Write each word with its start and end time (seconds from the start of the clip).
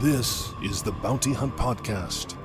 This 0.00 0.52
is 0.62 0.82
the 0.82 0.92
Bounty 0.92 1.32
Hunt 1.32 1.56
Podcast. 1.56 2.36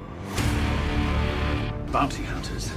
Bounty 1.91 2.23
hunters. 2.23 2.71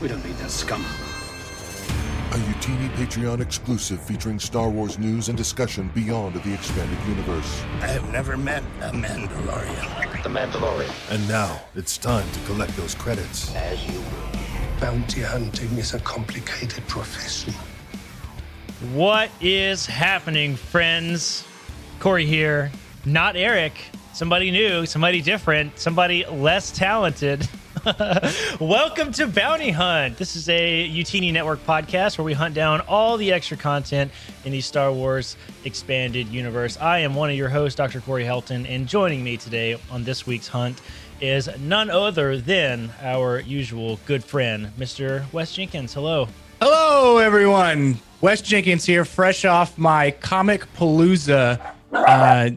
We 0.00 0.06
don't 0.06 0.24
need 0.24 0.36
that 0.36 0.52
scum. 0.52 0.80
A 0.80 2.36
Utini 2.36 2.88
Patreon 2.90 3.40
exclusive 3.40 4.00
featuring 4.00 4.38
Star 4.38 4.70
Wars 4.70 4.96
news 4.96 5.28
and 5.28 5.36
discussion 5.36 5.90
beyond 5.92 6.36
the 6.36 6.54
expanded 6.54 6.98
universe. 7.08 7.64
I 7.80 7.88
have 7.88 8.12
never 8.12 8.36
met 8.36 8.62
a 8.82 8.92
Mandalorian. 8.92 10.22
The 10.22 10.28
Mandalorian. 10.28 11.12
And 11.12 11.28
now 11.28 11.60
it's 11.74 11.98
time 11.98 12.30
to 12.30 12.40
collect 12.46 12.76
those 12.76 12.94
credits. 12.94 13.52
As 13.56 13.84
you 13.88 13.98
will. 13.98 14.80
Bounty 14.80 15.22
hunting 15.22 15.76
is 15.78 15.94
a 15.94 15.98
complicated 15.98 16.86
profession. 16.86 17.54
What 18.94 19.30
is 19.40 19.84
happening, 19.84 20.54
friends? 20.54 21.44
Corey 21.98 22.24
here. 22.24 22.70
Not 23.04 23.34
Eric. 23.34 23.74
Somebody 24.14 24.50
new, 24.50 24.84
somebody 24.84 25.22
different, 25.22 25.78
somebody 25.78 26.26
less 26.26 26.70
talented. 26.70 27.48
Welcome 28.60 29.10
to 29.12 29.26
Bounty 29.26 29.70
Hunt. 29.70 30.18
This 30.18 30.36
is 30.36 30.50
a 30.50 30.86
Utini 30.90 31.32
Network 31.32 31.64
podcast 31.64 32.18
where 32.18 32.24
we 32.24 32.34
hunt 32.34 32.54
down 32.54 32.82
all 32.82 33.16
the 33.16 33.32
extra 33.32 33.56
content 33.56 34.12
in 34.44 34.52
the 34.52 34.60
Star 34.60 34.92
Wars 34.92 35.36
expanded 35.64 36.28
universe. 36.28 36.76
I 36.76 36.98
am 36.98 37.14
one 37.14 37.30
of 37.30 37.36
your 37.36 37.48
hosts, 37.48 37.74
Dr. 37.74 38.02
Corey 38.02 38.24
Helton, 38.24 38.68
and 38.68 38.86
joining 38.86 39.24
me 39.24 39.38
today 39.38 39.78
on 39.90 40.04
this 40.04 40.26
week's 40.26 40.48
hunt 40.48 40.82
is 41.22 41.48
none 41.60 41.88
other 41.88 42.36
than 42.36 42.92
our 43.00 43.40
usual 43.40 43.98
good 44.04 44.22
friend, 44.22 44.70
Mr. 44.78 45.24
Wes 45.32 45.54
Jenkins. 45.54 45.94
Hello. 45.94 46.28
Hello, 46.60 47.16
everyone. 47.16 47.98
Wes 48.20 48.42
Jenkins 48.42 48.84
here, 48.84 49.06
fresh 49.06 49.46
off 49.46 49.78
my 49.78 50.10
Comicpalooza, 50.20 51.58
uh, 51.92 52.50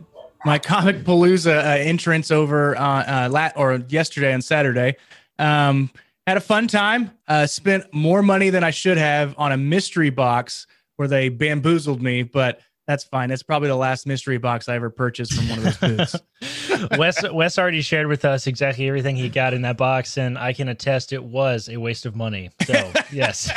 my 0.45 0.59
Comicpalooza 0.59 1.57
uh, 1.57 1.77
entrance 1.79 2.31
over 2.31 2.77
uh, 2.77 3.25
uh, 3.25 3.29
lat 3.29 3.53
or 3.57 3.83
yesterday 3.89 4.33
on 4.33 4.41
Saturday. 4.41 4.95
Um, 5.39 5.89
had 6.27 6.37
a 6.37 6.41
fun 6.41 6.67
time. 6.67 7.11
Uh, 7.27 7.45
spent 7.45 7.93
more 7.93 8.21
money 8.21 8.49
than 8.49 8.63
I 8.63 8.71
should 8.71 8.97
have 8.97 9.35
on 9.37 9.51
a 9.51 9.57
mystery 9.57 10.09
box 10.09 10.67
where 10.95 11.07
they 11.07 11.29
bamboozled 11.29 12.01
me, 12.01 12.23
but 12.23 12.61
that's 12.87 13.03
fine. 13.03 13.29
That's 13.29 13.43
probably 13.43 13.67
the 13.67 13.75
last 13.75 14.05
mystery 14.05 14.37
box 14.37 14.69
I 14.69 14.75
ever 14.75 14.89
purchased 14.89 15.33
from 15.33 15.49
one 15.49 15.57
of 15.59 15.63
those 15.63 15.77
booths. 15.77 16.15
Wes 16.97 17.23
Wes 17.31 17.57
already 17.57 17.81
shared 17.81 18.07
with 18.07 18.25
us 18.25 18.47
exactly 18.47 18.87
everything 18.87 19.15
he 19.15 19.29
got 19.29 19.53
in 19.53 19.63
that 19.63 19.77
box, 19.77 20.17
and 20.17 20.37
I 20.37 20.53
can 20.53 20.67
attest 20.67 21.13
it 21.13 21.23
was 21.23 21.69
a 21.69 21.77
waste 21.77 22.05
of 22.05 22.15
money. 22.15 22.51
So 22.65 22.91
yes. 23.11 23.51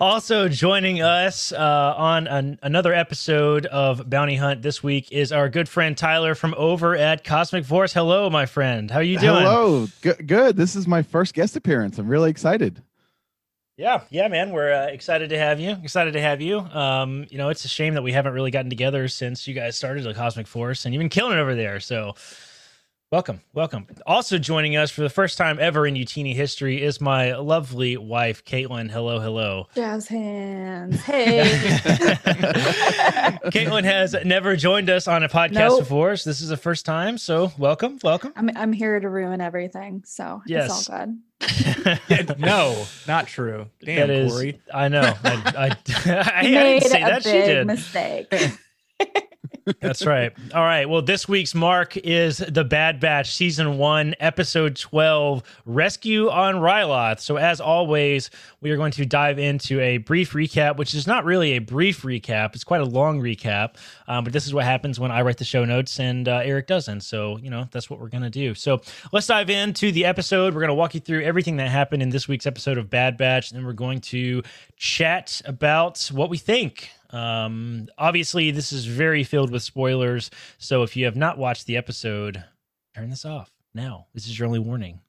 Also 0.00 0.48
joining 0.48 1.02
us 1.02 1.52
uh, 1.52 1.94
on 1.96 2.26
an, 2.26 2.58
another 2.62 2.92
episode 2.92 3.66
of 3.66 4.08
Bounty 4.08 4.36
Hunt 4.36 4.62
this 4.62 4.82
week 4.82 5.12
is 5.12 5.32
our 5.32 5.48
good 5.48 5.68
friend 5.68 5.96
Tyler 5.96 6.34
from 6.34 6.54
over 6.56 6.96
at 6.96 7.24
Cosmic 7.24 7.64
Force. 7.64 7.92
Hello, 7.92 8.30
my 8.30 8.46
friend. 8.46 8.90
How 8.90 8.98
are 8.98 9.02
you 9.02 9.18
doing? 9.18 9.42
Hello. 9.42 9.86
Good. 10.00 10.26
Good. 10.26 10.56
This 10.56 10.76
is 10.76 10.86
my 10.86 11.02
first 11.02 11.34
guest 11.34 11.56
appearance. 11.56 11.98
I'm 11.98 12.08
really 12.08 12.30
excited. 12.30 12.82
Yeah, 13.76 14.02
yeah, 14.10 14.28
man. 14.28 14.50
We're 14.50 14.72
uh, 14.72 14.86
excited 14.86 15.30
to 15.30 15.38
have 15.38 15.58
you. 15.58 15.72
Excited 15.82 16.12
to 16.12 16.20
have 16.20 16.40
you. 16.40 16.60
Um, 16.60 17.26
you 17.28 17.38
know, 17.38 17.48
it's 17.48 17.64
a 17.64 17.68
shame 17.68 17.94
that 17.94 18.02
we 18.02 18.12
haven't 18.12 18.32
really 18.32 18.52
gotten 18.52 18.70
together 18.70 19.08
since 19.08 19.48
you 19.48 19.54
guys 19.54 19.76
started 19.76 20.04
the 20.04 20.14
Cosmic 20.14 20.46
Force, 20.46 20.84
and 20.84 20.94
you've 20.94 21.00
been 21.00 21.08
killing 21.08 21.36
it 21.36 21.40
over 21.40 21.56
there. 21.56 21.80
So, 21.80 22.14
welcome, 23.14 23.40
welcome. 23.52 23.86
Also 24.08 24.38
joining 24.38 24.74
us 24.76 24.90
for 24.90 25.02
the 25.02 25.08
first 25.08 25.38
time 25.38 25.56
ever 25.60 25.86
in 25.86 25.94
Utini 25.94 26.34
history 26.34 26.82
is 26.82 27.00
my 27.00 27.36
lovely 27.36 27.96
wife, 27.96 28.44
Caitlin. 28.44 28.90
Hello, 28.90 29.20
hello. 29.20 29.68
Jazz 29.76 30.08
hands. 30.08 31.00
Hey. 31.02 31.42
Caitlin 33.52 33.84
has 33.84 34.16
never 34.24 34.56
joined 34.56 34.90
us 34.90 35.06
on 35.06 35.22
a 35.22 35.28
podcast 35.28 35.52
Nope. 35.68 35.78
before, 35.82 36.16
so 36.16 36.28
this 36.28 36.40
is 36.40 36.48
the 36.48 36.56
first 36.56 36.84
time. 36.84 37.16
So, 37.16 37.52
welcome, 37.56 38.00
welcome. 38.02 38.32
I'm 38.34 38.50
I'm 38.56 38.72
here 38.72 38.98
to 38.98 39.08
ruin 39.08 39.40
everything, 39.40 40.02
so 40.04 40.42
Yes. 40.46 40.66
it's 40.80 40.90
all 40.90 41.06
good. 42.08 42.36
no, 42.40 42.84
not 43.06 43.28
true. 43.28 43.66
Damn, 43.84 44.08
that 44.08 44.10
is, 44.10 44.32
Corey. 44.32 44.60
I 44.72 44.88
know. 44.88 45.14
I, 45.22 45.42
I, 45.56 45.76
I, 46.10 46.32
I 46.34 46.42
made 46.42 46.80
didn't 46.80 46.90
say 46.90 47.02
a 47.02 47.06
that. 47.06 47.22
She 47.22 47.30
big 47.30 47.44
did. 47.44 47.66
mistake. 47.68 48.34
That's 49.80 50.04
right. 50.04 50.32
All 50.54 50.62
right. 50.62 50.88
Well, 50.88 51.02
this 51.02 51.28
week's 51.28 51.54
mark 51.54 51.96
is 51.96 52.38
the 52.38 52.64
Bad 52.64 53.00
Batch 53.00 53.34
season 53.34 53.78
one, 53.78 54.14
episode 54.20 54.76
12, 54.76 55.42
Rescue 55.64 56.30
on 56.30 56.56
Ryloth. 56.56 57.20
So, 57.20 57.36
as 57.36 57.60
always, 57.60 58.30
we 58.60 58.70
are 58.70 58.76
going 58.76 58.92
to 58.92 59.06
dive 59.06 59.38
into 59.38 59.80
a 59.80 59.98
brief 59.98 60.32
recap, 60.32 60.76
which 60.76 60.94
is 60.94 61.06
not 61.06 61.24
really 61.24 61.52
a 61.52 61.58
brief 61.60 62.02
recap. 62.02 62.54
It's 62.54 62.64
quite 62.64 62.80
a 62.80 62.86
long 62.86 63.20
recap. 63.20 63.76
Um, 64.06 64.24
but 64.24 64.32
this 64.32 64.46
is 64.46 64.52
what 64.52 64.64
happens 64.64 65.00
when 65.00 65.10
I 65.10 65.22
write 65.22 65.38
the 65.38 65.44
show 65.44 65.64
notes 65.64 65.98
and 65.98 66.28
uh, 66.28 66.42
Eric 66.44 66.66
doesn't. 66.66 67.00
So, 67.00 67.38
you 67.38 67.50
know, 67.50 67.68
that's 67.70 67.88
what 67.88 68.00
we're 68.00 68.08
going 68.08 68.24
to 68.24 68.30
do. 68.30 68.54
So, 68.54 68.80
let's 69.12 69.26
dive 69.26 69.50
into 69.50 69.92
the 69.92 70.04
episode. 70.04 70.54
We're 70.54 70.60
going 70.60 70.68
to 70.68 70.74
walk 70.74 70.94
you 70.94 71.00
through 71.00 71.22
everything 71.22 71.56
that 71.56 71.68
happened 71.68 72.02
in 72.02 72.10
this 72.10 72.28
week's 72.28 72.46
episode 72.46 72.78
of 72.78 72.90
Bad 72.90 73.16
Batch. 73.16 73.50
And 73.50 73.58
then 73.58 73.66
we're 73.66 73.72
going 73.72 74.00
to 74.02 74.42
chat 74.76 75.40
about 75.46 76.10
what 76.12 76.28
we 76.28 76.38
think. 76.38 76.90
Um, 77.14 77.88
obviously, 77.96 78.50
this 78.50 78.72
is 78.72 78.86
very 78.86 79.24
filled 79.24 79.50
with 79.50 79.62
spoilers. 79.62 80.30
So 80.58 80.82
if 80.82 80.96
you 80.96 81.04
have 81.04 81.16
not 81.16 81.38
watched 81.38 81.66
the 81.66 81.76
episode, 81.76 82.42
turn 82.94 83.10
this 83.10 83.24
off 83.24 83.52
now. 83.74 84.06
This 84.14 84.26
is 84.26 84.38
your 84.38 84.46
only 84.46 84.58
warning. 84.58 85.00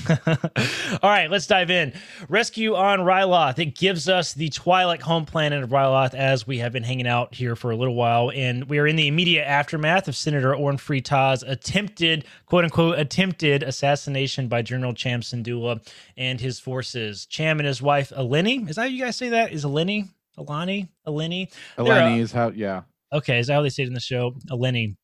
All 0.08 1.10
right, 1.10 1.30
let's 1.30 1.46
dive 1.46 1.70
in. 1.70 1.92
Rescue 2.28 2.74
on 2.74 3.00
Ryloth. 3.00 3.58
It 3.60 3.76
gives 3.76 4.08
us 4.08 4.34
the 4.34 4.50
Twi'lek 4.50 5.00
home 5.00 5.24
planet 5.24 5.62
of 5.62 5.70
Ryloth 5.70 6.14
as 6.14 6.46
we 6.46 6.58
have 6.58 6.72
been 6.72 6.82
hanging 6.82 7.06
out 7.06 7.34
here 7.34 7.54
for 7.54 7.70
a 7.70 7.76
little 7.76 7.94
while. 7.94 8.30
And 8.34 8.64
we 8.64 8.78
are 8.78 8.86
in 8.86 8.96
the 8.96 9.06
immediate 9.06 9.44
aftermath 9.44 10.08
of 10.08 10.16
Senator 10.16 10.54
Orn 10.54 10.76
Taz 10.76 11.48
attempted, 11.48 12.24
quote 12.46 12.64
unquote, 12.64 12.98
attempted 12.98 13.62
assassination 13.62 14.48
by 14.48 14.62
General 14.62 14.92
Cham 14.92 15.20
Syndulla 15.20 15.86
and 16.16 16.40
his 16.40 16.58
forces. 16.58 17.26
Cham 17.26 17.60
and 17.60 17.66
his 17.66 17.80
wife, 17.80 18.10
Eleni. 18.10 18.68
Is 18.68 18.76
that 18.76 18.82
how 18.82 18.88
you 18.88 19.04
guys 19.04 19.16
say 19.16 19.30
that? 19.30 19.52
Is 19.52 19.64
Eleni? 19.64 20.08
Eleni? 20.38 20.88
They're, 21.76 21.86
uh, 21.86 22.16
is 22.16 22.32
how. 22.32 22.50
Yeah. 22.50 22.82
Okay, 23.12 23.38
is 23.38 23.46
that 23.46 23.54
how 23.54 23.62
they 23.62 23.68
say 23.70 23.84
it 23.84 23.88
in 23.88 23.94
the 23.94 24.00
show? 24.00 24.34
Eleni. 24.50 24.96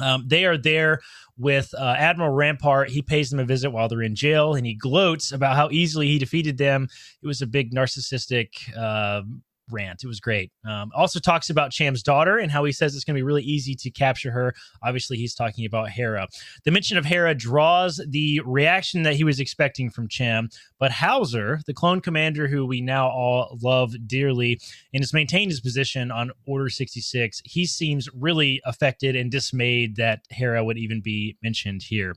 Um, 0.00 0.24
they 0.26 0.46
are 0.46 0.56
there 0.56 1.00
with 1.36 1.74
uh, 1.76 1.94
Admiral 1.98 2.30
Rampart. 2.30 2.88
He 2.90 3.02
pays 3.02 3.30
them 3.30 3.38
a 3.38 3.44
visit 3.44 3.70
while 3.70 3.88
they're 3.88 4.02
in 4.02 4.14
jail, 4.14 4.54
and 4.54 4.66
he 4.66 4.74
gloats 4.74 5.32
about 5.32 5.56
how 5.56 5.68
easily 5.70 6.06
he 6.08 6.18
defeated 6.18 6.56
them. 6.58 6.88
It 7.22 7.26
was 7.26 7.42
a 7.42 7.46
big 7.46 7.72
narcissistic 7.72 8.48
uh, 8.76 9.22
rant. 9.70 10.02
It 10.04 10.06
was 10.06 10.20
great. 10.20 10.52
Um, 10.68 10.90
also 10.94 11.18
talks 11.18 11.50
about 11.50 11.70
Cham's 11.70 12.02
daughter 12.02 12.38
and 12.38 12.50
how 12.50 12.64
he 12.64 12.72
says 12.72 12.94
it's 12.94 13.04
going 13.04 13.14
to 13.14 13.18
be 13.18 13.24
really 13.24 13.42
easy 13.42 13.74
to 13.74 13.90
capture 13.90 14.30
her. 14.30 14.54
Obviously, 14.82 15.16
he's 15.16 15.34
talking 15.34 15.66
about 15.66 15.90
Hera. 15.90 16.26
The 16.64 16.70
mention 16.70 16.98
of 16.98 17.04
Hera 17.04 17.34
draws 17.34 18.04
the 18.08 18.40
reaction 18.44 19.02
that 19.02 19.14
he 19.14 19.24
was 19.24 19.40
expecting 19.40 19.90
from 19.90 20.08
Cham, 20.08 20.48
but 20.78 20.90
Howzer, 20.90 21.60
the 21.66 21.74
clone 21.74 22.00
commander 22.00 22.48
who 22.48 22.66
we 22.66 22.80
now 22.80 23.08
all 23.08 23.58
love 23.62 23.94
dearly 24.06 24.60
and 24.92 25.02
has 25.02 25.12
maintained 25.12 25.50
his 25.50 25.60
position 25.60 26.10
on 26.10 26.30
Order 26.46 26.68
66, 26.68 27.42
he 27.44 27.66
seems 27.66 28.08
really 28.14 28.60
affected 28.64 29.16
and 29.16 29.30
dismayed 29.30 29.96
that 29.96 30.20
Hera 30.30 30.64
would 30.64 30.78
even 30.78 31.00
be 31.00 31.36
mentioned 31.42 31.82
here. 31.82 32.14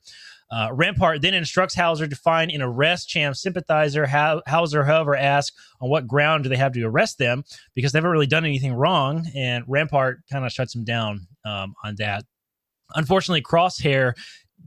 Uh, 0.54 0.70
Rampart 0.72 1.24
then 1.24 1.34
instructs 1.34 1.74
Howzer 1.74 2.08
to 2.08 2.16
find 2.16 2.52
and 2.52 2.62
arrest 2.62 3.10
Cham's 3.10 3.42
sympathizer. 3.42 4.06
Hau- 4.06 4.44
Howzer, 4.46 4.84
however, 4.84 5.16
asks 5.16 5.58
on 5.82 5.90
what 5.90 6.06
ground 6.06 6.44
do 6.44 6.50
they 6.50 6.58
have 6.58 6.74
to 6.74 6.84
arrest 6.84 7.18
them 7.18 7.44
because 7.74 7.92
they 7.92 7.98
haven't 7.98 8.12
really 8.12 8.28
done 8.28 8.46
anything 8.46 8.74
wrong. 8.74 9.26
And 9.36 9.64
Rampart 9.68 10.20
kind 10.32 10.46
of 10.46 10.52
shuts 10.52 10.76
him 10.76 10.84
down 10.84 11.26
um, 11.44 11.74
on 11.84 11.96
that. 11.96 12.26
Unfortunately, 12.94 13.42
Crosshair 13.42 14.14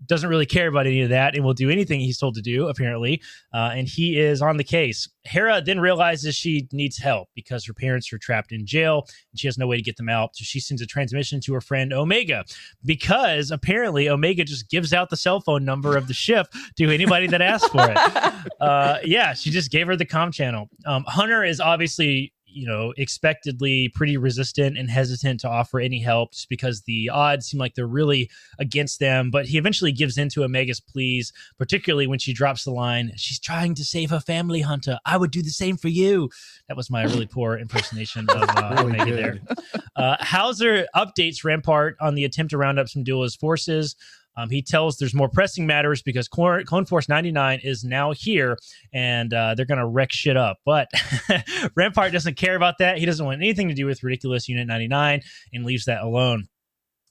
doesn't 0.06 0.28
really 0.28 0.46
care 0.46 0.68
about 0.68 0.86
any 0.86 1.02
of 1.02 1.08
that 1.10 1.34
and 1.34 1.44
will 1.44 1.54
do 1.54 1.70
anything 1.70 2.00
he's 2.00 2.18
told 2.18 2.34
to 2.34 2.42
do, 2.42 2.68
apparently. 2.68 3.20
Uh, 3.52 3.70
and 3.74 3.88
he 3.88 4.18
is 4.18 4.42
on 4.42 4.56
the 4.56 4.64
case. 4.64 5.08
Hera 5.24 5.60
then 5.60 5.80
realizes 5.80 6.34
she 6.34 6.68
needs 6.72 6.98
help 6.98 7.28
because 7.34 7.64
her 7.66 7.74
parents 7.74 8.12
are 8.12 8.18
trapped 8.18 8.52
in 8.52 8.66
jail 8.66 9.06
and 9.32 9.40
she 9.40 9.46
has 9.46 9.58
no 9.58 9.66
way 9.66 9.76
to 9.76 9.82
get 9.82 9.96
them 9.96 10.08
out. 10.08 10.36
So 10.36 10.44
she 10.44 10.60
sends 10.60 10.82
a 10.82 10.86
transmission 10.86 11.40
to 11.42 11.54
her 11.54 11.60
friend 11.60 11.92
Omega 11.92 12.44
because 12.84 13.50
apparently 13.50 14.08
Omega 14.08 14.44
just 14.44 14.70
gives 14.70 14.92
out 14.92 15.10
the 15.10 15.16
cell 15.16 15.40
phone 15.40 15.64
number 15.64 15.96
of 15.96 16.06
the 16.06 16.14
ship 16.14 16.46
to 16.76 16.90
anybody 16.90 17.26
that 17.28 17.42
asks 17.42 17.68
for 17.68 17.90
it. 17.90 17.98
Uh, 18.60 18.98
yeah, 19.04 19.34
she 19.34 19.50
just 19.50 19.70
gave 19.70 19.86
her 19.86 19.96
the 19.96 20.04
com 20.04 20.30
channel. 20.32 20.68
Um, 20.86 21.04
Hunter 21.06 21.44
is 21.44 21.60
obviously 21.60 22.32
you 22.56 22.66
know, 22.66 22.94
expectedly 22.96 23.90
pretty 23.90 24.16
resistant 24.16 24.78
and 24.78 24.90
hesitant 24.90 25.40
to 25.40 25.48
offer 25.48 25.78
any 25.78 26.00
help 26.00 26.32
just 26.32 26.48
because 26.48 26.82
the 26.82 27.10
odds 27.10 27.46
seem 27.46 27.60
like 27.60 27.74
they're 27.74 27.86
really 27.86 28.30
against 28.58 28.98
them. 28.98 29.30
But 29.30 29.44
he 29.46 29.58
eventually 29.58 29.92
gives 29.92 30.16
in 30.16 30.30
to 30.30 30.42
Omega's 30.42 30.80
pleas, 30.80 31.32
particularly 31.58 32.06
when 32.06 32.18
she 32.18 32.32
drops 32.32 32.64
the 32.64 32.70
line, 32.70 33.12
She's 33.16 33.38
trying 33.38 33.74
to 33.74 33.84
save 33.84 34.08
her 34.10 34.20
family, 34.20 34.62
Hunter. 34.62 34.98
I 35.04 35.16
would 35.18 35.30
do 35.30 35.42
the 35.42 35.50
same 35.50 35.76
for 35.76 35.88
you. 35.88 36.30
That 36.68 36.76
was 36.76 36.90
my 36.90 37.04
really 37.04 37.26
poor 37.26 37.58
impersonation 37.58 38.26
of 38.30 38.48
uh, 38.48 38.74
Really 38.84 39.00
Omega 39.00 39.04
good. 39.04 39.18
there. 39.18 39.82
Uh, 39.94 40.16
Howzer 40.20 40.86
updates 40.96 41.44
Rampart 41.44 41.96
on 42.00 42.14
the 42.14 42.24
attempt 42.24 42.50
to 42.50 42.58
round 42.58 42.78
up 42.78 42.86
Syndulla's 42.86 43.36
forces. 43.36 43.96
Um, 44.36 44.50
he 44.50 44.62
tells 44.62 44.96
there's 44.96 45.14
more 45.14 45.28
pressing 45.28 45.66
matters 45.66 46.02
because 46.02 46.28
Clone, 46.28 46.86
Force 46.86 47.08
99 47.08 47.60
is 47.62 47.84
now 47.84 48.12
here 48.12 48.56
and 48.92 49.32
uh, 49.32 49.54
they're 49.54 49.66
going 49.66 49.78
to 49.78 49.86
wreck 49.86 50.12
shit 50.12 50.36
up. 50.36 50.58
But 50.64 50.88
Rampart 51.74 52.12
doesn't 52.12 52.36
care 52.36 52.56
about 52.56 52.78
that. 52.78 52.98
He 52.98 53.06
doesn't 53.06 53.24
want 53.24 53.40
anything 53.40 53.68
to 53.68 53.74
do 53.74 53.86
with 53.86 54.02
ridiculous 54.02 54.48
Unit 54.48 54.66
99 54.66 55.22
and 55.52 55.64
leaves 55.64 55.86
that 55.86 56.02
alone. 56.02 56.48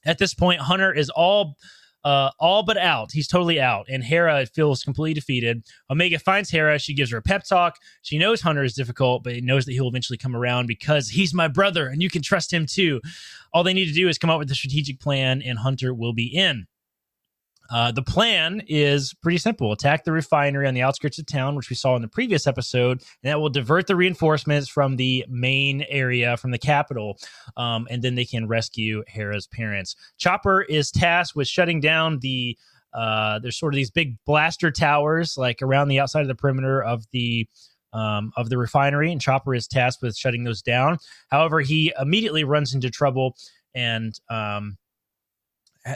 At 0.04 0.18
this 0.18 0.34
point, 0.34 0.60
Hunter 0.60 0.92
is 0.92 1.10
all 1.10 1.56
uh, 2.06 2.30
all 2.38 2.62
but 2.62 2.76
out. 2.76 3.10
He's 3.10 3.26
totally 3.26 3.60
out, 3.60 3.86
and 3.88 4.04
Hera 4.04 4.46
feels 4.46 4.84
completely 4.84 5.14
defeated. 5.14 5.64
Omega 5.90 6.20
finds 6.20 6.48
Hera. 6.48 6.78
She 6.78 6.94
gives 6.94 7.10
her 7.10 7.18
a 7.18 7.22
pep 7.22 7.42
talk. 7.42 7.78
She 8.02 8.16
knows 8.16 8.40
Hunter 8.40 8.62
is 8.62 8.74
difficult, 8.74 9.24
but 9.24 9.34
he 9.34 9.40
knows 9.40 9.64
that 9.64 9.72
he 9.72 9.80
will 9.80 9.88
eventually 9.88 10.16
come 10.16 10.36
around 10.36 10.68
because 10.68 11.08
he's 11.08 11.34
my 11.34 11.48
brother, 11.48 11.88
and 11.88 12.00
you 12.00 12.08
can 12.08 12.22
trust 12.22 12.52
him 12.52 12.64
too. 12.64 13.00
All 13.52 13.64
they 13.64 13.74
need 13.74 13.86
to 13.86 13.92
do 13.92 14.08
is 14.08 14.18
come 14.18 14.30
up 14.30 14.38
with 14.38 14.48
a 14.52 14.54
strategic 14.54 15.00
plan, 15.00 15.42
and 15.42 15.58
Hunter 15.58 15.92
will 15.92 16.12
be 16.12 16.26
in. 16.26 16.68
Uh, 17.70 17.92
the 17.92 18.02
plan 18.02 18.62
is 18.68 19.14
pretty 19.22 19.38
simple 19.38 19.72
attack 19.72 20.04
the 20.04 20.12
refinery 20.12 20.66
on 20.66 20.74
the 20.74 20.82
outskirts 20.82 21.18
of 21.18 21.26
town, 21.26 21.54
which 21.54 21.70
we 21.70 21.76
saw 21.76 21.96
in 21.96 22.02
the 22.02 22.08
previous 22.08 22.46
episode, 22.46 23.02
and 23.22 23.30
that 23.30 23.40
will 23.40 23.48
divert 23.48 23.86
the 23.86 23.96
reinforcements 23.96 24.68
from 24.68 24.96
the 24.96 25.24
main 25.28 25.84
area, 25.88 26.36
from 26.36 26.50
the 26.50 26.58
capital, 26.58 27.18
um, 27.56 27.86
and 27.90 28.02
then 28.02 28.14
they 28.14 28.24
can 28.24 28.46
rescue 28.46 29.02
Hera's 29.08 29.46
parents. 29.46 29.96
Chopper 30.18 30.62
is 30.62 30.90
tasked 30.90 31.36
with 31.36 31.48
shutting 31.48 31.80
down 31.80 32.18
the. 32.20 32.56
Uh, 32.94 33.38
there's 33.40 33.58
sort 33.58 33.74
of 33.74 33.76
these 33.76 33.90
big 33.90 34.16
blaster 34.24 34.70
towers, 34.70 35.36
like 35.36 35.60
around 35.60 35.88
the 35.88 36.00
outside 36.00 36.22
of 36.22 36.28
the 36.28 36.34
perimeter 36.34 36.82
of 36.82 37.04
the 37.10 37.46
um, 37.92 38.32
of 38.36 38.48
the 38.48 38.56
refinery, 38.56 39.12
and 39.12 39.20
Chopper 39.20 39.54
is 39.54 39.66
tasked 39.66 40.02
with 40.02 40.16
shutting 40.16 40.44
those 40.44 40.62
down. 40.62 40.98
However, 41.28 41.60
he 41.60 41.92
immediately 42.00 42.44
runs 42.44 42.74
into 42.74 42.90
trouble 42.90 43.36
and 43.74 44.18
um, 44.30 44.78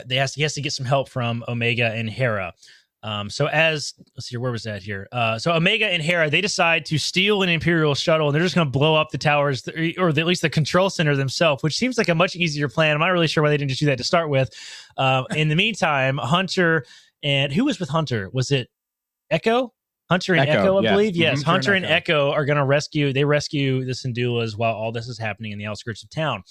they 0.05 0.15
has 0.15 0.33
he 0.33 0.41
has 0.43 0.53
to 0.53 0.61
get 0.61 0.73
some 0.73 0.85
help 0.85 1.09
from 1.09 1.43
Omega 1.47 1.91
and 1.91 2.09
Hera. 2.09 2.53
Um, 3.03 3.31
so 3.31 3.47
as 3.47 3.93
let's 4.15 4.27
see, 4.27 4.37
where 4.37 4.51
was 4.51 4.63
that 4.63 4.83
here? 4.83 5.07
Uh, 5.11 5.39
so 5.39 5.51
Omega 5.53 5.87
and 5.87 6.03
Hera 6.03 6.29
they 6.29 6.41
decide 6.41 6.85
to 6.85 6.99
steal 6.99 7.41
an 7.41 7.49
Imperial 7.49 7.95
shuttle 7.95 8.27
and 8.27 8.35
they're 8.35 8.43
just 8.43 8.53
going 8.53 8.67
to 8.67 8.71
blow 8.71 8.95
up 8.95 9.09
the 9.09 9.17
towers 9.17 9.67
or 9.97 10.13
the, 10.13 10.21
at 10.21 10.27
least 10.27 10.43
the 10.43 10.49
control 10.49 10.89
center 10.89 11.15
themselves, 11.15 11.63
which 11.63 11.75
seems 11.75 11.97
like 11.97 12.09
a 12.09 12.15
much 12.15 12.35
easier 12.35 12.69
plan. 12.69 12.93
I'm 12.93 12.99
not 12.99 13.07
really 13.07 13.27
sure 13.27 13.41
why 13.41 13.49
they 13.49 13.57
didn't 13.57 13.69
just 13.69 13.79
do 13.79 13.87
that 13.87 13.97
to 13.97 14.03
start 14.03 14.29
with. 14.29 14.51
Uh, 14.97 15.23
in 15.35 15.47
the 15.49 15.55
meantime, 15.55 16.17
Hunter 16.17 16.85
and 17.23 17.51
who 17.51 17.65
was 17.65 17.79
with 17.79 17.89
Hunter? 17.89 18.29
Was 18.33 18.51
it 18.51 18.69
Echo? 19.31 19.73
Hunter 20.11 20.33
and 20.33 20.41
Echo, 20.41 20.59
Echo 20.59 20.77
I 20.79 20.91
believe. 20.91 21.15
Yes, 21.15 21.39
mm-hmm. 21.39 21.49
Hunter 21.49 21.73
and 21.73 21.85
Echo. 21.85 22.29
Echo 22.29 22.31
are 22.33 22.43
going 22.43 22.57
to 22.57 22.65
rescue. 22.65 23.13
They 23.13 23.23
rescue 23.23 23.85
the 23.85 23.93
Syndulas 23.93 24.57
while 24.57 24.73
all 24.73 24.91
this 24.91 25.07
is 25.07 25.17
happening 25.17 25.53
in 25.53 25.57
the 25.57 25.65
outskirts 25.65 26.03
of 26.03 26.09
town. 26.09 26.43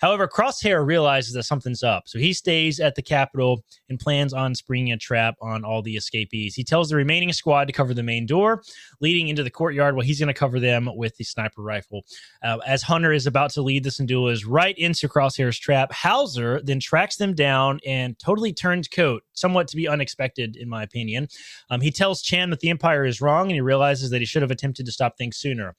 However, 0.00 0.28
Crosshair 0.28 0.84
realizes 0.86 1.32
that 1.34 1.44
something's 1.44 1.82
up, 1.82 2.04
so 2.06 2.18
he 2.18 2.32
stays 2.32 2.80
at 2.80 2.94
the 2.94 3.02
capital 3.02 3.64
and 3.88 3.98
plans 3.98 4.32
on 4.32 4.54
springing 4.54 4.92
a 4.92 4.96
trap 4.96 5.36
on 5.40 5.64
all 5.64 5.82
the 5.82 5.96
escapees. 5.96 6.54
He 6.54 6.64
tells 6.64 6.88
the 6.88 6.96
remaining 6.96 7.32
squad 7.32 7.66
to 7.66 7.72
cover 7.72 7.94
the 7.94 8.02
main 8.02 8.26
door 8.26 8.62
leading 9.00 9.28
into 9.28 9.42
the 9.42 9.50
courtyard 9.50 9.94
while 9.94 10.04
he's 10.04 10.18
going 10.18 10.28
to 10.28 10.34
cover 10.34 10.60
them 10.60 10.88
with 10.94 11.16
the 11.16 11.24
sniper 11.24 11.62
rifle. 11.62 12.04
Uh, 12.42 12.58
as 12.66 12.82
Hunter 12.82 13.12
is 13.12 13.26
about 13.26 13.50
to 13.50 13.62
lead 13.62 13.84
the 13.84 13.90
Syndulas 13.90 14.44
right 14.46 14.76
into 14.78 15.08
Crosshair's 15.08 15.58
trap, 15.58 15.92
Howzer 15.92 16.60
then 16.62 16.80
tracks 16.80 17.16
them 17.16 17.34
down 17.34 17.80
and 17.86 18.18
totally 18.18 18.52
turns 18.52 18.88
coat, 18.88 19.22
somewhat 19.32 19.68
to 19.68 19.76
be 19.76 19.88
unexpected, 19.88 20.56
in 20.56 20.68
my 20.68 20.82
opinion. 20.82 21.28
Um, 21.70 21.80
he 21.80 21.90
tells 21.90 22.22
Cham 22.22 22.50
that 22.50 22.60
the 22.60 22.70
Empire 22.70 23.04
is 23.04 23.20
wrong 23.20 23.46
and 23.46 23.54
he 23.54 23.60
realizes 23.60 24.10
that 24.10 24.20
he 24.20 24.26
should 24.26 24.42
have 24.42 24.50
attempted 24.50 24.86
to 24.86 24.92
stop 24.92 25.16
things 25.16 25.36
sooner. 25.36 25.74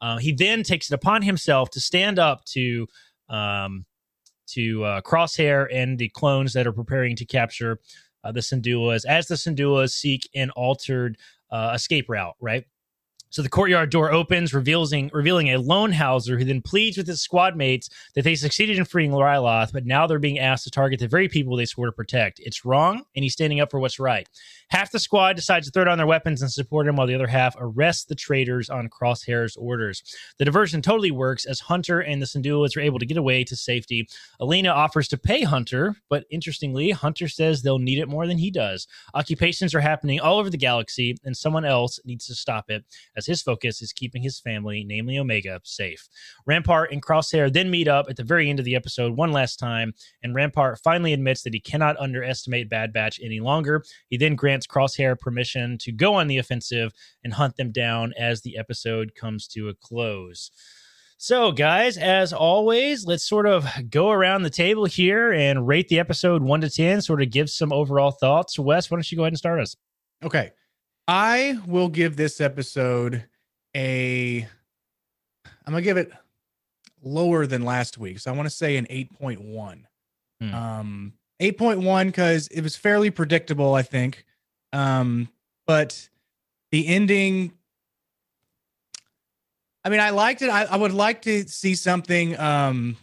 Uh, 0.00 0.18
he 0.18 0.32
then 0.32 0.64
takes 0.64 0.90
it 0.90 0.94
upon 0.94 1.22
himself 1.22 1.70
to 1.70 1.80
stand 1.80 2.18
up 2.18 2.44
to 2.44 2.88
um, 3.32 3.84
to 4.48 4.84
uh, 4.84 5.00
Crosshair 5.00 5.66
and 5.72 5.98
the 5.98 6.08
clones 6.10 6.52
that 6.52 6.66
are 6.66 6.72
preparing 6.72 7.16
to 7.16 7.24
capture 7.24 7.80
uh, 8.24 8.30
the 8.30 8.40
Syndulas 8.40 9.04
as 9.04 9.26
the 9.26 9.34
Syndulas 9.34 9.90
seek 9.90 10.28
an 10.34 10.50
altered 10.50 11.16
uh, 11.50 11.72
escape 11.74 12.08
route, 12.08 12.36
right? 12.40 12.64
So 13.32 13.40
the 13.40 13.48
courtyard 13.48 13.88
door 13.88 14.12
opens, 14.12 14.52
revealing 14.52 15.10
revealing 15.14 15.48
a 15.48 15.58
lone 15.58 15.92
Howzer 15.92 16.38
who 16.38 16.44
then 16.44 16.60
pleads 16.60 16.98
with 16.98 17.06
his 17.06 17.22
squad 17.22 17.56
mates 17.56 17.88
that 18.14 18.24
they 18.24 18.34
succeeded 18.34 18.76
in 18.76 18.84
freeing 18.84 19.10
Ryloth, 19.10 19.72
but 19.72 19.86
now 19.86 20.06
they're 20.06 20.18
being 20.18 20.38
asked 20.38 20.64
to 20.64 20.70
target 20.70 21.00
the 21.00 21.08
very 21.08 21.28
people 21.28 21.56
they 21.56 21.64
swore 21.64 21.86
to 21.86 21.92
protect. 21.92 22.40
It's 22.40 22.66
wrong, 22.66 23.04
and 23.16 23.22
he's 23.22 23.32
standing 23.32 23.58
up 23.58 23.70
for 23.70 23.80
what's 23.80 23.98
right. 23.98 24.28
Half 24.72 24.90
the 24.90 24.98
squad 24.98 25.36
decides 25.36 25.66
to 25.66 25.70
throw 25.70 25.84
down 25.84 25.98
their 25.98 26.06
weapons 26.06 26.40
and 26.40 26.50
support 26.50 26.86
him, 26.86 26.96
while 26.96 27.06
the 27.06 27.14
other 27.14 27.26
half 27.26 27.54
arrests 27.58 28.06
the 28.06 28.14
traitors 28.14 28.70
on 28.70 28.88
Crosshair's 28.88 29.54
orders. 29.54 30.02
The 30.38 30.46
diversion 30.46 30.80
totally 30.80 31.10
works 31.10 31.44
as 31.44 31.60
Hunter 31.60 32.00
and 32.00 32.22
the 32.22 32.26
Syndulas 32.26 32.74
are 32.74 32.80
able 32.80 32.98
to 32.98 33.04
get 33.04 33.18
away 33.18 33.44
to 33.44 33.54
safety. 33.54 34.08
Alina 34.40 34.70
offers 34.70 35.08
to 35.08 35.18
pay 35.18 35.42
Hunter, 35.42 35.96
but 36.08 36.24
interestingly, 36.30 36.90
Hunter 36.90 37.28
says 37.28 37.60
they'll 37.60 37.78
need 37.78 37.98
it 37.98 38.08
more 38.08 38.26
than 38.26 38.38
he 38.38 38.50
does. 38.50 38.86
Occupations 39.12 39.74
are 39.74 39.80
happening 39.80 40.20
all 40.20 40.38
over 40.38 40.48
the 40.48 40.56
galaxy, 40.56 41.18
and 41.22 41.36
someone 41.36 41.66
else 41.66 42.00
needs 42.06 42.26
to 42.28 42.34
stop 42.34 42.70
it 42.70 42.82
as 43.14 43.26
his 43.26 43.42
focus 43.42 43.82
is 43.82 43.92
keeping 43.92 44.22
his 44.22 44.40
family, 44.40 44.84
namely 44.84 45.18
Omega, 45.18 45.60
safe. 45.64 46.08
Rampart 46.46 46.92
and 46.92 47.02
Crosshair 47.02 47.52
then 47.52 47.70
meet 47.70 47.88
up 47.88 48.06
at 48.08 48.16
the 48.16 48.24
very 48.24 48.48
end 48.48 48.58
of 48.58 48.64
the 48.64 48.76
episode 48.76 49.18
one 49.18 49.32
last 49.32 49.58
time, 49.58 49.92
and 50.22 50.34
Rampart 50.34 50.80
finally 50.82 51.12
admits 51.12 51.42
that 51.42 51.52
he 51.52 51.60
cannot 51.60 51.98
underestimate 51.98 52.70
Bad 52.70 52.90
Batch 52.94 53.20
any 53.22 53.40
longer. 53.40 53.84
He 54.08 54.16
then 54.16 54.34
grants 54.34 54.61
Crosshair 54.66 55.18
permission 55.18 55.78
to 55.78 55.92
go 55.92 56.14
on 56.14 56.26
the 56.26 56.38
offensive 56.38 56.92
and 57.24 57.32
hunt 57.34 57.56
them 57.56 57.72
down 57.72 58.12
as 58.18 58.42
the 58.42 58.56
episode 58.58 59.14
comes 59.14 59.46
to 59.48 59.68
a 59.68 59.74
close. 59.74 60.50
So, 61.18 61.52
guys, 61.52 61.98
as 61.98 62.32
always, 62.32 63.06
let's 63.06 63.28
sort 63.28 63.46
of 63.46 63.64
go 63.90 64.10
around 64.10 64.42
the 64.42 64.50
table 64.50 64.86
here 64.86 65.32
and 65.32 65.68
rate 65.68 65.88
the 65.88 66.00
episode 66.00 66.42
one 66.42 66.60
to 66.62 66.68
10, 66.68 67.00
sort 67.00 67.22
of 67.22 67.30
give 67.30 67.48
some 67.48 67.72
overall 67.72 68.10
thoughts. 68.10 68.58
Wes, 68.58 68.90
why 68.90 68.96
don't 68.96 69.12
you 69.12 69.16
go 69.16 69.22
ahead 69.22 69.32
and 69.32 69.38
start 69.38 69.60
us? 69.60 69.76
Okay. 70.24 70.50
I 71.06 71.58
will 71.66 71.88
give 71.88 72.16
this 72.16 72.40
episode 72.40 73.24
a 73.76 74.48
I'm 75.64 75.72
gonna 75.72 75.82
give 75.82 75.96
it 75.96 76.10
lower 77.02 77.46
than 77.46 77.64
last 77.64 77.98
week. 77.98 78.18
So 78.18 78.32
I 78.32 78.36
want 78.36 78.46
to 78.46 78.54
say 78.54 78.76
an 78.76 78.86
8.1. 78.86 79.82
Hmm. 80.40 80.54
Um 80.54 81.12
8.1 81.40 82.06
because 82.06 82.46
it 82.48 82.62
was 82.62 82.76
fairly 82.76 83.10
predictable, 83.10 83.74
I 83.74 83.82
think. 83.82 84.24
Um, 84.72 85.28
but 85.66 86.08
the 86.70 86.86
ending 86.86 87.52
I 89.84 89.88
mean, 89.88 90.00
I 90.00 90.10
liked 90.10 90.42
it. 90.42 90.48
I, 90.48 90.64
I 90.64 90.76
would 90.76 90.92
like 90.92 91.22
to 91.22 91.46
see 91.48 91.74
something 91.74 92.38
um 92.38 92.96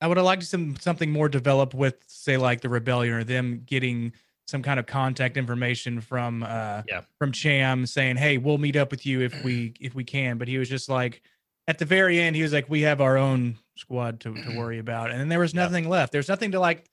I 0.00 0.06
would 0.06 0.16
have 0.16 0.26
liked 0.26 0.44
some 0.44 0.76
something 0.76 1.10
more 1.10 1.28
developed 1.28 1.74
with, 1.74 1.96
say, 2.06 2.36
like 2.36 2.60
the 2.60 2.68
rebellion 2.68 3.14
or 3.14 3.24
them 3.24 3.62
getting 3.66 4.12
some 4.46 4.62
kind 4.62 4.80
of 4.80 4.86
contact 4.86 5.36
information 5.36 6.00
from 6.00 6.42
uh 6.42 6.82
yeah. 6.88 7.02
from 7.18 7.32
Cham 7.32 7.86
saying, 7.86 8.16
"Hey, 8.16 8.38
we'll 8.38 8.58
meet 8.58 8.76
up 8.76 8.90
with 8.90 9.06
you 9.06 9.20
if 9.20 9.44
we 9.44 9.74
if 9.80 9.94
we 9.94 10.04
can." 10.04 10.38
But 10.38 10.48
he 10.48 10.58
was 10.58 10.68
just 10.68 10.88
like 10.88 11.22
at 11.68 11.78
the 11.78 11.84
very 11.84 12.18
end 12.18 12.36
he 12.36 12.42
was 12.42 12.52
like, 12.52 12.68
"We 12.68 12.82
have 12.82 13.00
our 13.00 13.16
own 13.16 13.58
squad 13.76 14.20
to 14.20 14.34
to 14.34 14.56
worry 14.56 14.78
about." 14.78 15.10
And 15.10 15.20
then 15.20 15.28
there 15.28 15.38
was 15.38 15.54
nothing 15.54 15.84
yeah. 15.84 15.90
left. 15.90 16.12
There's 16.12 16.28
nothing 16.28 16.52
to 16.52 16.60
like 16.60 16.88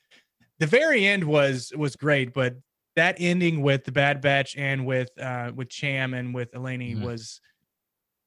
the 0.59 0.67
very 0.67 1.05
end 1.05 1.23
was 1.23 1.71
was 1.75 1.95
great, 1.95 2.33
but 2.33 2.55
that 2.97 3.15
ending 3.19 3.61
with 3.61 3.85
the 3.85 3.91
Bad 3.93 4.19
Batch 4.19 4.57
and 4.57 4.85
with 4.85 5.09
uh 5.21 5.51
with 5.55 5.69
Cham 5.69 6.13
and 6.13 6.35
with 6.35 6.51
Eleni 6.51 6.95
mm-hmm. 6.95 7.05
was 7.05 7.39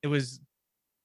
it 0.03 0.07
was 0.07 0.41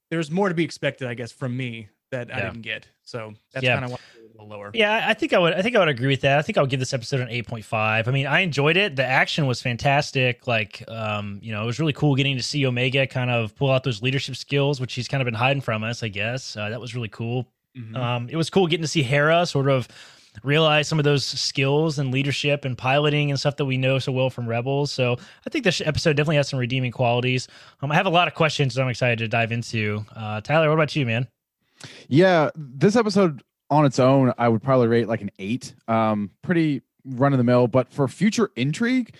there 0.09 0.17
was 0.17 0.31
more 0.31 0.47
to 0.47 0.55
be 0.55 0.63
expected, 0.63 1.07
I 1.07 1.15
guess, 1.15 1.31
from 1.31 1.57
me 1.57 1.89
that 2.11 2.29
yeah. 2.29 2.37
I 2.37 2.41
didn't 2.41 2.61
get. 2.61 2.87
So 3.03 3.33
that's 3.53 3.63
yeah. 3.63 3.79
kind 3.79 3.91
of 3.91 3.99
lower. 4.39 4.71
Yeah, 4.73 5.05
I 5.07 5.13
think 5.13 5.33
I 5.33 5.39
would. 5.39 5.53
I 5.53 5.61
think 5.61 5.75
I 5.75 5.79
would 5.79 5.87
agree 5.87 6.07
with 6.07 6.21
that. 6.21 6.37
I 6.37 6.41
think 6.43 6.57
I 6.57 6.61
would 6.61 6.69
give 6.69 6.79
this 6.79 6.93
episode 6.93 7.19
an 7.19 7.29
eight 7.29 7.47
point 7.47 7.65
five. 7.65 8.07
I 8.07 8.11
mean, 8.11 8.27
I 8.27 8.41
enjoyed 8.41 8.77
it. 8.77 8.95
The 8.95 9.05
action 9.05 9.47
was 9.47 9.61
fantastic. 9.61 10.47
Like, 10.47 10.83
um, 10.87 11.39
you 11.41 11.51
know, 11.51 11.63
it 11.63 11.65
was 11.65 11.79
really 11.79 11.93
cool 11.93 12.15
getting 12.15 12.37
to 12.37 12.43
see 12.43 12.65
Omega 12.65 13.07
kind 13.07 13.31
of 13.31 13.55
pull 13.55 13.71
out 13.71 13.83
those 13.83 14.01
leadership 14.01 14.35
skills, 14.35 14.79
which 14.79 14.93
he's 14.93 15.07
kind 15.07 15.21
of 15.21 15.25
been 15.25 15.33
hiding 15.33 15.61
from 15.61 15.83
us. 15.83 16.03
I 16.03 16.07
guess 16.07 16.55
uh, 16.55 16.69
that 16.69 16.79
was 16.79 16.95
really 16.95 17.09
cool. 17.09 17.47
Mm-hmm. 17.75 17.95
Um, 17.95 18.29
it 18.29 18.37
was 18.37 18.49
cool 18.49 18.67
getting 18.67 18.83
to 18.83 18.87
see 18.87 19.03
Hera 19.03 19.45
sort 19.45 19.69
of 19.69 19.87
realize 20.43 20.87
some 20.87 20.99
of 20.99 21.05
those 21.05 21.25
skills 21.25 21.99
and 21.99 22.11
leadership 22.11 22.65
and 22.65 22.77
piloting 22.77 23.31
and 23.31 23.39
stuff 23.39 23.55
that 23.57 23.65
we 23.65 23.77
know 23.77 23.99
so 23.99 24.11
well 24.11 24.29
from 24.29 24.47
Rebels. 24.47 24.91
So 24.91 25.17
I 25.45 25.49
think 25.49 25.63
this 25.63 25.81
episode 25.81 26.15
definitely 26.15 26.37
has 26.37 26.49
some 26.49 26.59
redeeming 26.59 26.91
qualities. 26.91 27.47
Um, 27.81 27.91
I 27.91 27.95
have 27.95 28.05
a 28.05 28.09
lot 28.11 28.27
of 28.27 28.33
questions 28.33 28.75
that 28.75 28.81
I'm 28.81 28.89
excited 28.89 29.19
to 29.19 29.27
dive 29.27 29.51
into. 29.51 30.05
Uh, 30.15 30.41
Tyler, 30.41 30.69
what 30.69 30.75
about 30.75 30.95
you, 30.95 31.05
man? 31.05 31.27
Yeah, 32.07 32.49
this 32.55 32.95
episode 32.95 33.43
on 33.69 33.85
its 33.85 33.99
own, 33.99 34.33
I 34.37 34.47
would 34.47 34.63
probably 34.63 34.87
rate 34.87 35.07
like 35.07 35.21
an 35.21 35.31
eight. 35.39 35.73
Um, 35.87 36.31
pretty 36.41 36.81
run 37.05 37.33
of 37.33 37.37
the 37.37 37.43
mill, 37.43 37.67
but 37.67 37.91
for 37.91 38.07
future 38.07 38.51
intrigue, 38.55 39.15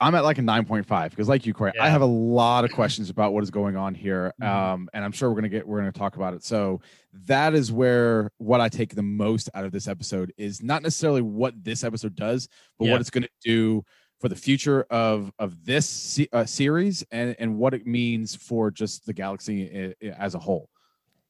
I'm 0.00 0.14
at 0.14 0.24
like 0.24 0.38
a 0.38 0.42
9.5 0.42 1.10
because, 1.10 1.28
like 1.28 1.46
you, 1.46 1.54
Corey, 1.54 1.72
yeah. 1.74 1.84
I 1.84 1.88
have 1.88 2.02
a 2.02 2.06
lot 2.06 2.64
of 2.64 2.72
questions 2.72 3.08
about 3.08 3.32
what 3.32 3.42
is 3.42 3.50
going 3.50 3.76
on 3.76 3.94
here. 3.94 4.32
Mm-hmm. 4.40 4.72
Um, 4.72 4.90
and 4.92 5.04
I'm 5.04 5.12
sure 5.12 5.30
we're 5.30 5.36
gonna 5.36 5.48
get 5.48 5.66
we're 5.66 5.78
gonna 5.78 5.92
talk 5.92 6.16
about 6.16 6.34
it. 6.34 6.44
So 6.44 6.80
that 7.24 7.54
is 7.54 7.72
where 7.72 8.30
what 8.38 8.60
I 8.60 8.68
take 8.68 8.94
the 8.94 9.02
most 9.02 9.48
out 9.54 9.64
of 9.64 9.72
this 9.72 9.88
episode 9.88 10.32
is 10.36 10.62
not 10.62 10.82
necessarily 10.82 11.22
what 11.22 11.62
this 11.64 11.82
episode 11.82 12.14
does, 12.14 12.48
but 12.78 12.86
yeah. 12.86 12.92
what 12.92 13.00
it's 13.00 13.10
gonna 13.10 13.28
do 13.42 13.84
for 14.20 14.28
the 14.28 14.36
future 14.36 14.82
of 14.90 15.32
of 15.38 15.64
this 15.64 16.20
uh, 16.32 16.44
series 16.44 17.02
and 17.10 17.34
and 17.38 17.56
what 17.56 17.72
it 17.72 17.86
means 17.86 18.34
for 18.36 18.70
just 18.70 19.06
the 19.06 19.14
galaxy 19.14 19.94
I- 20.02 20.06
I 20.06 20.10
as 20.18 20.34
a 20.34 20.38
whole. 20.38 20.68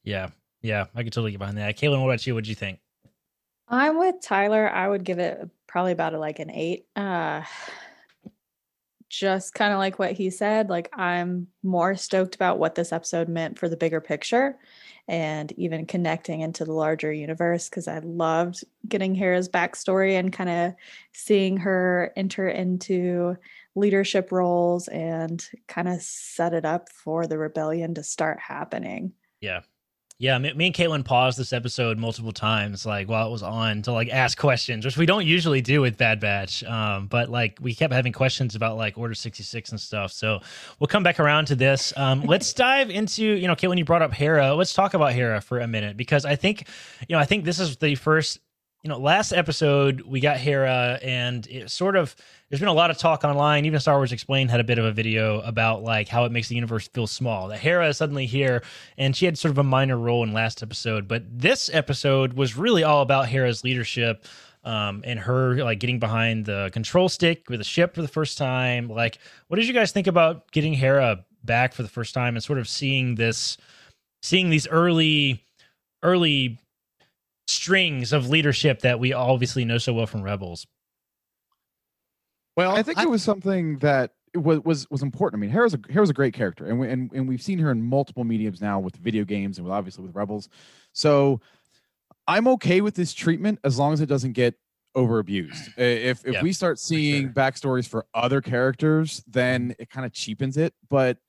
Yeah, 0.03 0.29
yeah, 0.61 0.85
I 0.93 1.03
can 1.03 1.11
totally 1.11 1.31
get 1.31 1.39
behind 1.39 1.57
that. 1.57 1.77
Caitlin, 1.77 1.99
what 2.01 2.07
about 2.07 2.27
you? 2.27 2.35
What 2.35 2.43
do 2.43 2.49
you 2.49 2.55
think? 2.55 2.79
I'm 3.69 3.97
with 3.97 4.15
Tyler. 4.21 4.69
I 4.69 4.87
would 4.87 5.03
give 5.03 5.19
it 5.19 5.49
probably 5.67 5.91
about 5.91 6.13
a, 6.13 6.19
like 6.19 6.39
an 6.39 6.49
eight. 6.49 6.85
Uh, 6.95 7.43
just 9.09 9.53
kind 9.53 9.73
of 9.73 9.79
like 9.79 9.99
what 9.99 10.13
he 10.13 10.29
said, 10.29 10.69
like 10.69 10.89
I'm 10.93 11.47
more 11.63 11.95
stoked 11.95 12.35
about 12.35 12.59
what 12.59 12.75
this 12.75 12.91
episode 12.91 13.29
meant 13.29 13.57
for 13.57 13.69
the 13.69 13.77
bigger 13.77 14.01
picture 14.01 14.57
and 15.07 15.51
even 15.53 15.85
connecting 15.85 16.41
into 16.41 16.65
the 16.65 16.73
larger 16.73 17.11
universe 17.13 17.69
because 17.69 17.87
I 17.87 17.99
loved 17.99 18.63
getting 18.87 19.15
Hera's 19.15 19.47
backstory 19.47 20.19
and 20.19 20.33
kind 20.33 20.49
of 20.49 20.73
seeing 21.13 21.57
her 21.57 22.11
enter 22.17 22.49
into 22.49 23.37
leadership 23.75 24.31
roles 24.31 24.87
and 24.89 25.43
kind 25.67 25.87
of 25.87 26.01
set 26.01 26.53
it 26.53 26.65
up 26.65 26.89
for 26.89 27.27
the 27.27 27.37
rebellion 27.37 27.93
to 27.93 28.03
start 28.03 28.39
happening. 28.39 29.13
Yeah. 29.39 29.61
Yeah, 30.19 30.39
me, 30.39 30.51
me, 30.53 30.65
and 30.65 30.75
Caitlin 30.75 31.05
paused 31.05 31.37
this 31.37 31.53
episode 31.53 31.99
multiple 31.99 32.31
times, 32.31 32.87
like 32.87 33.07
while 33.07 33.27
it 33.27 33.31
was 33.31 33.43
on, 33.43 33.83
to 33.83 33.91
like 33.91 34.09
ask 34.09 34.35
questions, 34.35 34.83
which 34.83 34.97
we 34.97 35.05
don't 35.05 35.27
usually 35.27 35.61
do 35.61 35.79
with 35.79 35.95
Bad 35.95 36.19
Batch. 36.19 36.63
Um, 36.63 37.05
but 37.05 37.29
like 37.29 37.59
we 37.61 37.75
kept 37.75 37.93
having 37.93 38.13
questions 38.13 38.55
about 38.55 38.77
like 38.77 38.97
Order 38.97 39.13
sixty 39.13 39.43
six 39.43 39.69
and 39.69 39.79
stuff. 39.79 40.11
So 40.11 40.39
we'll 40.79 40.87
come 40.87 41.03
back 41.03 41.19
around 41.19 41.45
to 41.47 41.55
this. 41.55 41.93
Um, 41.95 42.21
let's 42.25 42.51
dive 42.53 42.89
into 42.89 43.23
you 43.23 43.47
know, 43.47 43.55
Caitlin, 43.55 43.77
you 43.77 43.85
brought 43.85 44.01
up 44.01 44.11
Hera. 44.11 44.55
Let's 44.55 44.73
talk 44.73 44.95
about 44.95 45.13
Hera 45.13 45.39
for 45.39 45.59
a 45.59 45.67
minute 45.67 45.97
because 45.97 46.25
I 46.25 46.35
think, 46.35 46.67
you 47.07 47.15
know, 47.15 47.19
I 47.19 47.25
think 47.25 47.45
this 47.45 47.59
is 47.59 47.77
the 47.77 47.93
first 47.93 48.39
you 48.87 48.93
know, 48.93 48.99
last 48.99 49.33
episode 49.33 49.99
we 50.03 50.21
got 50.21 50.37
Hera, 50.37 50.97
and 51.03 51.45
it 51.47 51.69
sort 51.69 51.97
of 51.97 52.15
there's 52.47 52.61
been 52.61 52.69
a 52.69 52.73
lot 52.73 52.89
of 52.89 52.97
talk 52.97 53.25
online. 53.25 53.65
Even 53.65 53.81
Star 53.81 53.97
Wars 53.97 54.13
Explained 54.13 54.49
had 54.49 54.61
a 54.61 54.63
bit 54.63 54.79
of 54.79 54.85
a 54.85 54.93
video 54.93 55.41
about 55.41 55.83
like 55.83 56.07
how 56.07 56.23
it 56.23 56.31
makes 56.31 56.47
the 56.47 56.55
universe 56.55 56.87
feel 56.87 57.05
small. 57.05 57.49
That 57.49 57.59
Hera 57.59 57.89
is 57.89 57.97
suddenly 57.97 58.27
here, 58.27 58.63
and 58.97 59.13
she 59.13 59.25
had 59.25 59.37
sort 59.37 59.51
of 59.51 59.57
a 59.57 59.63
minor 59.63 59.97
role 59.97 60.23
in 60.23 60.31
last 60.31 60.63
episode, 60.63 61.05
but 61.05 61.23
this 61.29 61.69
episode 61.73 62.31
was 62.31 62.55
really 62.55 62.85
all 62.85 63.01
about 63.01 63.27
Hera's 63.27 63.61
leadership. 63.61 64.25
Um, 64.63 65.01
and 65.05 65.17
her 65.19 65.63
like 65.63 65.79
getting 65.79 65.99
behind 65.99 66.45
the 66.45 66.69
control 66.73 67.07
stick 67.07 67.49
with 67.49 67.61
a 67.61 67.65
ship 67.65 67.95
for 67.95 68.01
the 68.01 68.07
first 68.07 68.37
time. 68.37 68.89
Like, 68.89 69.17
what 69.47 69.57
did 69.57 69.67
you 69.67 69.73
guys 69.73 69.93
think 69.93 70.07
about 70.07 70.51
getting 70.51 70.73
Hera 70.73 71.25
back 71.43 71.73
for 71.73 71.83
the 71.83 71.89
first 71.89 72.13
time 72.13 72.35
and 72.35 72.43
sort 72.43 72.59
of 72.59 72.67
seeing 72.67 73.15
this, 73.15 73.57
seeing 74.21 74.49
these 74.49 74.67
early, 74.67 75.41
early 76.03 76.59
strings 77.47 78.13
of 78.13 78.29
leadership 78.29 78.81
that 78.81 78.99
we 78.99 79.13
obviously 79.13 79.65
know 79.65 79.77
so 79.77 79.93
well 79.93 80.07
from 80.07 80.21
Rebels. 80.21 80.67
Well, 82.55 82.75
I 82.75 82.83
think 82.83 82.97
I, 82.97 83.03
it 83.03 83.09
was 83.09 83.23
something 83.23 83.79
that 83.79 84.11
was 84.35 84.59
was 84.61 84.89
was 84.89 85.03
important. 85.03 85.39
I 85.39 85.41
mean, 85.41 85.49
Hera's 85.51 85.73
a 85.73 85.79
Hera's 85.89 86.09
a 86.09 86.13
great 86.13 86.33
character, 86.33 86.65
and 86.65 86.79
we, 86.79 86.89
and 86.89 87.11
and 87.13 87.27
we've 87.27 87.41
seen 87.41 87.59
her 87.59 87.71
in 87.71 87.81
multiple 87.81 88.23
mediums 88.23 88.61
now 88.61 88.79
with 88.79 88.95
video 88.97 89.23
games 89.23 89.57
and 89.57 89.65
with 89.65 89.73
obviously 89.73 90.05
with 90.05 90.15
Rebels. 90.15 90.49
So 90.93 91.39
I'm 92.27 92.47
okay 92.49 92.81
with 92.81 92.95
this 92.95 93.13
treatment 93.13 93.59
as 93.63 93.77
long 93.77 93.93
as 93.93 94.01
it 94.01 94.07
doesn't 94.07 94.33
get 94.33 94.55
over 94.95 95.19
abused. 95.19 95.69
If 95.77 96.25
if 96.25 96.33
yeah, 96.33 96.41
we 96.41 96.51
start 96.51 96.79
seeing 96.79 97.25
sure. 97.25 97.31
backstories 97.31 97.87
for 97.87 98.05
other 98.13 98.41
characters, 98.41 99.23
then 99.27 99.75
it 99.79 99.89
kind 99.89 100.05
of 100.05 100.11
cheapens 100.11 100.57
it. 100.57 100.73
But 100.89 101.19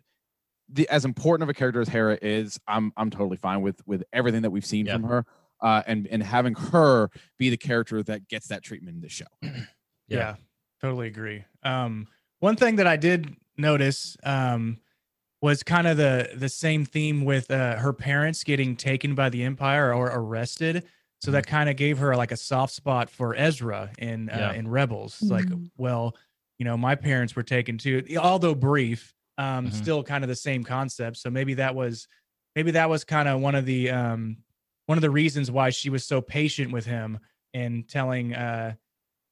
the 0.70 0.88
as 0.88 1.04
important 1.04 1.42
of 1.44 1.50
a 1.50 1.54
character 1.54 1.80
as 1.80 1.88
Hera 1.88 2.18
is, 2.20 2.58
I'm 2.66 2.92
I'm 2.96 3.10
totally 3.10 3.36
fine 3.36 3.60
with 3.60 3.86
with 3.86 4.02
everything 4.12 4.42
that 4.42 4.50
we've 4.50 4.66
seen 4.66 4.86
yeah. 4.86 4.94
from 4.94 5.04
her 5.04 5.26
uh, 5.60 5.82
and 5.86 6.06
and 6.06 6.22
having 6.22 6.54
her 6.54 7.10
be 7.38 7.50
the 7.50 7.56
character 7.56 8.02
that 8.02 8.28
gets 8.28 8.48
that 8.48 8.62
treatment 8.62 8.96
in 8.96 9.00
the 9.00 9.08
show. 9.08 9.26
yeah. 9.42 9.58
yeah, 10.08 10.34
totally 10.80 11.08
agree. 11.08 11.44
Um, 11.62 12.06
one 12.40 12.56
thing 12.56 12.76
that 12.76 12.86
I 12.86 12.96
did 12.96 13.34
notice 13.56 14.16
um, 14.22 14.78
was 15.40 15.62
kind 15.62 15.86
of 15.86 15.96
the 15.96 16.30
the 16.34 16.48
same 16.48 16.84
theme 16.84 17.24
with 17.24 17.50
uh, 17.50 17.76
her 17.76 17.92
parents 17.92 18.44
getting 18.44 18.76
taken 18.76 19.14
by 19.14 19.28
the 19.28 19.42
Empire 19.42 19.92
or 19.92 20.06
arrested. 20.06 20.84
So 21.20 21.32
that 21.32 21.46
mm-hmm. 21.46 21.56
kind 21.56 21.70
of 21.70 21.76
gave 21.76 21.98
her 21.98 22.14
like 22.14 22.30
a 22.30 22.36
soft 22.36 22.72
spot 22.72 23.10
for 23.10 23.34
Ezra 23.34 23.90
in 23.98 24.30
uh, 24.30 24.36
yeah. 24.36 24.52
in 24.52 24.68
Rebels. 24.68 25.16
Mm-hmm. 25.16 25.32
Like, 25.32 25.46
well, 25.76 26.16
you 26.58 26.64
know, 26.64 26.76
my 26.76 26.94
parents 26.94 27.34
were 27.34 27.42
taken 27.42 27.78
too, 27.78 28.04
although 28.20 28.54
brief. 28.54 29.14
Um, 29.36 29.66
mm-hmm. 29.66 29.76
Still 29.76 30.02
kind 30.02 30.24
of 30.24 30.28
the 30.28 30.34
same 30.34 30.64
concept. 30.64 31.16
So 31.16 31.30
maybe 31.30 31.54
that 31.54 31.74
was 31.74 32.08
maybe 32.56 32.72
that 32.72 32.90
was 32.90 33.04
kind 33.04 33.28
of 33.28 33.40
one 33.40 33.54
of 33.54 33.66
the 33.66 33.90
um 33.90 34.38
one 34.88 34.96
of 34.96 35.02
the 35.02 35.10
reasons 35.10 35.50
why 35.50 35.68
she 35.68 35.90
was 35.90 36.02
so 36.02 36.22
patient 36.22 36.72
with 36.72 36.86
him 36.86 37.18
and 37.52 37.86
telling 37.86 38.34
uh 38.34 38.72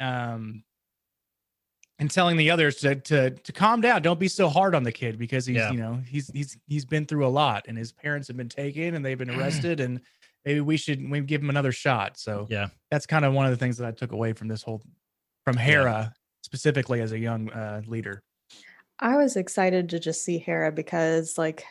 um 0.00 0.62
and 1.98 2.10
telling 2.10 2.36
the 2.36 2.50
others 2.50 2.76
to 2.76 2.94
to 2.96 3.30
to 3.30 3.52
calm 3.52 3.80
down 3.80 4.02
don't 4.02 4.20
be 4.20 4.28
so 4.28 4.50
hard 4.50 4.74
on 4.74 4.82
the 4.82 4.92
kid 4.92 5.18
because 5.18 5.46
he's 5.46 5.56
yeah. 5.56 5.72
you 5.72 5.78
know 5.78 5.98
he's 6.06 6.28
he's 6.34 6.58
he's 6.66 6.84
been 6.84 7.06
through 7.06 7.26
a 7.26 7.28
lot 7.28 7.64
and 7.68 7.78
his 7.78 7.90
parents 7.90 8.28
have 8.28 8.36
been 8.36 8.50
taken 8.50 8.94
and 8.94 9.04
they've 9.04 9.16
been 9.16 9.30
arrested 9.38 9.80
and 9.80 9.98
maybe 10.44 10.60
we 10.60 10.76
should 10.76 11.10
we 11.10 11.20
give 11.20 11.40
him 11.40 11.48
another 11.48 11.72
shot 11.72 12.18
so 12.18 12.46
yeah 12.50 12.68
that's 12.90 13.06
kind 13.06 13.24
of 13.24 13.32
one 13.32 13.46
of 13.46 13.50
the 13.50 13.56
things 13.56 13.78
that 13.78 13.88
i 13.88 13.90
took 13.90 14.12
away 14.12 14.34
from 14.34 14.48
this 14.48 14.62
whole 14.62 14.82
from 15.42 15.56
hera 15.56 15.90
yeah. 15.90 16.08
specifically 16.42 17.00
as 17.00 17.12
a 17.12 17.18
young 17.18 17.48
uh, 17.50 17.80
leader 17.86 18.22
i 19.00 19.16
was 19.16 19.36
excited 19.36 19.88
to 19.88 19.98
just 19.98 20.22
see 20.22 20.36
hera 20.36 20.70
because 20.70 21.38
like 21.38 21.64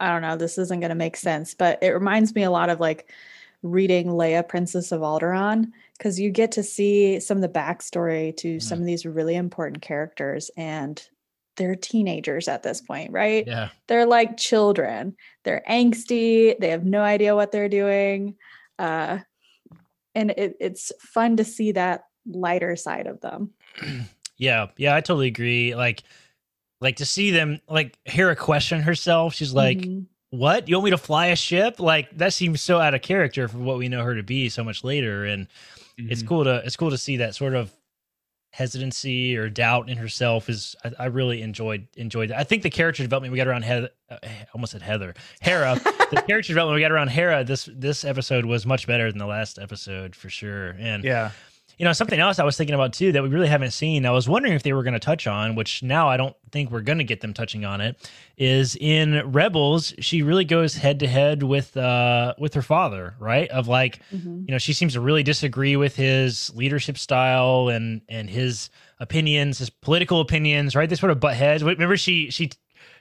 I 0.00 0.10
don't 0.10 0.22
know, 0.22 0.36
this 0.36 0.58
isn't 0.58 0.80
going 0.80 0.90
to 0.90 0.94
make 0.94 1.16
sense, 1.16 1.54
but 1.54 1.82
it 1.82 1.90
reminds 1.90 2.34
me 2.34 2.42
a 2.42 2.50
lot 2.50 2.70
of 2.70 2.80
like 2.80 3.10
reading 3.62 4.06
Leia, 4.08 4.46
Princess 4.46 4.92
of 4.92 5.00
Alderaan, 5.00 5.72
because 5.96 6.20
you 6.20 6.30
get 6.30 6.52
to 6.52 6.62
see 6.62 7.18
some 7.20 7.38
of 7.38 7.42
the 7.42 7.48
backstory 7.48 8.36
to 8.36 8.48
mm-hmm. 8.48 8.60
some 8.60 8.78
of 8.78 8.86
these 8.86 9.04
really 9.04 9.34
important 9.34 9.82
characters 9.82 10.50
and 10.56 11.08
they're 11.56 11.74
teenagers 11.74 12.46
at 12.46 12.62
this 12.62 12.80
point, 12.80 13.12
right? 13.12 13.46
Yeah. 13.46 13.70
They're 13.88 14.06
like 14.06 14.36
children. 14.36 15.16
They're 15.42 15.64
angsty. 15.68 16.56
They 16.58 16.68
have 16.68 16.84
no 16.84 17.02
idea 17.02 17.34
what 17.34 17.50
they're 17.50 17.68
doing. 17.68 18.36
Uh, 18.78 19.18
and 20.14 20.30
it, 20.30 20.56
it's 20.60 20.92
fun 21.00 21.36
to 21.36 21.44
see 21.44 21.72
that 21.72 22.04
lighter 22.26 22.76
side 22.76 23.08
of 23.08 23.20
them. 23.20 23.50
yeah. 24.36 24.68
Yeah. 24.76 24.94
I 24.94 25.00
totally 25.00 25.26
agree. 25.26 25.74
Like, 25.74 26.04
like 26.80 26.96
to 26.96 27.06
see 27.06 27.30
them 27.30 27.60
like 27.68 27.98
hear 28.04 28.30
a 28.30 28.36
question 28.36 28.82
herself. 28.82 29.34
She's 29.34 29.52
like, 29.52 29.78
mm-hmm. 29.78 30.02
"What? 30.30 30.68
You 30.68 30.76
want 30.76 30.84
me 30.86 30.90
to 30.92 30.98
fly 30.98 31.26
a 31.26 31.36
ship?" 31.36 31.80
Like 31.80 32.16
that 32.18 32.32
seems 32.32 32.60
so 32.60 32.78
out 32.78 32.94
of 32.94 33.02
character 33.02 33.48
for 33.48 33.58
what 33.58 33.78
we 33.78 33.88
know 33.88 34.02
her 34.02 34.14
to 34.14 34.22
be 34.22 34.48
so 34.48 34.64
much 34.64 34.84
later. 34.84 35.24
And 35.24 35.48
mm-hmm. 35.98 36.10
it's 36.10 36.22
cool 36.22 36.44
to 36.44 36.62
it's 36.64 36.76
cool 36.76 36.90
to 36.90 36.98
see 36.98 37.18
that 37.18 37.34
sort 37.34 37.54
of 37.54 37.72
hesitancy 38.50 39.36
or 39.36 39.48
doubt 39.48 39.88
in 39.88 39.98
herself 39.98 40.48
is 40.48 40.74
I, 40.82 40.92
I, 41.00 41.04
really 41.06 41.42
enjoyed 41.42 41.86
enjoyed 41.96 42.30
that. 42.30 42.38
I 42.38 42.44
think 42.44 42.62
the 42.62 42.70
character 42.70 43.02
development 43.02 43.32
we 43.32 43.36
got 43.36 43.46
around 43.46 43.62
Heather, 43.62 43.90
uh, 44.10 44.16
almost 44.54 44.72
said 44.72 44.82
Heather, 44.82 45.14
Hera. 45.40 45.78
the 46.10 46.22
character 46.26 46.52
development 46.52 46.76
we 46.76 46.80
got 46.80 46.90
around 46.90 47.08
Hera 47.08 47.44
this 47.44 47.68
this 47.72 48.04
episode 48.04 48.46
was 48.46 48.64
much 48.64 48.86
better 48.86 49.10
than 49.10 49.18
the 49.18 49.26
last 49.26 49.58
episode 49.58 50.16
for 50.16 50.30
sure. 50.30 50.70
And 50.78 51.04
yeah, 51.04 51.32
you 51.78 51.84
know, 51.84 51.92
something 51.92 52.18
else 52.18 52.40
I 52.40 52.44
was 52.44 52.56
thinking 52.56 52.74
about 52.74 52.92
too 52.92 53.12
that 53.12 53.22
we 53.22 53.28
really 53.28 53.46
haven't 53.46 53.70
seen. 53.70 54.04
I 54.04 54.10
was 54.10 54.28
wondering 54.28 54.54
if 54.54 54.64
they 54.64 54.72
were 54.72 54.82
going 54.82 54.94
to 54.94 54.98
touch 54.98 55.28
on, 55.28 55.54
which 55.54 55.82
now 55.82 56.08
I 56.08 56.16
don't 56.16 56.34
think 56.50 56.72
we're 56.72 56.80
going 56.80 56.98
to 56.98 57.04
get 57.04 57.20
them 57.20 57.32
touching 57.32 57.64
on 57.64 57.80
it. 57.80 58.10
Is 58.36 58.76
in 58.80 59.30
Rebels, 59.30 59.94
she 60.00 60.22
really 60.22 60.44
goes 60.44 60.74
head 60.74 60.98
to 61.00 61.06
head 61.06 61.44
with 61.44 61.76
uh 61.76 62.34
with 62.36 62.54
her 62.54 62.62
father, 62.62 63.14
right? 63.20 63.48
Of 63.50 63.68
like, 63.68 64.00
mm-hmm. 64.12 64.44
you 64.46 64.52
know, 64.52 64.58
she 64.58 64.72
seems 64.72 64.94
to 64.94 65.00
really 65.00 65.22
disagree 65.22 65.76
with 65.76 65.94
his 65.94 66.52
leadership 66.54 66.98
style 66.98 67.68
and 67.68 68.02
and 68.08 68.28
his 68.28 68.70
opinions, 68.98 69.58
his 69.58 69.70
political 69.70 70.20
opinions, 70.20 70.74
right? 70.74 70.88
They 70.88 70.96
sort 70.96 71.12
of 71.12 71.20
butt 71.20 71.36
heads. 71.36 71.62
Remember, 71.62 71.96
she 71.96 72.30
she 72.30 72.50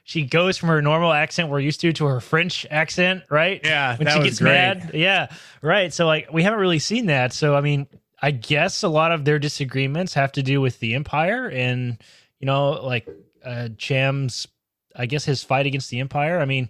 she 0.03 0.24
goes 0.24 0.57
from 0.57 0.69
her 0.69 0.81
normal 0.81 1.12
accent 1.12 1.50
we're 1.50 1.60
used 1.60 1.81
to 1.81 1.91
to 1.93 2.05
her 2.05 2.22
French 2.22 2.65
accent, 2.69 3.24
right? 3.29 3.60
Yeah, 3.63 3.98
when 3.98 4.07
she 4.07 4.24
gets 4.24 4.39
great. 4.39 4.51
mad. 4.51 4.91
Yeah, 4.93 5.29
right. 5.63 5.91
So 5.91 6.05
like 6.05 6.31
we 6.31 6.43
haven't 6.43 6.60
really 6.60 6.79
seen 6.79 7.07
that. 7.07 7.34
So 7.34 7.55
I 7.55 7.62
mean, 7.62 7.88
I 8.21 8.31
guess 8.31 8.83
a 8.83 8.88
lot 8.88 9.12
of 9.12 9.25
their 9.25 9.39
disagreements 9.39 10.13
have 10.15 10.31
to 10.33 10.43
do 10.43 10.59
with 10.59 10.79
the 10.79 10.95
Empire 10.95 11.47
and 11.50 11.97
you 12.39 12.45
know, 12.45 12.71
like 12.71 13.07
uh, 13.43 13.69
Cham's, 13.77 14.47
I 14.95 15.05
guess 15.05 15.25
his 15.25 15.43
fight 15.43 15.65
against 15.65 15.89
the 15.89 16.00
Empire. 16.00 16.39
I 16.39 16.45
mean, 16.45 16.69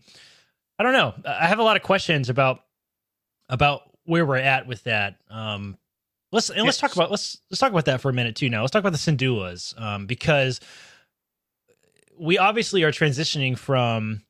I 0.79 0.83
don't 0.83 0.93
know. 0.93 1.13
I 1.25 1.47
have 1.47 1.59
a 1.59 1.63
lot 1.63 1.77
of 1.77 1.83
questions 1.83 2.29
about 2.29 2.59
about 3.49 3.83
where 4.05 4.25
we're 4.25 4.37
at 4.37 4.67
with 4.67 4.83
that. 4.83 5.15
Um, 5.29 5.77
let's 6.31 6.49
and 6.49 6.57
yes. 6.57 6.65
let's 6.65 6.77
talk 6.77 6.95
about 6.95 7.11
let's 7.11 7.39
let's 7.49 7.59
talk 7.59 7.71
about 7.71 7.85
that 7.85 8.01
for 8.01 8.09
a 8.09 8.13
minute 8.13 8.35
too. 8.35 8.49
Now 8.49 8.61
let's 8.61 8.71
talk 8.71 8.81
about 8.81 8.93
the 8.93 8.97
Syndulas 8.97 9.79
um, 9.81 10.05
because 10.05 10.59
we 12.19 12.37
obviously 12.37 12.83
are 12.83 12.91
transitioning 12.91 13.57
from 13.57 14.21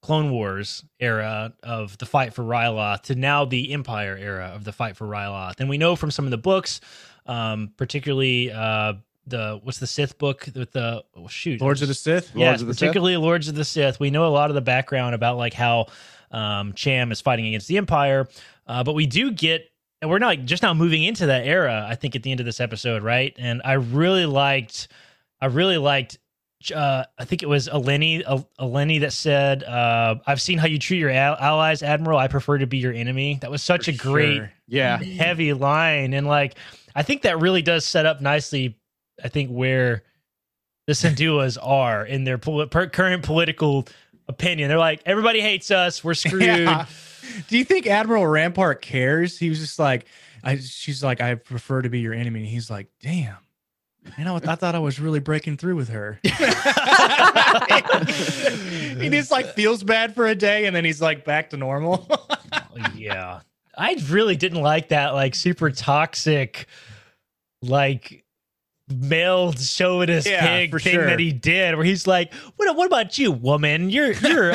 Clone 0.00 0.30
Wars 0.30 0.84
era 1.00 1.52
of 1.62 1.98
the 1.98 2.06
fight 2.06 2.32
for 2.32 2.42
Ryloth 2.42 3.02
to 3.02 3.14
now 3.14 3.44
the 3.44 3.72
Empire 3.72 4.16
era 4.16 4.52
of 4.54 4.64
the 4.64 4.72
fight 4.72 4.96
for 4.96 5.06
Ryloth. 5.06 5.60
And 5.60 5.68
we 5.68 5.78
know 5.78 5.96
from 5.96 6.10
some 6.10 6.24
of 6.24 6.30
the 6.30 6.38
books, 6.38 6.80
um, 7.26 7.72
particularly 7.76 8.50
uh, 8.50 8.94
the 9.26 9.60
what's 9.62 9.78
the 9.78 9.86
Sith 9.86 10.16
book 10.18 10.48
with 10.54 10.72
the 10.72 11.04
oh, 11.16 11.28
shoot 11.28 11.60
Lords 11.60 11.82
of 11.82 11.88
the 11.88 11.94
Sith. 11.94 12.32
Yes, 12.34 12.60
the 12.60 12.66
particularly 12.66 13.14
Sith? 13.14 13.22
Lords 13.22 13.48
of 13.48 13.54
the 13.54 13.64
Sith. 13.64 14.00
We 14.00 14.10
know 14.10 14.26
a 14.26 14.28
lot 14.28 14.50
of 14.50 14.54
the 14.54 14.60
background 14.60 15.14
about 15.14 15.36
like 15.36 15.54
how 15.54 15.86
um, 16.30 16.72
Cham 16.74 17.10
is 17.12 17.20
fighting 17.20 17.46
against 17.46 17.68
the 17.68 17.76
Empire, 17.76 18.28
uh, 18.66 18.84
but 18.84 18.94
we 18.94 19.06
do 19.06 19.30
get. 19.30 19.70
And 20.00 20.08
we're 20.08 20.20
not 20.20 20.44
just 20.44 20.62
now 20.62 20.74
moving 20.74 21.02
into 21.02 21.26
that 21.26 21.44
era. 21.44 21.84
I 21.88 21.96
think 21.96 22.14
at 22.14 22.22
the 22.22 22.30
end 22.30 22.38
of 22.38 22.46
this 22.46 22.60
episode, 22.60 23.02
right? 23.02 23.34
And 23.36 23.60
I 23.64 23.72
really 23.72 24.26
liked, 24.26 24.86
I 25.40 25.46
really 25.46 25.76
liked 25.76 26.18
uh, 26.74 27.04
I 27.18 27.24
think 27.24 27.42
it 27.42 27.48
was 27.48 27.68
Eleni, 27.68 28.24
Eleni 28.58 29.00
that 29.00 29.12
said, 29.12 29.62
uh, 29.64 30.16
"I've 30.26 30.40
seen 30.40 30.58
how 30.58 30.66
you 30.66 30.78
treat 30.78 30.98
your 30.98 31.10
allies, 31.10 31.82
Admiral. 31.82 32.18
I 32.18 32.28
prefer 32.28 32.58
to 32.58 32.66
be 32.66 32.78
your 32.78 32.92
enemy." 32.92 33.38
That 33.40 33.50
was 33.50 33.62
such 33.62 33.84
For 33.86 33.90
a 33.92 33.94
great, 33.94 34.36
sure. 34.36 34.52
yeah, 34.66 35.02
heavy 35.02 35.52
line, 35.52 36.14
and 36.14 36.26
like 36.26 36.56
I 36.94 37.02
think 37.02 37.22
that 37.22 37.38
really 37.40 37.62
does 37.62 37.84
set 37.86 38.06
up 38.06 38.20
nicely. 38.20 38.76
I 39.22 39.28
think 39.28 39.50
where 39.50 40.02
the 40.86 40.92
Syndulas 40.94 41.56
are 41.62 42.04
in 42.04 42.24
their 42.24 42.38
pol- 42.38 42.66
current 42.66 43.22
political 43.24 43.86
opinion. 44.28 44.68
They're 44.68 44.78
like, 44.78 45.02
everybody 45.06 45.40
hates 45.40 45.70
us. 45.70 46.02
We're 46.04 46.14
screwed. 46.14 46.42
Yeah. 46.42 46.86
Do 47.48 47.58
you 47.58 47.64
think 47.64 47.86
Admiral 47.86 48.26
Rampart 48.26 48.80
cares? 48.82 49.38
He 49.38 49.48
was 49.48 49.58
just 49.58 49.78
like, 49.78 50.06
I, 50.42 50.56
she's 50.56 51.02
like, 51.04 51.20
I 51.20 51.34
prefer 51.34 51.82
to 51.82 51.88
be 51.88 52.00
your 52.00 52.14
enemy. 52.14 52.40
And 52.40 52.48
he's 52.48 52.70
like, 52.70 52.88
damn. 53.02 53.36
You 54.16 54.24
know, 54.24 54.36
I 54.36 54.54
thought 54.54 54.74
I 54.74 54.78
was 54.78 54.98
really 55.00 55.20
breaking 55.20 55.56
through 55.56 55.76
with 55.76 55.88
her. 55.90 56.18
he 59.02 59.08
just 59.10 59.30
like 59.30 59.54
feels 59.54 59.82
bad 59.82 60.14
for 60.14 60.26
a 60.26 60.34
day 60.34 60.66
and 60.66 60.74
then 60.74 60.84
he's 60.84 61.00
like 61.00 61.24
back 61.24 61.50
to 61.50 61.56
normal. 61.56 62.08
yeah. 62.96 63.40
I 63.76 63.96
really 64.08 64.36
didn't 64.36 64.62
like 64.62 64.88
that, 64.88 65.14
like 65.14 65.34
super 65.34 65.70
toxic, 65.70 66.66
like 67.62 68.24
male 68.88 69.52
chauvinist 69.52 70.26
Yeah, 70.26 70.44
pig 70.46 70.72
thing 70.80 70.94
sure. 70.94 71.06
that 71.06 71.20
he 71.20 71.32
did, 71.32 71.76
where 71.76 71.84
he's 71.84 72.06
like, 72.06 72.32
"What? 72.56 72.74
What 72.76 72.86
about 72.86 73.18
you, 73.18 73.30
woman? 73.30 73.88
You're 73.88 74.12
you're 74.14 74.54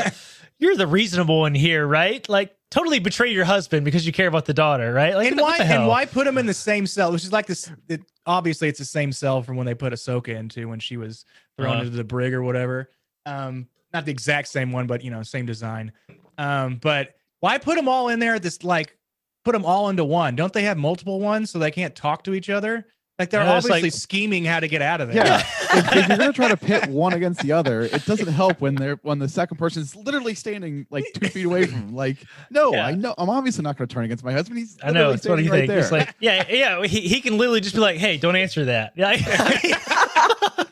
you're 0.59 0.75
the 0.75 0.87
reasonable 0.87 1.39
one 1.39 1.55
here, 1.55 1.87
right? 1.87 2.27
Like, 2.27 2.53
totally 2.73 2.97
betray 2.99 3.29
your 3.31 3.45
husband 3.45 3.85
because 3.85 4.05
you 4.05 4.11
care 4.11 4.27
about 4.27 4.45
the 4.45 4.53
daughter, 4.53 4.91
right? 4.91 5.13
Like, 5.15 5.31
and 5.31 5.39
why 5.39 5.57
and 5.59 5.87
why 5.87 6.05
put 6.05 6.25
him 6.25 6.37
in 6.39 6.47
the 6.47 6.53
same 6.53 6.87
cell? 6.87 7.11
Which 7.11 7.23
is 7.23 7.31
like 7.31 7.45
this. 7.45 7.69
It, 7.87 8.01
obviously, 8.25 8.67
it's 8.67 8.79
the 8.79 8.85
same 8.85 9.11
cell 9.11 9.43
from 9.43 9.57
when 9.57 9.65
they 9.67 9.75
put 9.75 9.93
Ahsoka 9.93 10.29
into 10.35 10.67
when 10.67 10.79
she 10.79 10.97
was 10.97 11.25
thrown 11.57 11.73
Uh-huh. 11.73 11.83
into 11.83 11.95
the 11.95 12.03
brig 12.03 12.33
or 12.33 12.41
whatever. 12.41 12.89
Um, 13.27 13.67
not 13.93 14.05
the 14.05 14.11
exact 14.11 14.47
same 14.47 14.71
one, 14.71 14.87
but 14.87 15.03
you 15.03 15.11
know, 15.11 15.21
same 15.21 15.45
design. 15.45 15.91
Um, 16.39 16.77
but 16.81 17.15
why 17.41 17.59
put 17.59 17.75
them 17.75 17.87
all 17.87 18.09
in 18.09 18.17
there? 18.19 18.39
This 18.39 18.63
like 18.63 18.97
put 19.45 19.51
them 19.51 19.65
all 19.65 19.89
into 19.89 20.03
one. 20.03 20.35
Don't 20.35 20.51
they 20.51 20.63
have 20.63 20.77
multiple 20.77 21.19
ones 21.19 21.51
so 21.51 21.59
they 21.59 21.69
can't 21.71 21.95
talk 21.95 22.23
to 22.23 22.33
each 22.33 22.49
other? 22.49 22.87
Like 23.19 23.29
they're 23.29 23.43
Yeah, 23.43 23.51
obviously 23.53 23.83
like- 23.83 23.93
scheming 23.93 24.43
how 24.43 24.59
to 24.59 24.67
get 24.67 24.81
out 24.81 24.99
of 24.99 25.13
there. 25.13 25.23
Yeah, 25.23 25.37
if, 25.73 25.95
if 25.95 26.07
you're 26.09 26.17
gonna 26.17 26.33
try 26.33 26.47
to 26.47 26.57
pit 26.57 26.87
one 26.89 27.13
against 27.13 27.41
the 27.41 27.51
other, 27.51 27.83
it 27.83 28.03
doesn't 28.05 28.27
help 28.27 28.59
when 28.59 28.73
they're 28.73 28.95
when 29.03 29.19
the 29.19 29.29
second 29.29 29.57
person 29.57 29.83
is 29.83 29.95
literally 29.95 30.33
standing 30.33 30.87
like 30.89 31.05
two 31.13 31.27
feet 31.29 31.45
away 31.45 31.67
from 31.67 31.75
him. 31.89 31.95
Like, 31.95 32.17
no, 32.49 32.73
Yeah. 32.73 32.87
I 32.87 32.95
know 32.95 33.13
I'm 33.19 33.29
obviously 33.29 33.61
not 33.63 33.77
gonna 33.77 33.87
turn 33.87 34.05
against 34.05 34.23
my 34.23 34.33
husband. 34.33 34.57
He's 34.57 34.77
I 34.83 34.87
know 34.91 35.11
literally 35.11 35.15
it's 35.15 35.27
what 35.27 35.35
do 35.35 35.41
you 35.43 35.47
standing 35.49 35.67
think? 35.69 35.77
right 35.77 35.83
It's 35.83 35.91
like, 36.09 36.15
yeah, 36.19 36.45
yeah. 36.49 36.83
He, 36.87 37.01
he 37.01 37.21
can 37.21 37.37
literally 37.37 37.61
just 37.61 37.75
be 37.75 37.81
like, 37.81 37.97
"Hey, 37.97 38.17
don't 38.17 38.35
answer 38.35 38.65
that." 38.65 38.93
Yeah, 38.95 39.15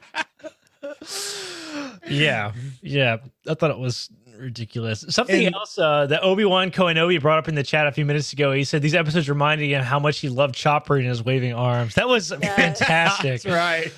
yeah, 2.09 2.51
yeah. 2.81 3.17
I 3.47 3.53
thought 3.53 3.71
it 3.71 3.77
was 3.77 4.09
ridiculous. 4.41 5.05
Something 5.09 5.45
And- 5.45 5.55
else 5.55 5.77
uh, 5.77 6.05
that 6.07 6.23
Obi 6.23 6.45
Wan 6.45 6.71
Kenobi 6.71 7.21
brought 7.21 7.37
up 7.37 7.47
in 7.47 7.55
the 7.55 7.63
chat 7.63 7.87
a 7.87 7.91
few 7.91 8.05
minutes 8.05 8.33
ago. 8.33 8.51
He 8.51 8.63
said 8.63 8.81
these 8.81 8.95
episodes 8.95 9.29
reminded 9.29 9.67
him 9.69 9.83
how 9.83 9.99
much 9.99 10.19
he 10.19 10.29
loved 10.29 10.55
Chopper 10.55 10.97
and 10.97 11.05
his 11.07 11.23
waving 11.23 11.53
arms. 11.53 11.95
That 11.95 12.07
was 12.09 12.31
fantastic. 12.31 13.41
That's 13.43 13.45
right. 13.45 13.93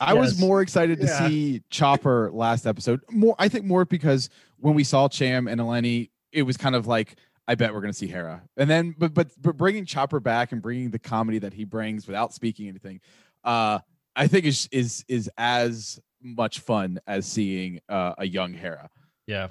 I 0.00 0.14
was 0.14 0.38
more 0.40 0.62
excited 0.62 0.98
to 1.00 1.06
Yeah. 1.06 1.28
see 1.28 1.62
Chopper 1.70 2.30
last 2.32 2.66
episode. 2.66 3.00
More, 3.10 3.36
I 3.38 3.48
think 3.48 3.64
more 3.64 3.84
because 3.84 4.28
when 4.58 4.74
we 4.74 4.82
saw 4.84 5.08
Cham 5.08 5.46
and 5.46 5.60
Eleni, 5.60 6.10
it 6.32 6.42
was 6.42 6.56
kind 6.56 6.74
of 6.74 6.86
like, 6.86 7.16
I 7.46 7.54
bet 7.54 7.72
we're 7.72 7.80
gonna 7.80 7.92
see 7.92 8.06
Hera. 8.08 8.42
And 8.56 8.68
then, 8.68 8.94
but 8.98 9.14
but 9.14 9.28
but 9.40 9.56
bringing 9.56 9.84
Chopper 9.84 10.20
back 10.20 10.52
and 10.52 10.60
bringing 10.62 10.90
the 10.90 10.98
comedy 10.98 11.38
that 11.40 11.52
he 11.54 11.64
brings 11.64 12.06
without 12.06 12.32
speaking 12.34 12.68
anything, 12.68 13.00
uh, 13.44 13.78
I 14.14 14.26
think 14.26 14.44
is 14.44 14.68
is 14.70 15.04
is 15.08 15.28
as 15.38 16.00
much 16.22 16.60
fun 16.60 17.00
as 17.06 17.26
seeing 17.26 17.80
uh, 17.88 18.14
a 18.18 18.26
young 18.26 18.52
Hera. 18.52 18.88
Yeah. 19.30 19.48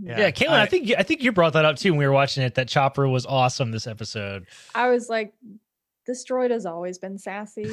Yeah, 0.00 0.18
Yeah, 0.20 0.30
Caitlin, 0.30 0.50
I, 0.50 0.66
think 0.66 0.92
I 0.96 1.02
think 1.02 1.22
you 1.24 1.32
brought 1.32 1.54
that 1.54 1.64
up 1.64 1.76
too 1.76 1.90
when 1.92 1.98
we 1.98 2.06
were 2.06 2.12
watching 2.12 2.44
it. 2.44 2.54
That 2.54 2.68
Chopper 2.68 3.08
was 3.08 3.26
awesome 3.26 3.72
this 3.72 3.86
episode. 3.88 4.46
I 4.74 4.88
was 4.90 5.08
like, 5.08 5.32
this 6.06 6.24
droid 6.24 6.50
has 6.50 6.66
always 6.66 6.98
been 6.98 7.18
sassy. 7.18 7.66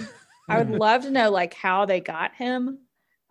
I 0.48 0.58
would 0.58 0.70
love 0.80 1.04
to 1.04 1.12
know 1.12 1.30
like 1.30 1.54
how 1.54 1.86
they 1.86 2.00
got 2.00 2.34
him. 2.34 2.80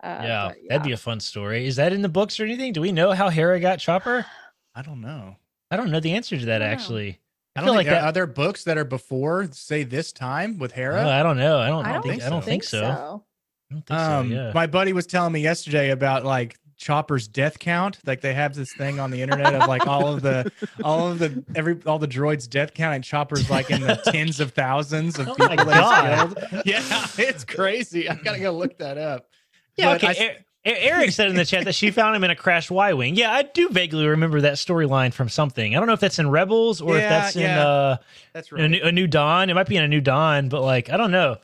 Uh, 0.01 0.19
yeah, 0.23 0.47
but 0.47 0.57
that'd 0.69 0.83
be 0.83 0.93
a 0.93 0.97
fun 0.97 1.19
story. 1.19 1.67
Is 1.67 1.75
that 1.75 1.91
in 1.91 2.01
the 2.01 2.07
books 2.09 2.39
or 2.39 2.45
anything? 2.45 2.71
Do 2.71 2.79
we 2.79 2.93
know 2.93 3.11
how 3.11 3.27
Hera 3.27 3.59
got 3.59 3.79
Chopper? 3.79 4.25
I 4.75 4.81
don't 4.81 5.01
know. 5.01 5.35
I 5.71 5.75
don't 5.75 5.91
know 5.91 5.99
the 5.99 6.13
answer 6.13 6.37
to 6.39 6.45
that 6.45 6.61
I 6.61 6.67
actually. 6.67 7.19
I 7.55 7.59
I 7.59 7.61
don't 7.61 7.67
feel 7.67 7.75
like 7.75 7.87
are, 7.87 7.89
that- 7.89 8.03
are 8.05 8.11
there 8.13 8.27
books 8.27 8.63
that 8.63 8.77
are 8.77 8.85
before 8.85 9.49
say 9.51 9.83
this 9.83 10.13
time 10.13 10.57
with 10.57 10.71
Hera. 10.71 11.05
Uh, 11.05 11.09
I 11.09 11.21
don't 11.23 11.35
know. 11.37 11.59
I 11.59 11.67
don't, 11.67 11.85
I 11.85 11.93
don't 11.93 12.03
think, 12.03 12.23
I 12.23 12.29
don't 12.29 12.45
think 12.45 12.63
so. 12.63 12.85
I 12.85 13.73
don't 13.73 13.85
think 13.85 13.91
Um, 13.99 14.29
so. 14.29 14.35
Yeah. 14.35 14.51
my 14.55 14.67
buddy 14.67 14.93
was 14.93 15.05
telling 15.05 15.33
me 15.33 15.41
yesterday 15.41 15.89
about 15.89 16.23
like 16.23 16.57
Chopper's 16.79 17.27
death 17.27 17.59
count. 17.59 17.99
Like 18.05 18.21
they 18.21 18.33
have 18.33 18.55
this 18.55 18.73
thing 18.73 18.99
on 19.01 19.11
the 19.11 19.21
internet 19.21 19.53
of 19.53 19.67
like 19.67 19.85
all 19.85 20.07
of 20.07 20.21
the, 20.21 20.49
all 20.83 21.11
of 21.11 21.19
the 21.19 21.43
every 21.53 21.77
all 21.85 21.99
the 21.99 22.07
droids' 22.07 22.49
death 22.49 22.73
count, 22.73 22.95
and 22.95 23.03
Chopper's 23.03 23.49
like 23.49 23.69
in 23.69 23.81
the 23.81 23.95
tens 24.05 24.39
of 24.39 24.53
thousands 24.53 25.19
of 25.19 25.27
Oh 25.27 25.35
people 25.35 25.57
he's 25.57 25.65
killed. 26.01 26.63
Yeah, 26.65 27.05
it's 27.17 27.43
crazy. 27.43 28.09
I 28.09 28.15
gotta 28.15 28.39
go 28.39 28.51
look 28.53 28.77
that 28.77 28.97
up. 28.97 29.27
yeah. 29.75 29.93
but 29.93 30.03
Okay. 30.03 30.29
I- 30.29 30.37
Eric 30.65 31.11
said 31.11 31.29
in 31.29 31.35
the 31.37 31.45
chat 31.45 31.63
that 31.65 31.73
she 31.73 31.89
found 31.89 32.15
him 32.17 32.23
in 32.25 32.31
a 32.31 32.35
crashed 32.35 32.69
Y 32.69 32.91
wing. 32.93 33.15
Yeah, 33.15 33.31
I 33.31 33.43
do 33.43 33.69
vaguely 33.69 34.05
remember 34.05 34.41
that 34.41 34.55
storyline 34.55 35.13
from 35.13 35.29
something. 35.29 35.73
I 35.73 35.79
don't 35.79 35.87
know 35.87 35.93
if 35.93 36.01
that's 36.01 36.19
in 36.19 36.29
Rebels 36.29 36.81
or 36.81 36.97
if 36.97 37.01
Yeah, 37.01 37.09
that's 37.09 37.35
in 37.37 37.41
yeah. 37.43 37.65
uh, 37.67 37.97
That's 38.33 38.51
a, 38.51 38.67
new, 38.67 38.81
a 38.83 38.91
new 38.91 39.07
dawn. 39.07 39.49
It 39.49 39.53
might 39.53 39.67
be 39.67 39.77
in 39.77 39.83
a 39.83 39.87
new 39.87 40.01
dawn, 40.01 40.49
but 40.49 40.61
like 40.61 40.89
I 40.89 40.97
don't 40.97 41.11
know. 41.11 41.37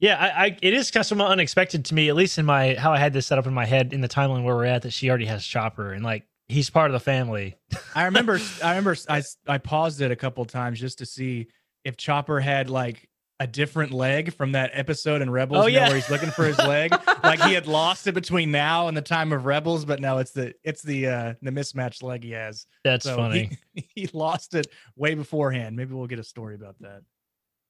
Yeah, 0.00 0.16
I, 0.16 0.46
I 0.46 0.58
it 0.62 0.74
is 0.74 0.90
kind 0.90 1.02
of 1.02 1.06
somewhat 1.06 1.30
unexpected 1.30 1.84
to 1.86 1.94
me, 1.94 2.08
at 2.08 2.14
least 2.14 2.38
in 2.38 2.46
my 2.46 2.74
how 2.74 2.92
I 2.92 2.98
had 2.98 3.12
this 3.12 3.26
set 3.26 3.38
up 3.38 3.46
in 3.46 3.54
my 3.54 3.66
head 3.66 3.92
in 3.92 4.00
the 4.00 4.08
timeline 4.08 4.44
where 4.44 4.54
we're 4.54 4.64
at 4.64 4.82
that 4.82 4.92
she 4.92 5.08
already 5.08 5.26
has 5.26 5.44
Chopper 5.44 5.92
and 5.92 6.04
like 6.04 6.24
he's 6.48 6.70
part 6.70 6.90
of 6.90 6.92
the 6.92 7.00
family. 7.00 7.56
I 7.94 8.04
remember, 8.04 8.40
I 8.64 8.70
remember, 8.70 8.96
I 9.08 9.22
I 9.46 9.58
paused 9.58 10.00
it 10.00 10.10
a 10.10 10.16
couple 10.16 10.44
times 10.44 10.80
just 10.80 10.98
to 10.98 11.06
see 11.06 11.48
if 11.84 11.96
Chopper 11.96 12.40
had 12.40 12.70
like 12.70 13.08
a 13.40 13.46
different 13.46 13.92
leg 13.92 14.34
from 14.34 14.52
that 14.52 14.70
episode 14.72 15.22
in 15.22 15.30
Rebels. 15.30 15.64
Oh, 15.64 15.66
you 15.66 15.76
know, 15.76 15.82
yeah. 15.82 15.86
where 15.88 15.96
he's 15.96 16.10
looking 16.10 16.30
for 16.30 16.44
his 16.44 16.58
leg, 16.58 16.92
like 17.22 17.40
he 17.40 17.54
had 17.54 17.66
lost 17.68 18.06
it 18.08 18.12
between 18.12 18.50
now 18.50 18.88
and 18.88 18.96
the 18.96 19.02
time 19.02 19.32
of 19.32 19.46
Rebels, 19.46 19.84
but 19.84 20.00
no, 20.00 20.18
it's 20.18 20.32
the 20.32 20.54
it's 20.64 20.82
the 20.82 21.06
uh 21.06 21.34
the 21.42 21.52
mismatched 21.52 22.02
leg 22.02 22.24
he 22.24 22.32
has. 22.32 22.66
That's 22.84 23.04
So 23.04 23.16
funny. 23.16 23.56
He, 23.74 23.88
he 23.94 24.08
lost 24.12 24.54
it 24.54 24.66
way 24.96 25.14
beforehand. 25.14 25.76
Maybe 25.76 25.94
we'll 25.94 26.08
get 26.08 26.18
a 26.18 26.24
story 26.24 26.54
about 26.56 26.76
that. 26.80 27.02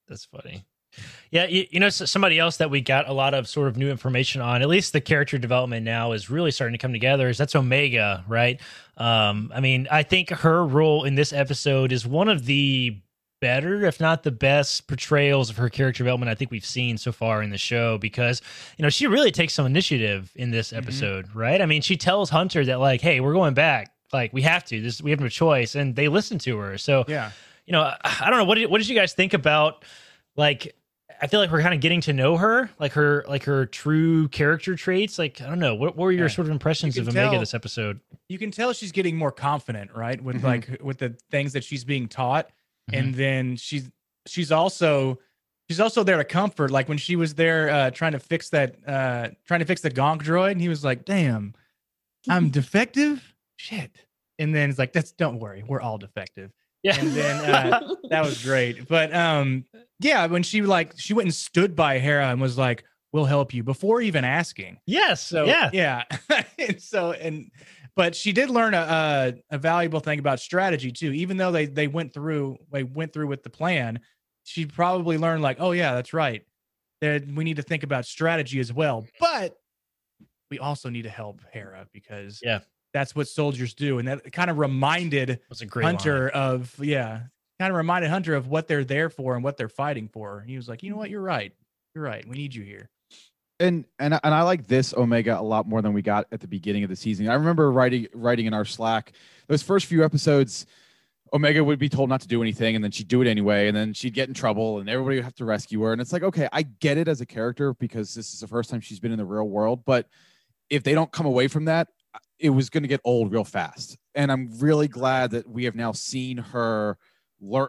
That's 0.09 0.25
funny. 0.25 0.65
Yeah, 1.31 1.47
you, 1.47 1.67
you 1.71 1.79
know, 1.81 1.91
somebody 1.91 2.39
else 2.39 2.57
that 2.57 2.71
we 2.71 2.81
got 2.81 3.09
a 3.09 3.13
lot 3.13 3.35
of 3.35 3.47
sort 3.47 3.69
of 3.69 3.77
new 3.77 3.91
information 3.91 4.41
on, 4.41 4.63
at 4.63 4.69
least 4.69 4.93
the 4.95 5.01
character 5.01 5.37
development 5.37 5.85
now 5.85 6.13
is 6.13 6.31
really 6.31 6.51
starting 6.51 6.73
to 6.73 6.79
come 6.79 6.93
together. 6.93 7.29
Is 7.29 7.37
that's 7.39 7.55
Omega, 7.55 8.25
right? 8.27 8.61
Um, 8.97 9.53
I 9.55 9.61
mean, 9.61 9.87
I 9.91 10.03
think 10.03 10.31
her 10.31 10.67
role 10.67 11.05
in 11.05 11.15
this 11.17 11.33
episode 11.33 11.93
is 11.93 12.07
one 12.07 12.29
of 12.29 12.47
the 12.47 12.97
better, 13.41 13.85
if 13.85 14.01
not 14.01 14.23
the 14.25 14.31
best, 14.33 14.89
portrayals 14.89 15.51
of 15.51 15.59
her 15.59 15.69
character 15.69 16.03
development 16.03 16.29
I 16.31 16.35
think 16.35 16.51
we've 16.51 16.65
seen 16.65 16.99
so 16.99 17.13
far 17.13 17.41
in 17.43 17.51
the 17.51 17.59
show 17.59 17.97
because 17.99 18.43
you 18.77 18.83
know 18.83 18.89
she 18.89 19.07
really 19.07 19.31
takes 19.31 19.55
some 19.55 19.67
initiative 19.67 20.33
in 20.35 20.51
this 20.51 20.73
episode, 20.73 21.33
right? 21.35 21.61
I 21.63 21.67
mean, 21.67 21.83
she 21.83 21.97
tells 21.97 22.31
Hunter 22.31 22.65
that 22.65 22.81
like, 22.81 23.01
"Hey, 23.03 23.21
we're 23.21 23.35
going 23.35 23.55
back. 23.55 23.93
Like, 24.13 24.33
we 24.33 24.43
have 24.43 24.65
to. 24.65 24.81
This 24.81 25.03
we 25.03 25.11
have 25.11 25.21
no 25.21 25.29
choice," 25.29 25.75
and 25.75 25.95
they 25.95 26.09
listen 26.09 26.39
to 26.39 26.57
her. 26.59 26.79
So 26.79 27.05
Yeah. 27.07 27.31
you 27.67 27.73
know, 27.73 27.83
I 27.83 27.99
I 28.23 28.31
don't 28.31 28.39
know. 28.39 28.45
What 28.47 28.55
did, 28.57 28.71
what 28.71 28.79
did 28.79 28.89
you 28.89 28.97
guys 28.97 29.13
think 29.13 29.35
about 29.35 29.85
like? 30.35 30.75
I 31.21 31.27
feel 31.27 31.41
like 31.41 31.51
we're 31.51 31.63
kind 31.63 31.75
of 31.75 31.81
getting 31.81 32.01
to 32.03 32.13
know 32.13 32.37
her, 32.37 32.71
like 32.79 32.93
her, 32.93 33.25
like 33.29 33.43
her 33.45 33.67
true 33.67 34.29
character 34.29 34.77
traits. 34.77 35.19
Like, 35.19 35.41
I 35.41 35.47
don't 35.49 35.59
know. 35.59 35.75
What, 35.75 35.97
what 35.97 36.05
were 36.05 36.13
your 36.13 36.27
Yeah. 36.29 36.33
sort 36.33 36.47
of 36.47 36.53
impressions 36.53 36.97
of 36.97 37.09
Omega 37.09 37.31
tell- 37.33 37.41
this 37.41 37.55
episode? 37.55 38.01
You 38.29 38.39
can 38.39 38.51
tell 38.51 38.73
she's 38.73 38.93
getting 38.93 39.17
more 39.17 39.33
confident, 39.33 39.93
right? 39.95 40.23
With 40.23 40.43
Mhm. 40.43 40.45
like 40.45 40.79
with 40.83 40.99
the 40.99 41.17
things 41.31 41.53
that 41.55 41.65
she's 41.65 41.83
being 41.85 42.09
taught. 42.09 42.47
Mm-hmm. 42.91 42.95
And 42.95 43.15
then 43.15 43.57
she's 43.57 43.91
she's 44.27 44.53
also 44.53 45.19
she's 45.69 45.81
also 45.81 46.05
there 46.05 46.19
to 46.19 46.25
comfort. 46.25 46.71
Like 46.71 46.89
when 46.89 46.99
she 46.99 47.17
was 47.17 47.35
there 47.35 47.69
uh 47.71 47.91
trying 47.91 48.13
to 48.13 48.21
fix 48.21 48.51
that 48.51 48.77
uh 48.87 49.29
trying 49.47 49.61
to 49.61 49.67
fix 49.67 49.81
the 49.81 49.91
gonk 49.91 50.23
droid, 50.23 50.53
and 50.53 50.61
he 50.61 50.69
was 50.69 50.85
like, 50.85 51.05
damn, 51.05 51.55
I'm 52.29 52.51
defective? 52.61 53.35
Shit. 53.57 53.91
And 54.39 54.55
then 54.55 54.71
it's 54.71 54.79
like, 54.79 54.93
that's 54.93 55.11
don't 55.13 55.41
worry, 55.41 55.65
we're 55.67 55.81
all 55.81 55.99
defective. 55.99 56.53
Yeah. 56.89 57.01
And 57.01 57.11
then 57.13 57.51
uh 57.55 57.95
that 58.11 58.25
was 58.25 58.43
great. 58.43 58.89
But 58.89 59.15
um 59.15 59.65
yeah, 60.01 60.27
when 60.27 60.43
she 60.43 60.63
like 60.63 60.95
she 60.97 61.13
went 61.15 61.27
and 61.27 61.35
stood 61.35 61.77
by 61.77 61.99
Hera 61.99 62.29
and 62.29 62.41
was 62.41 62.57
like, 62.59 62.85
We'll 63.13 63.25
help 63.25 63.55
you 63.55 63.63
before 63.63 64.01
even 64.03 64.25
asking. 64.25 64.79
yes. 64.87 65.25
So 65.27 65.45
yeah. 65.45 65.71
yeah. 65.73 66.05
and 66.59 66.81
so 66.81 67.13
and 67.13 67.51
but 67.97 68.15
she 68.15 68.33
did 68.33 68.49
learn 68.51 68.75
a, 68.75 69.35
a 69.51 69.57
a 69.57 69.59
valuable 69.59 70.01
thing 70.01 70.19
about 70.19 70.41
strategy 70.41 70.93
too. 70.93 71.13
Even 71.13 71.37
though 71.37 71.51
they 71.53 71.67
they 71.67 71.89
went 71.89 72.13
through 72.15 72.57
they 72.71 72.85
went 72.85 73.13
through 73.13 73.27
with 73.27 73.43
the 73.43 73.51
plan, 73.51 74.01
she 74.45 74.67
probably 74.67 75.19
learned 75.19 75.43
like, 75.43 75.57
oh 75.61 75.73
yeah, 75.73 75.95
that's 75.95 76.13
right. 76.13 76.43
That 77.01 77.27
we 77.27 77.45
need 77.45 77.57
to 77.57 77.63
think 77.63 77.83
about 77.83 78.07
strategy 78.07 78.61
as 78.61 78.73
well. 78.73 79.07
But 79.21 79.57
we 80.51 80.59
also 80.59 80.89
need 80.89 81.03
to 81.03 81.11
help 81.11 81.41
Hera 81.53 81.87
because 81.93 82.41
Yeah. 82.43 82.61
That's 82.93 83.15
what 83.15 83.29
soldiers 83.29 83.75
do. 83.75 83.99
And 83.99 84.09
that 84.09 84.33
kind 84.33 84.51
of 84.51 84.59
reminded 84.59 85.41
was 85.49 85.61
a 85.61 85.67
great 85.67 85.85
Hunter 85.85 86.25
line. 86.25 86.31
of 86.33 86.75
yeah, 86.81 87.21
kind 87.59 87.71
of 87.71 87.77
reminded 87.77 88.11
Hunter 88.11 88.35
of 88.35 88.49
what 88.49 88.69
they're 88.69 88.85
there 88.85 89.11
for 89.11 89.35
and 89.35 89.45
what 89.45 89.57
they're 89.57 89.69
fighting 89.69 90.09
for. 90.09 90.45
He 90.47 90.57
was 90.57 90.69
like, 90.69 90.83
you 90.83 90.91
know 90.91 90.97
what, 90.97 91.11
you're 91.11 91.21
right. 91.21 91.53
You're 91.95 92.05
right. 92.05 92.27
We 92.27 92.37
need 92.37 92.55
you 92.55 92.63
here. 92.63 92.89
and 93.61 93.85
and 93.99 94.15
and 94.23 94.35
I 94.35 94.43
like 94.43 94.67
this 94.67 94.95
Omega 94.95 95.39
a 95.39 95.43
lot 95.43 95.67
more 95.69 95.83
than 95.83 95.93
we 95.93 96.03
got 96.03 96.27
at 96.33 96.41
the 96.41 96.49
beginning 96.49 96.85
of 96.85 96.91
the 96.91 96.97
season. 96.97 97.29
I 97.29 97.35
remember 97.35 97.71
writing 97.71 98.07
writing 98.15 98.47
in 98.47 98.55
our 98.55 98.65
Slack 98.65 99.13
those 99.49 99.63
first 99.63 99.87
few 99.87 100.05
episodes. 100.05 100.67
Omega 101.31 101.63
would 101.63 101.79
be 101.79 101.91
told 101.91 102.09
not 102.09 102.23
to 102.23 102.29
do 102.29 102.41
anything, 102.41 102.75
and 102.75 102.83
then 102.83 102.91
she'd 102.91 103.09
do 103.09 103.21
it 103.21 103.29
anyway, 103.29 103.69
and 103.69 103.77
then 103.77 103.93
she'd 103.93 104.15
get 104.15 104.29
in 104.29 104.35
trouble, 104.35 104.79
and 104.79 104.89
everybody 104.89 105.17
would 105.17 105.25
have 105.25 105.35
to 105.35 105.45
rescue 105.45 105.83
her. 105.83 105.93
And 105.93 106.01
it's 106.01 106.11
like, 106.11 106.23
okay, 106.23 106.49
I 106.55 106.63
get 106.63 106.97
it 106.97 107.07
as 107.07 107.21
a 107.21 107.27
character 107.27 107.75
because 107.75 108.15
this 108.15 108.33
is 108.33 108.41
the 108.41 108.47
first 108.47 108.71
time 108.71 108.81
she's 108.81 108.99
been 108.99 109.13
in 109.13 109.19
the 109.19 109.27
real 109.27 109.47
world, 109.47 109.85
but 109.85 110.09
if 110.71 110.85
they 110.85 110.95
don't 110.95 111.13
come 111.13 111.27
away 111.27 111.47
from 111.49 111.67
that, 111.67 111.89
it 112.39 112.51
was 112.51 112.71
going 112.71 112.83
to 112.83 112.89
get 112.89 113.01
old 113.05 113.33
real 113.33 113.45
fast. 113.45 113.97
And 114.15 114.31
I'm 114.31 114.51
really 114.59 114.89
glad 114.89 115.33
that 115.33 115.49
we 115.49 115.65
have 115.65 115.75
now 115.75 115.93
seen 115.93 116.39
her 116.39 116.97
learn, 117.41 117.69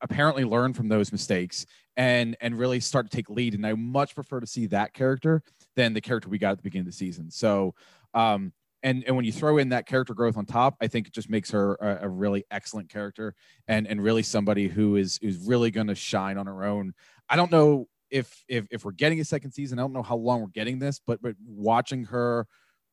apparently 0.00 0.44
learn 0.44 0.72
from 0.72 0.88
those 0.88 1.12
mistakes 1.12 1.66
and 1.96 2.36
and 2.40 2.58
really 2.58 2.80
start 2.80 3.10
to 3.10 3.16
take 3.16 3.28
lead. 3.28 3.54
And 3.54 3.66
I 3.66 3.74
much 3.74 4.14
prefer 4.14 4.40
to 4.40 4.46
see 4.46 4.66
that 4.66 4.94
character 4.94 5.42
than 5.76 5.92
the 5.92 6.00
character 6.00 6.28
we 6.28 6.38
got 6.38 6.52
at 6.52 6.58
the 6.58 6.62
beginning 6.62 6.86
of 6.86 6.92
the 6.92 6.96
season. 6.96 7.30
So 7.30 7.74
um, 8.14 8.52
and 8.82 9.04
and 9.06 9.16
when 9.16 9.24
you 9.24 9.32
throw 9.32 9.58
in 9.58 9.70
that 9.70 9.86
character 9.86 10.14
growth 10.14 10.36
on 10.36 10.46
top, 10.46 10.76
I 10.80 10.86
think 10.86 11.06
it 11.06 11.12
just 11.12 11.28
makes 11.28 11.50
her 11.50 11.74
a, 11.74 12.06
a 12.06 12.08
really 12.08 12.44
excellent 12.50 12.88
character 12.88 13.34
and 13.68 13.86
and 13.86 14.02
really 14.02 14.22
somebody 14.22 14.68
who 14.68 14.96
is 14.96 15.18
is 15.22 15.46
really 15.46 15.70
going 15.70 15.88
to 15.88 15.94
shine 15.94 16.38
on 16.38 16.46
her 16.46 16.64
own. 16.64 16.94
I 17.28 17.36
don't 17.36 17.50
know 17.50 17.88
if 18.10 18.42
if 18.48 18.66
if 18.70 18.84
we're 18.84 18.92
getting 18.92 19.20
a 19.20 19.24
second 19.24 19.52
season. 19.52 19.78
I 19.78 19.82
don't 19.82 19.92
know 19.92 20.02
how 20.02 20.16
long 20.16 20.40
we're 20.40 20.48
getting 20.48 20.78
this, 20.78 21.00
but 21.06 21.20
but 21.20 21.36
watching 21.44 22.04
her 22.04 22.46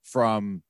from 0.04 0.64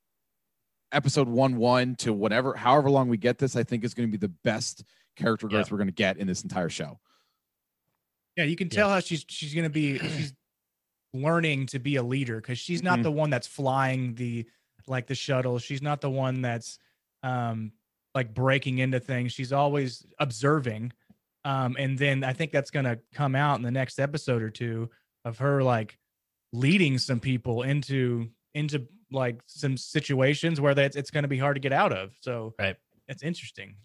episode 0.91 1.27
one 1.27 1.57
one 1.57 1.95
to 1.95 2.13
whatever 2.13 2.53
however 2.55 2.89
long 2.89 3.09
we 3.09 3.17
get 3.17 3.37
this, 3.37 3.55
I 3.55 3.63
think 3.63 3.83
is 3.83 3.93
going 3.93 4.09
to 4.09 4.17
be 4.17 4.19
the 4.19 4.33
best 4.43 4.83
character 5.15 5.47
growth 5.47 5.71
we're 5.71 5.77
going 5.77 5.87
to 5.87 5.93
get 5.93 6.17
in 6.17 6.27
this 6.27 6.43
entire 6.43 6.69
show. 6.69 6.99
Yeah, 8.35 8.43
you 8.43 8.55
can 8.55 8.69
tell 8.69 8.87
yeah. 8.87 8.95
how 8.95 8.99
she's 8.99 9.25
she's 9.27 9.53
going 9.53 9.63
to 9.63 9.69
be 9.69 9.97
she's 9.99 10.33
learning 11.13 11.67
to 11.67 11.79
be 11.79 11.95
a 11.95 12.03
leader 12.03 12.37
because 12.37 12.59
she's 12.59 12.83
not 12.83 12.95
mm-hmm. 12.95 13.03
the 13.03 13.11
one 13.11 13.29
that's 13.29 13.47
flying 13.47 14.15
the 14.15 14.45
like 14.87 15.07
the 15.07 15.15
shuttle. 15.15 15.59
She's 15.59 15.81
not 15.81 16.01
the 16.01 16.09
one 16.09 16.41
that's 16.41 16.79
um 17.23 17.71
like 18.15 18.33
breaking 18.33 18.77
into 18.79 18.99
things. 18.99 19.33
She's 19.33 19.51
always 19.51 20.05
observing. 20.19 20.93
Um, 21.45 21.75
and 21.79 21.97
then 21.97 22.23
I 22.23 22.33
think 22.33 22.51
that's 22.51 22.71
gonna 22.71 22.99
come 23.13 23.35
out 23.35 23.57
in 23.57 23.63
the 23.63 23.71
next 23.71 23.99
episode 23.99 24.41
or 24.41 24.49
two 24.49 24.89
of 25.25 25.39
her 25.39 25.63
like 25.63 25.97
leading 26.53 26.97
some 26.97 27.19
people 27.19 27.63
into 27.63 28.29
into 28.53 28.87
like 29.11 29.39
some 29.47 29.77
situations 29.77 30.59
where 30.59 30.75
that's 30.75 30.95
it's 30.95 31.11
gonna 31.11 31.27
be 31.27 31.37
hard 31.37 31.55
to 31.55 31.61
get 31.61 31.73
out 31.73 31.93
of. 31.93 32.11
So 32.21 32.53
right. 32.59 32.75
it's 33.07 33.23
interesting. 33.23 33.75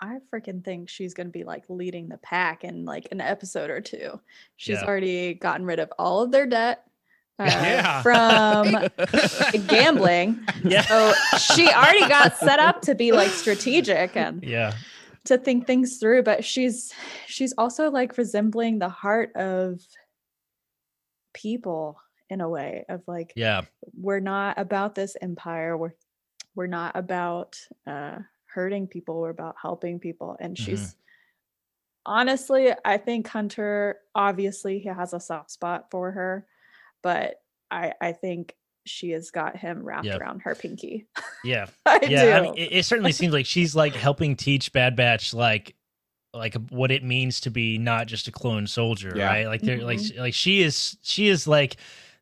I 0.00 0.18
freaking 0.32 0.64
think 0.64 0.88
she's 0.88 1.12
going 1.12 1.26
to 1.26 1.32
be 1.32 1.42
like 1.42 1.64
leading 1.68 2.08
the 2.08 2.18
pack 2.18 2.62
in 2.62 2.84
like 2.84 3.08
an 3.10 3.20
episode 3.20 3.68
or 3.68 3.80
two. 3.80 4.20
She's 4.56 4.80
yeah. 4.80 4.84
already 4.84 5.34
gotten 5.34 5.66
rid 5.66 5.80
of 5.80 5.92
all 5.98 6.22
of 6.22 6.30
their 6.30 6.46
debt 6.46 6.84
uh, 7.38 7.44
yeah. 7.46 8.02
from 8.02 8.88
gambling. 9.66 10.40
Yeah. 10.62 10.82
So 10.82 11.12
she 11.38 11.68
already 11.68 12.08
got 12.08 12.36
set 12.36 12.60
up 12.60 12.82
to 12.82 12.94
be 12.94 13.12
like 13.12 13.30
strategic 13.30 14.16
and 14.16 14.42
yeah 14.44 14.74
to 15.24 15.38
think 15.38 15.66
things 15.66 15.98
through. 15.98 16.22
But 16.22 16.44
she's 16.44 16.92
she's 17.26 17.52
also 17.56 17.90
like 17.90 18.18
resembling 18.18 18.78
the 18.78 18.88
heart 18.88 19.34
of 19.36 19.80
people 21.34 22.00
in 22.30 22.40
a 22.40 22.48
way 22.48 22.84
of 22.88 23.02
like 23.06 23.32
yeah 23.36 23.62
we're 23.94 24.20
not 24.20 24.58
about 24.58 24.94
this 24.94 25.16
empire 25.20 25.76
we're 25.76 25.94
we're 26.54 26.66
not 26.66 26.96
about 26.96 27.58
uh 27.86 28.16
hurting 28.46 28.86
people 28.86 29.20
we're 29.20 29.30
about 29.30 29.56
helping 29.60 29.98
people 29.98 30.36
and 30.40 30.56
mm-hmm. 30.56 30.64
she's 30.64 30.96
honestly 32.06 32.72
i 32.84 32.96
think 32.96 33.26
hunter 33.28 33.98
obviously 34.14 34.78
he 34.78 34.88
has 34.88 35.12
a 35.12 35.20
soft 35.20 35.50
spot 35.50 35.90
for 35.90 36.10
her 36.10 36.46
but 37.02 37.40
I 37.70 37.92
I 38.00 38.12
think 38.12 38.54
she 38.86 39.10
has 39.10 39.30
got 39.30 39.56
him 39.56 39.82
wrapped 39.82 40.06
yep. 40.06 40.20
around 40.20 40.40
her 40.40 40.54
pinky. 40.54 41.06
Yeah, 41.44 41.66
I 41.86 42.00
yeah. 42.02 42.24
Do. 42.24 42.32
I 42.32 42.40
mean, 42.40 42.54
it, 42.56 42.72
it 42.72 42.84
certainly 42.84 43.12
seems 43.12 43.32
like 43.32 43.46
she's 43.46 43.74
like 43.74 43.94
helping 43.94 44.36
teach 44.36 44.72
Bad 44.72 44.96
Batch 44.96 45.34
like 45.34 45.74
like 46.34 46.54
what 46.70 46.90
it 46.90 47.02
means 47.02 47.40
to 47.40 47.50
be 47.50 47.78
not 47.78 48.06
just 48.06 48.28
a 48.28 48.32
clone 48.32 48.66
soldier, 48.66 49.12
yeah. 49.16 49.26
right? 49.26 49.46
Like 49.46 49.62
they're 49.62 49.78
mm-hmm. 49.78 49.86
like 49.86 50.00
like 50.18 50.34
she 50.34 50.62
is 50.62 50.96
she 51.02 51.28
is 51.28 51.46
like 51.46 51.76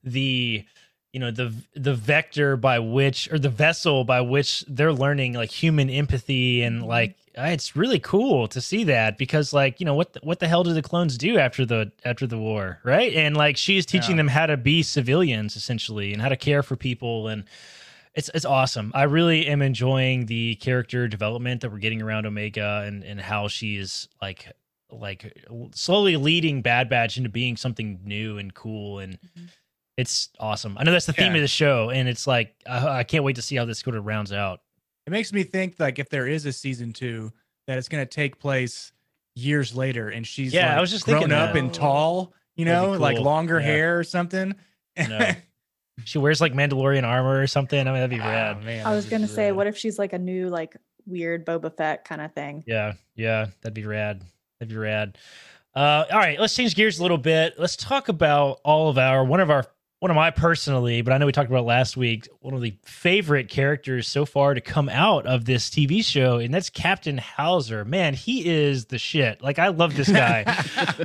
the 0.07 0.65
you 1.13 1.21
know 1.21 1.31
the 1.31 1.53
the 1.75 1.95
vector 1.95 2.57
by 2.57 2.79
which 2.79 3.31
or 3.33 3.39
the 3.39 3.49
vessel 3.49 4.05
by 4.05 4.21
which 4.21 4.65
they're 4.69 4.93
learning 4.93 5.33
like 5.33 5.51
human 5.51 5.91
empathy 5.91 6.63
and 6.63 6.81
mm-hmm. 6.81 6.89
like 6.89 7.17
uh, 7.39 7.45
it's 7.45 7.75
really 7.75 7.99
cool 7.99 8.49
to 8.49 8.61
see 8.61 8.85
that 8.85 9.19
because 9.19 9.53
like 9.53 9.81
you 9.81 9.87
know 9.87 9.95
what 9.95 10.13
the, 10.13 10.21
what 10.23 10.41
the 10.41 10.49
hell 10.49 10.63
did 10.63 10.75
the 10.75 10.83
clones 10.83 11.19
do 11.19 11.39
after 11.39 11.65
the 11.67 11.91
after 12.05 12.27
the 12.27 12.39
war 12.39 12.81
right 12.85 13.15
and 13.15 13.37
like 13.37 13.57
she's 13.57 13.85
teaching 13.87 14.13
yeah. 14.13 14.19
them 14.19 14.29
how 14.29 14.47
to 14.47 14.57
be 14.57 14.83
civilians 14.83 15.57
essentially 15.57 16.13
and 16.13 16.23
how 16.23 16.29
to 16.29 16.37
care 16.37 16.63
for 16.63 16.77
people 16.77 17.29
and 17.29 17.45
it's 18.15 18.31
it's 18.35 18.45
awesome 18.45 18.93
i 18.95 19.03
really 19.03 19.47
am 19.47 19.63
enjoying 19.63 20.27
the 20.27 20.55
character 20.57 21.09
development 21.09 21.61
that 21.63 21.71
we're 21.71 21.79
getting 21.79 22.03
around 22.03 22.27
omega 22.27 22.85
and 22.87 23.03
and 23.03 23.21
how 23.21 23.49
she 23.49 23.77
is 23.77 24.09
like 24.21 24.53
like 24.91 25.35
slowly 25.75 26.17
leading 26.17 26.63
bad 26.63 26.89
batch 26.89 27.17
into 27.17 27.29
being 27.29 27.57
something 27.57 28.01
new 28.05 28.39
and 28.39 28.55
cool 28.55 28.99
and 28.99 29.15
mm-hmm. 29.15 29.47
It's 29.97 30.31
awesome 30.39 30.77
i 30.79 30.85
know 30.85 30.93
that's 30.93 31.07
the 31.07 31.13
theme 31.13 31.33
yeah. 31.33 31.39
of 31.39 31.43
the 31.43 31.49
show 31.49 31.91
and 31.91 32.09
it's 32.09 32.27
like 32.27 32.55
I, 32.69 32.99
I 32.99 33.05
can't 33.05 33.25
wait 33.25 33.37
to 33.37 33.43
see 33.43 33.57
how 33.57 33.65
this 33.65 33.81
sort 33.81 33.97
of 33.97 34.05
rounds 34.05 34.33
out 34.33 34.61
it 35.07 35.11
makes 35.11 35.33
me 35.33 35.45
think 35.45 35.77
like 35.79 35.99
if 35.99 36.09
there 36.09 36.27
is 36.27 36.47
a 36.47 36.53
season 36.53 36.93
two, 36.93 37.33
that 37.67 37.79
it's 37.79 37.89
going 37.89 38.05
to 38.05 38.11
take 38.11 38.39
place 38.39 38.93
years 39.37 39.75
later, 39.75 40.09
and 40.09 40.27
she's 40.27 40.53
yeah, 40.53 40.71
like 40.71 40.79
I 40.79 40.81
was 40.81 40.91
just 40.91 41.05
grown 41.05 41.21
thinking 41.21 41.37
up 41.37 41.53
that. 41.53 41.59
and 41.59 41.73
tall, 41.73 42.35
you 42.57 42.65
know, 42.65 42.91
cool. 42.91 42.99
like 42.99 43.19
longer 43.19 43.61
yeah. 43.61 43.67
hair 43.67 43.99
or 43.99 44.05
something. 44.05 44.55
No. 44.97 45.31
she 46.05 46.19
wears 46.19 46.41
like 46.41 46.55
Mandalorian 46.55 47.05
armor 47.05 47.41
or 47.41 47.47
something. 47.47 47.79
I 47.79 47.85
mean, 47.85 47.95
that'd 47.95 48.11
be 48.11 48.21
oh, 48.21 48.25
rad. 48.25 48.65
Man, 48.65 48.85
I 48.85 48.95
was 48.95 49.07
gonna 49.07 49.29
say, 49.29 49.53
what 49.53 49.67
if 49.67 49.77
she's 49.77 49.99
like 49.99 50.13
a 50.13 50.19
new 50.19 50.49
like 50.49 50.77
weird 51.07 51.47
Boba 51.47 51.77
Fett 51.77 52.05
kind 52.05 52.21
of 52.21 52.33
thing? 52.33 52.65
Yeah, 52.67 52.95
yeah, 53.15 53.47
that'd 53.63 53.75
be 53.75 53.87
rad. 53.87 54.23
That'd 54.59 54.75
be 54.75 54.79
rad. 54.79 55.19
Uh, 55.75 56.05
all 56.11 56.19
right, 56.19 56.41
let's 56.41 56.57
change 56.57 56.75
gears 56.75 56.99
a 56.99 57.03
little 57.03 57.19
bit. 57.19 57.55
Let's 57.59 57.77
talk 57.77 58.09
about 58.09 58.61
all 58.65 58.89
of 58.89 58.99
our 58.99 59.25
one 59.25 59.41
of 59.41 59.51
our 59.51 59.67
one 59.99 60.11
of 60.11 60.15
my 60.15 60.31
personally, 60.31 61.01
but 61.01 61.13
I 61.15 61.19
know 61.19 61.25
we 61.25 61.33
talked 61.33 61.51
about 61.51 61.65
last 61.65 61.97
week, 61.97 62.29
one 62.41 62.53
of 62.53 62.61
the 62.61 62.77
favorite 62.85 63.49
characters 63.49 64.07
so 64.07 64.27
far 64.27 64.53
to 64.53 64.61
come 64.61 64.91
out 64.91 65.27
of 65.27 65.47
this 65.47 65.71
TV 65.71 66.05
show, 66.05 66.37
and 66.37 66.53
that's 66.53 66.69
Captain 66.69 67.17
Howzer. 67.17 67.83
Man, 67.87 68.13
he 68.13 68.47
is 68.47 68.87
the 68.87 68.99
shit. 68.99 69.43
Like, 69.43 69.59
I 69.59 69.69
love 69.69 69.97
this 69.97 70.11
guy. 70.11 70.45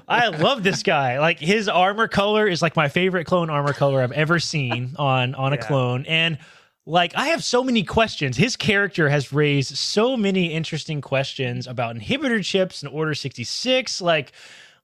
I 0.10 0.27
love 0.27 0.63
this 0.63 0.84
guy. 0.84 1.19
Like, 1.19 1.39
his 1.39 1.69
armor 1.69 2.10
color 2.10 2.47
is 2.47 2.62
like 2.62 2.75
my 2.75 2.89
favorite 2.89 3.25
clone 3.25 3.49
armor 3.49 3.73
color 3.73 4.01
I've 4.01 4.12
ever 4.12 4.39
seen 4.39 4.93
on 4.97 5.36
on 5.36 5.54
a 5.54 5.56
yeah. 5.56 5.67
clone, 5.67 6.06
and 6.06 6.38
like 6.86 7.15
I 7.15 7.27
have 7.27 7.43
so 7.43 7.63
many 7.63 7.84
questions. 7.84 8.36
His 8.36 8.58
character 8.58 9.08
has 9.08 9.32
raised 9.32 9.77
so 9.77 10.17
many 10.17 10.47
interesting 10.47 10.99
questions 10.99 11.65
about 11.65 11.95
inhibitor 11.95 12.43
chips 12.43 12.84
and 12.84 12.91
Order 12.91 13.13
sixty 13.13 13.45
six. 13.45 14.01
Like 14.01 14.34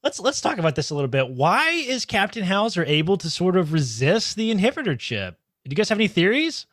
let's 0.04 0.20
let's 0.20 0.42
talk 0.42 0.58
about 0.58 0.76
this 0.76 0.90
a 0.90 0.96
little 0.96 1.08
bit. 1.08 1.30
Why 1.30 1.70
is 1.72 2.06
Captain 2.06 2.44
Howzer 2.44 2.86
able 2.86 3.18
to 3.18 3.30
sort 3.30 3.56
of 3.56 3.74
resist 3.74 4.36
the 4.36 4.54
inhibitor 4.54 4.98
chip? 4.98 5.38
Do 5.66 5.70
you 5.72 5.76
guys 5.76 5.90
have 5.90 5.98
any 5.98 6.08
theories? 6.08 6.66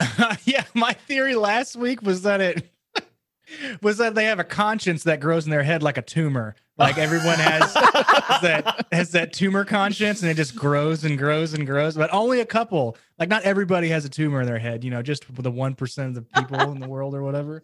yeah, 0.44 0.64
my 0.74 0.92
theory 0.92 1.34
last 1.34 1.76
week 1.76 2.02
was 2.02 2.22
that 2.22 2.40
it 2.40 2.70
was 3.82 3.98
that 3.98 4.14
they 4.14 4.24
have 4.24 4.38
a 4.38 4.44
conscience 4.44 5.04
that 5.04 5.20
grows 5.20 5.44
in 5.44 5.50
their 5.50 5.62
head 5.62 5.82
like 5.82 5.98
a 5.98 6.02
tumor. 6.02 6.54
Like 6.78 6.98
everyone 6.98 7.38
has, 7.38 7.74
has 7.74 8.40
that 8.42 8.86
has 8.90 9.10
that 9.12 9.32
tumor 9.32 9.64
conscience, 9.64 10.22
and 10.22 10.30
it 10.30 10.34
just 10.34 10.56
grows 10.56 11.04
and 11.04 11.16
grows 11.16 11.54
and 11.54 11.66
grows. 11.66 11.94
But 11.96 12.12
only 12.12 12.40
a 12.40 12.46
couple. 12.46 12.96
Like 13.18 13.28
not 13.28 13.44
everybody 13.44 13.88
has 13.88 14.04
a 14.04 14.08
tumor 14.08 14.40
in 14.40 14.46
their 14.46 14.58
head. 14.58 14.82
You 14.82 14.90
know, 14.90 15.02
just 15.02 15.24
the 15.32 15.50
one 15.50 15.74
percent 15.74 16.16
of 16.16 16.26
the 16.26 16.42
people 16.42 16.72
in 16.72 16.80
the 16.80 16.88
world 16.88 17.14
or 17.14 17.22
whatever. 17.22 17.62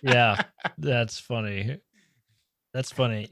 yeah, 0.00 0.40
that's 0.78 1.18
funny. 1.18 1.80
That's 2.72 2.90
funny 2.90 3.30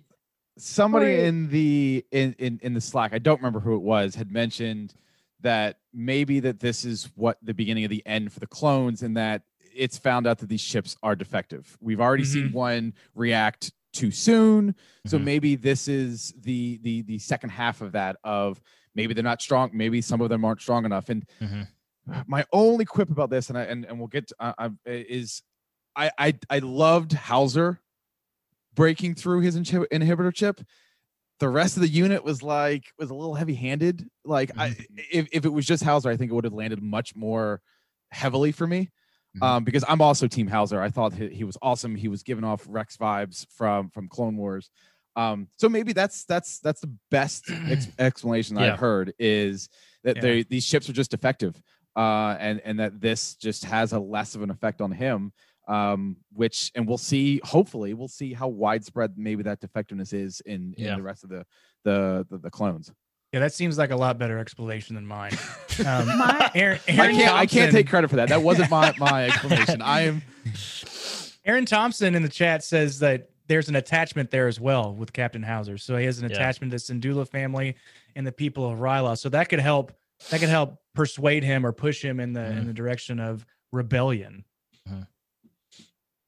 somebody 0.58 1.20
in 1.20 1.48
the 1.48 2.04
in, 2.10 2.34
in 2.38 2.58
in 2.62 2.74
the 2.74 2.80
slack 2.80 3.12
i 3.14 3.18
don't 3.18 3.38
remember 3.38 3.60
who 3.60 3.74
it 3.74 3.82
was 3.82 4.14
had 4.14 4.30
mentioned 4.30 4.94
that 5.40 5.78
maybe 5.92 6.40
that 6.40 6.60
this 6.60 6.84
is 6.84 7.10
what 7.14 7.38
the 7.42 7.54
beginning 7.54 7.84
of 7.84 7.90
the 7.90 8.02
end 8.06 8.32
for 8.32 8.40
the 8.40 8.46
clones 8.46 9.02
and 9.02 9.16
that 9.16 9.42
it's 9.74 9.96
found 9.96 10.26
out 10.26 10.38
that 10.38 10.48
these 10.48 10.62
chips 10.62 10.96
are 11.02 11.16
defective 11.16 11.76
we've 11.80 12.00
already 12.00 12.22
mm-hmm. 12.22 12.32
seen 12.32 12.52
one 12.52 12.92
react 13.14 13.72
too 13.92 14.10
soon 14.10 14.74
so 15.06 15.16
mm-hmm. 15.16 15.24
maybe 15.24 15.56
this 15.56 15.88
is 15.88 16.34
the 16.40 16.78
the 16.82 17.02
the 17.02 17.18
second 17.18 17.50
half 17.50 17.80
of 17.80 17.92
that 17.92 18.16
of 18.24 18.60
maybe 18.94 19.14
they're 19.14 19.24
not 19.24 19.40
strong 19.40 19.70
maybe 19.72 20.00
some 20.00 20.20
of 20.20 20.28
them 20.28 20.44
aren't 20.44 20.60
strong 20.60 20.84
enough 20.84 21.08
and 21.08 21.24
mm-hmm. 21.40 21.62
my 22.26 22.44
only 22.52 22.84
quip 22.84 23.10
about 23.10 23.30
this 23.30 23.48
and 23.48 23.58
i 23.58 23.62
and, 23.62 23.84
and 23.86 23.98
we'll 23.98 24.08
get 24.08 24.28
to, 24.28 24.34
uh, 24.38 24.52
uh 24.58 24.70
is 24.84 25.42
I, 25.96 26.10
I 26.18 26.34
i 26.50 26.58
loved 26.58 27.12
howzer 27.12 27.80
breaking 28.74 29.14
through 29.14 29.40
his 29.40 29.56
inhibitor 29.56 30.34
chip 30.34 30.60
the 31.42 31.48
rest 31.48 31.76
of 31.76 31.82
the 31.82 31.88
unit 31.88 32.22
was 32.22 32.40
like 32.42 32.84
was 32.98 33.10
a 33.10 33.14
little 33.14 33.34
heavy 33.34 33.54
handed 33.54 34.08
like 34.24 34.50
mm-hmm. 34.50 34.60
I, 34.60 34.76
if, 35.10 35.26
if 35.32 35.44
it 35.44 35.48
was 35.48 35.66
just 35.66 35.82
howzer 35.82 36.08
i 36.08 36.16
think 36.16 36.30
it 36.30 36.34
would 36.34 36.44
have 36.44 36.52
landed 36.52 36.80
much 36.82 37.16
more 37.16 37.60
heavily 38.10 38.52
for 38.52 38.66
me 38.66 38.90
mm-hmm. 39.36 39.42
um, 39.42 39.64
because 39.64 39.84
i'm 39.88 40.00
also 40.00 40.26
team 40.26 40.46
howzer 40.46 40.80
i 40.80 40.88
thought 40.88 41.12
he, 41.12 41.28
he, 41.28 41.44
was 41.44 41.58
awesome 41.60 41.96
he 41.96 42.08
was 42.08 42.22
giving 42.22 42.44
off 42.44 42.64
rex 42.68 42.96
vibes 42.96 43.46
from 43.56 43.90
from 43.90 44.08
clone 44.08 44.36
wars 44.36 44.70
um, 45.14 45.48
so 45.58 45.68
maybe 45.68 45.92
that's 45.92 46.24
that's 46.24 46.60
that's 46.60 46.80
the 46.80 46.94
best 47.10 47.50
ex- 47.68 47.88
explanation 47.98 48.56
yeah. 48.56 48.72
i've 48.72 48.78
heard 48.78 49.12
is 49.18 49.68
that 50.04 50.16
yeah. 50.16 50.22
they 50.22 50.42
these 50.44 50.66
chips 50.66 50.88
are 50.88 50.94
just 50.94 51.12
effective 51.12 51.60
uh, 51.96 52.36
and 52.40 52.62
and 52.64 52.80
that 52.80 53.00
this 53.00 53.34
just 53.34 53.64
has 53.64 53.92
a 53.92 53.98
less 53.98 54.34
of 54.34 54.42
an 54.42 54.50
effect 54.50 54.80
on 54.80 54.90
him 54.90 55.32
Um, 55.72 56.16
which 56.32 56.70
and 56.74 56.86
we'll 56.86 56.98
see. 56.98 57.40
Hopefully, 57.44 57.94
we'll 57.94 58.08
see 58.08 58.32
how 58.34 58.48
widespread 58.48 59.12
maybe 59.16 59.42
that 59.44 59.60
defectiveness 59.60 60.12
is 60.12 60.40
in 60.44 60.74
in 60.76 60.84
Yeah. 60.84 60.96
the 60.96 61.02
rest 61.02 61.24
of 61.24 61.30
the 61.30 61.46
the 61.84 62.26
the, 62.30 62.38
the 62.38 62.50
clones. 62.50 62.92
Yeah, 63.32 63.40
that 63.40 63.54
seems 63.54 63.78
like 63.78 63.90
a 63.90 63.96
lot 63.96 64.18
better 64.18 64.38
explanation 64.38 64.94
than 64.94 65.06
mine. 65.06 65.32
Um, 65.86 66.06
My- 66.06 66.50
Aaron, 66.54 66.78
I 66.86 66.94
can't 67.12 67.34
I 67.34 67.46
can't 67.46 67.72
take 67.72 67.88
credit 67.88 68.10
for 68.10 68.16
that. 68.16 68.28
That 68.28 68.42
wasn't 68.42 68.70
my 68.70 68.92
my 68.98 69.24
explanation. 69.26 69.80
I 69.80 70.02
am 70.02 70.22
Aaron 71.44 71.64
Thompson 71.64 72.14
in 72.14 72.22
the 72.22 72.28
chat 72.28 72.62
says 72.62 72.98
that 72.98 73.30
there's 73.48 73.68
an 73.70 73.76
attachment 73.76 74.30
there 74.30 74.48
as 74.48 74.60
well 74.60 74.94
with 74.94 75.12
Captain 75.12 75.42
Howzer. 75.42 75.78
So 75.78 75.96
he 75.96 76.04
has 76.04 76.18
an 76.20 76.28
Yeah. 76.28 76.36
attachment 76.36 76.72
to 76.72 76.76
the 76.78 76.82
Syndulla 77.00 77.26
family 77.26 77.76
and 78.14 78.26
the 78.26 78.32
people 78.32 78.68
of 78.70 78.78
Ryloth. 78.78 79.18
So 79.18 79.28
that 79.30 79.48
could 79.48 79.60
help 79.60 79.92
that 80.30 80.40
could 80.40 80.50
help 80.50 80.76
persuade 80.94 81.42
him 81.42 81.64
or 81.64 81.72
push 81.72 82.02
him 82.04 82.20
in 82.20 82.34
the 82.34 82.44
in 82.44 82.64
Mhm. 82.64 82.66
the 82.66 82.72
direction 82.74 83.18
of 83.18 83.46
rebellion. 83.72 84.44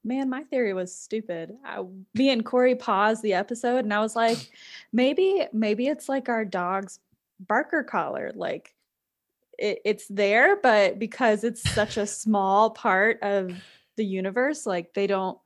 Man, 0.04 0.28
my 0.28 0.42
theory 0.44 0.74
was 0.74 0.94
stupid. 0.94 1.56
I, 1.64 1.82
me 2.14 2.30
and 2.30 2.44
Corey 2.44 2.74
paused 2.74 3.22
the 3.22 3.32
episode, 3.32 3.84
and 3.84 3.94
I 3.94 4.00
was 4.00 4.14
like, 4.14 4.50
maybe, 4.92 5.46
maybe 5.52 5.86
it's 5.86 6.08
like 6.08 6.28
our 6.28 6.44
dog's 6.44 7.00
Barker 7.40 7.82
collar. 7.82 8.30
Like, 8.34 8.74
it, 9.58 9.80
it's 9.84 10.06
there, 10.08 10.56
but 10.56 10.98
because 10.98 11.42
it's 11.44 11.68
such 11.70 11.96
a 11.96 12.06
small 12.06 12.70
part 12.70 13.22
of 13.22 13.52
the 13.96 14.04
universe, 14.04 14.66
like 14.66 14.92
they 14.94 15.06
don't, 15.06 15.38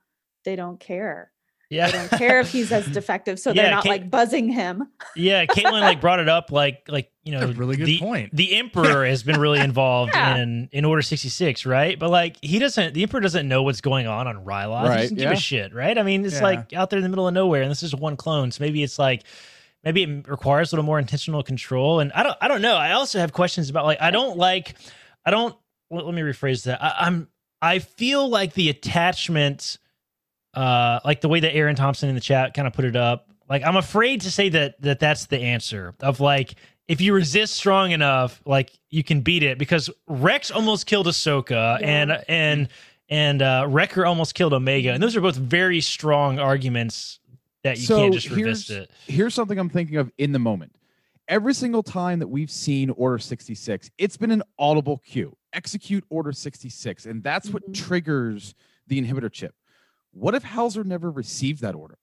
they 0.44 0.57
don't 0.57 0.81
care. 0.81 1.31
They 1.70 1.76
Yeah. 1.76 1.90
don't 1.90 2.09
care 2.18 2.40
if 2.40 2.50
he's 2.50 2.72
as 2.72 2.87
defective, 2.92 3.38
so 3.38 3.50
Yeah, 3.50 3.62
they're 3.62 3.70
not 3.72 3.83
Kate- 3.85 3.90
like 3.90 4.11
buzzing 4.11 4.48
him. 4.50 4.88
Yeah, 5.14 5.44
Caitlin 5.46 5.81
like 5.83 6.00
brought 6.00 6.18
it 6.20 6.28
up 6.28 6.50
like 6.50 6.83
like 6.88 7.11
you 7.24 7.33
know 7.33 7.46
really 7.52 7.76
good 7.76 7.87
the, 7.87 7.98
point. 7.98 8.35
The 8.35 8.57
Emperor 8.57 9.04
has 9.04 9.22
been 9.22 9.38
really 9.38 9.61
involved 9.70 10.12
Yeah. 10.14 10.37
in 10.38 10.68
in 10.72 10.85
Order 10.85 11.02
sixty 11.02 11.28
six, 11.28 11.66
right? 11.66 11.98
But 11.98 12.11
like 12.11 12.37
he 12.42 12.59
doesn't, 12.59 12.94
the 12.94 13.02
Emperor 13.02 13.20
doesn't 13.20 13.46
know 13.46 13.62
what's 13.62 13.81
going 13.83 14.07
on 14.07 14.26
on 14.26 14.44
Ryloth. 14.44 14.94
he 14.94 15.02
doesn't 15.02 15.16
give 15.18 15.31
a 15.31 15.37
shit, 15.37 15.74
right? 15.74 15.98
I 15.98 16.02
mean, 16.02 16.24
it's 16.24 16.37
Yeah. 16.37 16.42
like 16.42 16.72
out 16.72 16.90
there 16.90 16.98
in 16.98 17.02
the 17.02 17.09
middle 17.11 17.28
of 17.28 17.35
nowhere, 17.35 17.62
and 17.62 17.70
this 17.70 17.83
is 17.83 17.94
one 17.94 18.16
clone, 18.16 18.50
so 18.50 18.64
maybe 18.64 18.83
it's 18.83 18.98
like 18.98 19.24
maybe 19.85 20.02
it 20.04 20.26
requires 20.28 20.72
a 20.72 20.74
little 20.76 20.85
more 20.87 20.98
intentional 20.98 21.42
control. 21.42 22.00
And 22.00 22.11
I 22.12 22.22
don't, 22.24 22.37
I 22.40 22.48
don't 22.48 22.62
know. 22.62 22.74
I 22.76 22.92
also 22.92 23.18
have 23.20 23.33
questions 23.33 23.68
about 23.70 23.85
like 23.85 24.00
I 24.00 24.11
don't 24.11 24.37
like, 24.38 24.74
I 25.26 25.31
don't. 25.31 25.54
Let, 25.90 26.04
let 26.07 26.14
me 26.14 26.22
rephrase 26.22 26.64
that. 26.64 26.83
I, 26.83 26.94
I'm, 27.07 27.28
I 27.62 27.78
feel 27.78 28.28
like 28.28 28.54
the 28.54 28.68
attachment 28.70 29.78
uh 30.59 31.01
like 31.05 31.21
the 31.21 31.29
way 31.29 31.40
that 31.40 31.55
Aaron 31.55 31.77
Thompson 31.77 32.09
in 32.09 32.14
the 32.14 32.21
chat 32.21 32.55
kind 32.55 32.66
of 32.66 32.73
put 32.75 32.85
it 32.85 32.97
up 32.97 33.29
like 33.49 33.62
I'm 33.62 33.77
afraid 33.77 34.23
to 34.23 34.31
say 34.31 34.49
that 34.51 34.81
that 34.83 34.99
that's 35.01 35.27
the 35.27 35.38
answer 35.38 35.94
of 36.01 36.21
like 36.21 36.55
if 36.88 37.01
you 37.01 37.12
resist 37.14 37.55
strong 37.55 37.90
enough 37.92 38.40
like 38.44 38.71
you 38.90 39.05
can 39.05 39.21
beat 39.21 39.42
it 39.42 39.59
because 39.59 39.90
Rex 40.07 40.51
almost 40.51 40.87
killed 40.87 41.07
Ahsoka 41.07 41.81
Yeah. 41.81 41.87
and 41.87 42.25
and 42.29 42.68
and 43.09 43.42
uh 43.42 43.66
Wrecker 43.68 44.05
almost 44.07 44.35
killed 44.35 44.53
Omega 44.53 44.92
and 44.92 45.03
those 45.03 45.14
are 45.16 45.21
both 45.21 45.37
very 45.37 45.81
strong 45.81 46.38
arguments 46.38 47.21
that 47.62 47.77
you 47.79 47.85
So 47.85 47.97
can't 47.99 48.14
just 48.14 48.29
here's- 48.29 48.42
resist 48.47 48.71
it 48.71 48.90
here's 49.07 49.35
something 49.35 49.59
I'm 49.59 49.68
thinking 49.71 49.97
of 49.97 50.11
in 50.18 50.33
the 50.33 50.38
moment. 50.38 50.73
Every 51.29 51.53
single 51.53 51.83
time 51.83 52.21
that 52.21 52.29
we've 52.29 52.51
seen 52.51 52.88
Order 52.88 53.18
66, 53.18 53.90
it's 53.99 54.16
been 54.16 54.31
an 54.31 54.42
audible 54.59 54.97
cue. 55.05 55.37
Execute 55.53 56.03
Order 56.09 56.33
66. 56.33 57.05
And 57.05 57.23
that's 57.23 57.51
what 57.51 57.62
Mhm. 57.71 57.75
triggers 57.75 58.55
the 58.87 58.99
inhibitor 58.99 59.31
chip. 59.31 59.55
What 60.18 60.35
if 60.35 60.42
Howzer 60.42 60.85
never 60.85 61.11
received 61.11 61.61
that 61.62 61.74
order? 61.74 61.98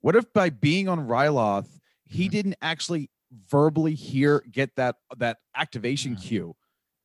What 0.00 0.16
if 0.16 0.32
by 0.32 0.50
being 0.50 0.88
on 0.88 1.00
Ryloth, 1.06 1.68
he 2.04 2.26
Mhm. 2.28 2.30
didn't 2.30 2.54
actually 2.62 3.10
verbally 3.50 3.94
hear 3.94 4.42
get 4.50 4.74
that 4.76 4.96
that 5.18 5.38
activation 5.54 6.14
Mhm. 6.16 6.22
cue? 6.22 6.56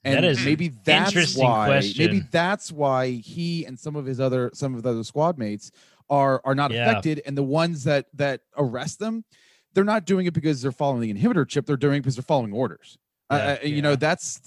And 0.05 0.25
is 0.25 0.43
maybe 0.43 0.69
that's 0.69 1.37
why 1.37 1.81
maybe 1.97 2.19
that's 2.31 2.71
why 2.71 3.11
he 3.11 3.65
and 3.65 3.79
some 3.79 3.95
of 3.95 4.05
his 4.05 4.19
other 4.19 4.51
some 4.53 4.75
of 4.75 4.83
the 4.83 4.89
other 4.89 5.03
squad 5.03 5.37
mates 5.37 5.71
are 6.09 6.41
are 6.43 6.55
not 6.55 6.71
Yeah. 6.71 6.89
affected 6.89 7.21
and 7.25 7.37
the 7.37 7.43
ones 7.43 7.83
that 7.85 8.07
that 8.13 8.41
arrest 8.57 8.99
them 8.99 9.23
they're 9.73 9.83
not 9.85 10.05
doing 10.05 10.25
it 10.25 10.33
because 10.33 10.61
they're 10.61 10.73
following 10.73 10.99
the 11.01 11.13
inhibitor 11.13 11.47
chip 11.47 11.65
they're 11.65 11.77
doing 11.77 11.97
it 11.97 12.01
because 12.01 12.15
they're 12.17 12.23
following 12.23 12.51
orders 12.53 12.97
Uh, 13.29 13.35
Yeah. 13.35 13.59
uh, 13.63 13.65
you 13.65 13.81
know 13.81 13.95
that's 13.95 14.41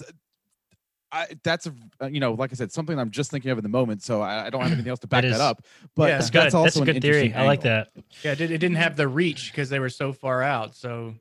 I, 1.16 1.26
that's 1.42 1.66
a 1.66 1.74
uh, 2.00 2.06
you 2.06 2.20
know 2.20 2.32
like 2.34 2.50
i 2.52 2.54
said 2.54 2.70
something 2.72 2.98
i'm 2.98 3.10
just 3.10 3.30
thinking 3.30 3.50
of 3.50 3.58
in 3.58 3.62
the 3.62 3.68
moment 3.70 4.02
so 4.02 4.20
i, 4.20 4.46
I 4.46 4.50
don't 4.50 4.60
have 4.62 4.72
anything 4.72 4.90
else 4.90 5.00
to 5.00 5.06
back 5.14 5.24
is- 5.24 5.32
that 5.32 5.40
up 5.40 5.64
but 5.94 6.08
Yeah. 6.10 6.18
that's 6.18 6.30
that's, 6.30 6.54
also 6.54 6.64
that's 6.64 6.76
a 6.76 6.80
an 6.80 6.84
good 6.86 7.02
theory 7.02 7.16
interesting 7.26 7.40
I 7.42 7.46
like 7.46 7.64
angle. 7.66 7.84
that 7.94 8.04
Yeah, 8.22 8.32
it, 8.32 8.36
did, 8.36 8.50
it 8.50 8.58
didn't 8.58 8.76
have 8.76 8.96
the 8.96 9.08
reach 9.08 9.50
because 9.52 9.68
they 9.68 9.78
were 9.80 9.88
so 9.88 10.12
far 10.12 10.42
out. 10.42 10.74
So 10.76 11.14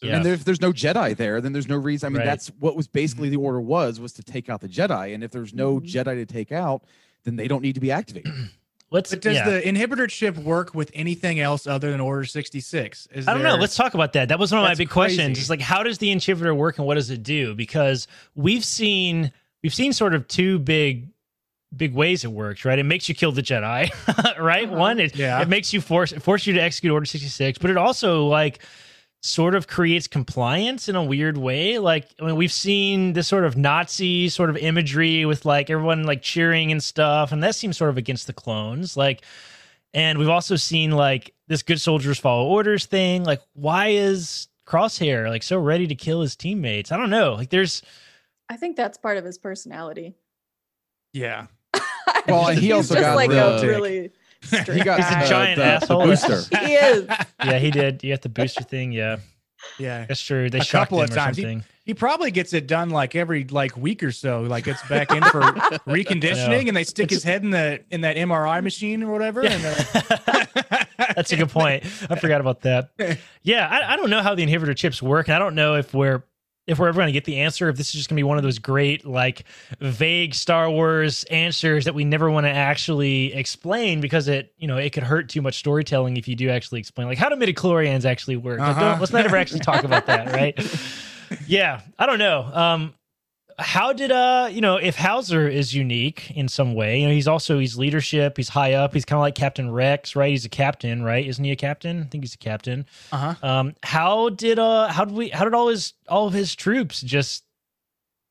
Yeah. 0.00 0.16
and 0.16 0.24
there, 0.24 0.32
if 0.34 0.44
there's 0.44 0.60
no 0.60 0.72
jedi 0.72 1.16
there 1.16 1.40
then 1.40 1.52
there's 1.52 1.68
no 1.68 1.76
reason 1.76 2.06
i 2.06 2.10
mean 2.10 2.18
Right. 2.18 2.26
that's 2.26 2.48
what 2.58 2.76
was 2.76 2.88
basically 2.88 3.28
the 3.28 3.36
order 3.36 3.60
was 3.60 4.00
was 4.00 4.12
to 4.14 4.22
take 4.22 4.48
out 4.48 4.60
the 4.60 4.68
jedi 4.68 5.14
and 5.14 5.22
if 5.22 5.30
there's 5.30 5.54
no 5.54 5.80
Mhm. 5.80 5.86
jedi 5.92 6.14
to 6.14 6.26
take 6.26 6.50
out 6.52 6.82
then 7.24 7.36
they 7.36 7.46
don't 7.48 7.62
need 7.62 7.74
to 7.74 7.80
be 7.80 7.90
activated 7.92 8.32
let's 8.90 9.08
But 9.10 9.22
does 9.22 9.36
yeah. 9.36 9.48
the 9.48 9.62
inhibitor 9.62 10.06
chip 10.08 10.36
work 10.36 10.74
with 10.74 10.90
anything 10.92 11.40
else 11.40 11.66
other 11.66 11.90
than 11.90 11.98
Order 12.00 12.24
66? 12.26 13.08
Is 13.14 13.26
I 13.26 13.32
don't 13.32 13.42
know. 13.42 13.54
Let's 13.54 13.74
talk 13.74 13.94
about 13.94 14.12
that. 14.12 14.28
That 14.28 14.38
was 14.38 14.52
one 14.52 14.58
of 14.58 14.64
my 14.64 14.68
That's 14.68 14.78
big 14.80 14.90
questions. 14.90 15.38
It's 15.38 15.48
like, 15.48 15.62
how 15.62 15.82
does 15.82 15.96
the 15.96 16.08
inhibitor 16.14 16.54
work 16.54 16.76
and 16.76 16.86
what 16.86 16.96
does 16.96 17.08
it 17.08 17.22
do? 17.22 17.54
Because 17.54 18.06
we've 18.34 18.62
seen 18.62 19.32
we've 19.62 19.74
seen 19.74 19.92
sort 19.92 20.14
of 20.14 20.28
two 20.28 20.58
big 20.58 21.08
big 21.74 21.94
ways 21.94 22.22
it 22.24 22.30
works, 22.32 22.64
right? 22.66 22.78
It 22.78 22.84
makes 22.84 23.08
you 23.08 23.14
kill 23.14 23.32
the 23.32 23.42
Jedi, 23.42 23.90
right? 24.38 24.66
Uh-huh. 24.68 24.76
One, 24.76 25.00
it, 25.00 25.16
Yeah. 25.16 25.40
it 25.40 25.48
makes 25.48 25.72
you 25.72 25.80
force 25.80 26.12
force 26.12 26.46
you 26.46 26.52
to 26.54 26.60
execute 26.60 26.92
Order 26.92 27.06
sixty 27.06 27.28
six, 27.28 27.58
but 27.58 27.70
it 27.70 27.76
also 27.76 28.26
like 28.26 28.58
sort 29.24 29.54
of 29.54 29.68
creates 29.68 30.08
compliance 30.08 30.88
in 30.88 30.96
a 30.96 31.02
weird 31.02 31.38
way. 31.38 31.78
Like, 31.78 32.08
I 32.20 32.26
mean, 32.26 32.36
we've 32.36 32.52
seen 32.52 33.12
this 33.12 33.28
sort 33.28 33.44
of 33.44 33.56
Nazi 33.56 34.28
sort 34.28 34.50
of 34.50 34.56
imagery 34.56 35.24
with 35.24 35.44
like 35.44 35.70
everyone 35.70 36.02
like 36.04 36.22
cheering 36.22 36.72
and 36.72 36.82
stuff, 36.82 37.30
and 37.32 37.42
that 37.42 37.54
seems 37.54 37.76
sort 37.76 37.90
of 37.90 37.96
against 37.96 38.26
the 38.26 38.32
clones. 38.32 38.96
Like, 38.96 39.22
and 39.94 40.18
we've 40.18 40.28
also 40.28 40.56
seen 40.56 40.90
like 40.90 41.32
this 41.46 41.62
good 41.62 41.80
soldiers 41.80 42.18
follow 42.18 42.48
orders 42.48 42.84
thing. 42.86 43.24
Like, 43.24 43.40
why 43.54 43.88
is 43.88 44.48
Crosshair 44.66 45.28
like 45.28 45.42
so 45.44 45.56
ready 45.58 45.86
to 45.86 45.94
kill 45.94 46.20
his 46.20 46.34
teammates? 46.36 46.90
I 46.92 46.96
don't 46.96 47.10
know. 47.10 47.34
Like, 47.34 47.50
there's 47.50 47.82
I 48.52 48.56
think 48.56 48.76
that's 48.76 48.98
part 48.98 49.16
of 49.16 49.24
his 49.24 49.38
personality. 49.38 50.14
Yeah. 51.12 51.46
Well, 52.28 52.46
and 52.48 52.58
he 52.58 52.66
He's 52.66 52.74
also 52.74 52.94
just 52.94 53.04
got 53.04 53.16
like 53.16 53.30
the- 53.30 53.56
a 53.58 53.66
really 53.66 54.12
he 54.42 54.46
strict 54.58 54.84
got 54.84 54.98
He's 55.00 55.08
a 55.08 55.10
guy. 55.12 55.22
the, 55.22 55.28
giant 55.28 55.80
the- 55.80 55.86
the 55.86 56.04
booster 56.04 56.42
He 56.66 56.74
is. 56.74 57.06
yeah, 57.44 57.58
he 57.58 57.70
did. 57.72 58.04
You 58.04 58.12
got 58.12 58.22
the 58.22 58.28
booster 58.28 58.62
thing. 58.62 58.92
Yeah, 58.92 59.16
yeah. 59.76 60.04
that's 60.06 60.20
true. 60.20 60.48
They 60.48 60.60
A 60.60 60.64
couple 60.64 61.02
of 61.02 61.10
times. 61.10 61.36
He- 61.36 61.62
He 61.84 61.94
probably 61.94 62.30
gets 62.30 62.52
it 62.52 62.68
done 62.68 62.90
like 62.90 63.16
every 63.16 63.42
like 63.44 63.76
week 63.76 64.04
or 64.04 64.12
so. 64.12 64.42
Like 64.42 64.68
it's 64.68 64.86
back 64.88 65.10
in 65.10 65.24
for 65.24 65.40
reconditioning, 65.40 66.68
and 66.68 66.76
they 66.76 66.84
stick 66.84 67.10
his 67.10 67.24
head 67.24 67.42
in 67.42 67.50
the 67.50 67.82
in 67.90 68.02
that 68.02 68.14
MRI 68.16 68.62
machine 68.62 69.02
or 69.02 69.10
whatever. 69.10 69.40
And 69.44 69.64
uh, 69.64 70.84
That's 71.16 71.32
a 71.32 71.36
good 71.36 71.50
point. 71.50 71.82
I 72.08 72.14
forgot 72.20 72.40
about 72.40 72.60
that. 72.62 72.90
Yeah, 73.42 73.66
I, 73.68 73.94
I 73.94 73.96
don't 73.96 74.10
know 74.10 74.22
how 74.22 74.36
the 74.36 74.46
inhibitor 74.46 74.76
chips 74.76 75.02
work, 75.02 75.26
and 75.28 75.34
I 75.34 75.40
don't 75.40 75.56
know 75.56 75.74
if 75.74 75.92
we're 75.92 76.22
if 76.66 76.78
we're 76.78 76.88
ever 76.88 76.96
going 76.96 77.06
to 77.08 77.12
get 77.12 77.24
the 77.24 77.40
answer. 77.40 77.68
If 77.68 77.76
this 77.76 77.88
is 77.88 77.92
just 77.94 78.08
going 78.08 78.16
to 78.16 78.20
be 78.20 78.24
one 78.24 78.36
of 78.36 78.42
those 78.42 78.58
great 78.58 79.04
like 79.04 79.44
vague 79.80 80.34
Star 80.34 80.70
Wars 80.70 81.24
answers 81.24 81.84
that 81.84 81.94
we 81.94 82.04
never 82.04 82.30
want 82.30 82.46
to 82.46 82.50
actually 82.50 83.34
explain 83.34 84.00
because 84.00 84.28
it 84.28 84.52
you 84.58 84.68
know 84.68 84.76
it 84.76 84.90
could 84.90 85.02
hurt 85.02 85.28
too 85.28 85.42
much 85.42 85.58
storytelling 85.58 86.16
if 86.16 86.28
you 86.28 86.36
do 86.36 86.48
actually 86.50 86.80
explain 86.80 87.08
like 87.08 87.18
how 87.18 87.28
do 87.28 87.36
midichlorians 87.36 88.04
actually 88.04 88.36
work. 88.36 88.60
Uh-huh. 88.60 88.96
let's 89.00 89.12
not 89.12 89.24
ever 89.24 89.36
actually 89.36 89.60
talk 89.60 89.84
about 89.84 90.06
that, 90.06 90.32
right? 90.32 90.58
yeah, 91.46 91.80
I 91.98 92.06
don't 92.06 92.18
know. 92.18 92.42
Um, 92.52 92.94
how 93.62 93.92
did 93.92 94.10
uh 94.12 94.48
you 94.52 94.60
know 94.60 94.76
if 94.76 94.96
Howzer 94.96 95.48
is 95.48 95.74
unique 95.74 96.30
in 96.32 96.48
some 96.48 96.74
way? 96.74 97.00
You 97.00 97.08
know, 97.08 97.14
he's 97.14 97.28
also 97.28 97.58
he's 97.58 97.78
leadership. 97.78 98.36
He's 98.36 98.48
high 98.50 98.74
up. 98.74 98.92
He's 98.92 99.04
kind 99.04 99.18
of 99.18 99.22
like 99.22 99.34
Captain 99.34 99.70
Rex, 99.70 100.14
right? 100.14 100.30
He's 100.30 100.44
a 100.44 100.48
captain, 100.50 101.02
right? 101.02 101.26
Isn't 101.26 101.44
he 101.44 101.50
a 101.52 101.56
captain? 101.56 102.02
I 102.02 102.04
think 102.06 102.24
he's 102.24 102.34
a 102.34 102.38
captain. 102.38 102.86
uh-huh. 103.12 103.34
Um, 103.42 103.74
how 103.82 104.28
did 104.28 104.58
uh 104.58 104.88
how 104.88 105.04
did 105.04 105.14
we 105.14 105.28
how 105.30 105.44
did 105.44 105.54
all 105.54 105.68
his 105.68 105.94
all 106.08 106.26
of 106.26 106.34
his 106.34 106.54
troops 106.54 107.00
just 107.00 107.44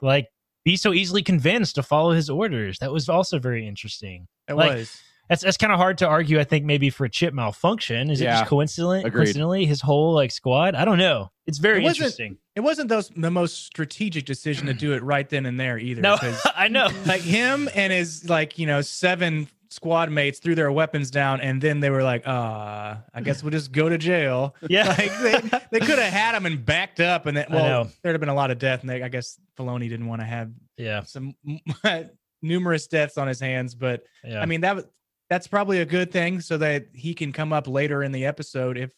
like 0.02 0.28
be 0.64 0.76
so 0.78 0.94
easily 0.94 1.24
convinced 1.24 1.76
to 1.76 1.84
follow 1.84 2.12
his 2.12 2.30
orders? 2.30 2.78
That 2.80 2.92
was 2.92 3.10
also 3.10 3.40
very 3.40 3.68
interesting. 3.68 4.28
It 4.48 4.54
Like, 4.54 4.74
was. 4.76 5.02
That's 5.32 5.42
that's 5.44 5.56
kind 5.58 5.72
of 5.72 5.80
hard 5.80 5.98
to 6.00 6.08
argue. 6.08 6.40
I 6.42 6.44
think 6.44 6.66
maybe 6.66 6.90
for 6.90 7.06
a 7.06 7.10
chip 7.10 7.34
malfunction. 7.34 8.12
Is 8.12 8.20
it 8.20 8.26
just 8.26 8.48
coincident? 8.48 9.06
Agreed. 9.06 9.20
Coincidentally, 9.24 9.66
his 9.66 9.80
whole 9.80 10.14
like 10.14 10.30
squad. 10.30 10.76
I 10.76 10.84
don't 10.84 10.98
know. 10.98 11.32
It's 11.48 11.58
very 11.58 11.80
It 11.80 11.84
wasn't- 11.84 11.98
interesting. 12.00 12.38
It 12.56 12.60
wasn't 12.60 12.90
those 12.90 13.08
the 13.16 13.32
most 13.32 13.66
strategic 13.66 14.26
decision 14.26 14.68
to 14.68 14.74
do 14.74 14.92
it 14.92 15.02
right 15.04 15.28
then 15.30 15.46
and 15.46 15.58
there 15.58 15.78
either. 15.80 16.02
No, 16.02 16.18
'cause, 16.18 16.46
I 16.56 16.68
know. 16.68 16.90
like 17.06 17.22
him 17.22 17.70
and 17.74 17.94
his 17.94 18.30
like 18.30 18.60
you 18.60 18.68
know 18.68 18.82
seven 18.82 19.48
squad 19.70 20.12
mates 20.12 20.40
threw 20.40 20.54
their 20.54 20.70
weapons 20.70 21.10
down, 21.10 21.40
and 21.40 21.62
then 21.62 21.80
they 21.80 21.90
were 21.90 22.04
like, 22.04 22.28
"Uh, 22.28 22.98
I 23.14 23.22
guess 23.24 23.42
we'll 23.42 23.52
just 23.52 23.72
go 23.72 23.88
to 23.88 23.98
jail." 23.98 24.54
Yeah. 24.70 24.90
like 24.90 25.18
they, 25.22 25.60
they 25.72 25.80
could 25.80 25.98
have 25.98 26.12
had 26.12 26.36
him 26.36 26.46
and 26.46 26.66
backed 26.66 27.00
up, 27.00 27.26
and 27.26 27.38
then 27.38 27.46
well, 27.50 27.90
there'd 28.04 28.14
have 28.16 28.20
been 28.20 28.28
a 28.28 28.36
lot 28.36 28.52
of 28.52 28.60
death, 28.60 28.82
and 28.82 28.90
they, 28.90 29.02
I 29.02 29.08
guess 29.08 29.40
Filoni 29.58 29.88
didn't 29.88 30.08
want 30.08 30.20
to 30.20 30.26
have 30.28 30.52
yeah, 30.76 31.04
some 31.04 31.36
numerous 32.42 32.88
deaths 32.88 33.18
on 33.18 33.30
his 33.30 33.40
hands. 33.40 33.76
But 33.76 34.04
yeah. 34.26 34.42
I 34.42 34.46
mean 34.46 34.60
that 34.62 34.76
was 34.76 34.86
that's 35.32 35.48
probably 35.48 35.80
a 35.80 35.86
good 35.86 36.12
thing, 36.12 36.42
so 36.42 36.58
that 36.58 36.88
he 36.94 37.14
can 37.16 37.32
come 37.32 37.54
up 37.54 37.66
later 37.68 38.04
in 38.04 38.12
the 38.12 38.26
episode 38.26 38.78
if 38.78 38.92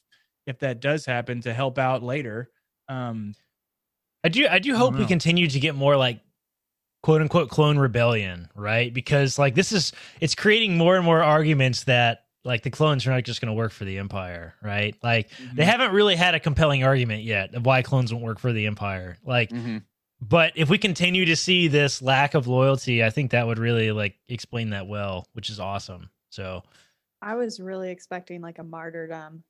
if 0.47 0.59
that 0.59 0.81
does 0.81 1.05
happen 1.05 1.39
to 1.41 1.53
help 1.53 1.77
out 1.77 2.01
later. 2.03 2.49
Um, 2.89 3.35
I 4.23 4.29
do 4.29 4.47
I 4.49 4.57
do 4.59 4.75
hope 4.75 4.93
don't 4.93 5.01
we 5.01 5.05
continue 5.05 5.47
to 5.47 5.59
get 5.59 5.75
more 5.75 5.95
like 5.95 6.19
quote 7.03 7.21
unquote 7.21 7.49
clone 7.49 7.77
rebellion, 7.77 8.49
right? 8.55 8.91
Because 8.91 9.37
like 9.37 9.53
this 9.53 9.71
is 9.71 9.91
it's 10.19 10.33
creating 10.35 10.75
more 10.75 10.95
and 10.95 11.05
more 11.05 11.21
arguments 11.21 11.83
that 11.83 12.25
like 12.43 12.63
the 12.63 12.69
clones 12.71 13.05
are 13.05 13.11
not 13.11 13.23
just 13.23 13.39
going 13.39 13.47
to 13.47 13.53
work 13.53 13.71
for 13.71 13.85
the 13.85 13.99
empire, 13.99 14.55
right? 14.61 14.95
Like 15.03 15.29
Mm-hmm. 15.29 15.55
they 15.55 15.65
haven't 15.65 15.91
really 15.91 16.15
had 16.15 16.33
a 16.35 16.39
compelling 16.39 16.83
argument 16.83 17.23
yet 17.23 17.53
of 17.53 17.65
why 17.65 17.83
clones 17.83 18.11
won't 18.11 18.25
work 18.25 18.39
for 18.39 18.51
the 18.51 18.65
empire. 18.65 19.17
Like 19.23 19.51
Mhm. 19.51 19.83
but 20.19 20.53
if 20.55 20.69
we 20.69 20.77
continue 20.77 21.25
to 21.25 21.35
see 21.35 21.67
this 21.67 22.01
lack 22.01 22.33
of 22.33 22.47
loyalty, 22.47 23.03
I 23.03 23.09
think 23.11 23.31
that 23.31 23.45
would 23.45 23.59
really 23.59 23.91
like 23.91 24.15
explain 24.27 24.71
that 24.71 24.87
well, 24.87 25.27
which 25.33 25.49
is 25.49 25.59
awesome. 25.59 26.09
So, 26.33 26.63
I 27.21 27.35
was 27.35 27.59
really 27.59 27.91
expecting 27.91 28.41
like 28.41 28.57
a 28.59 28.63
martyrdom 28.63 29.43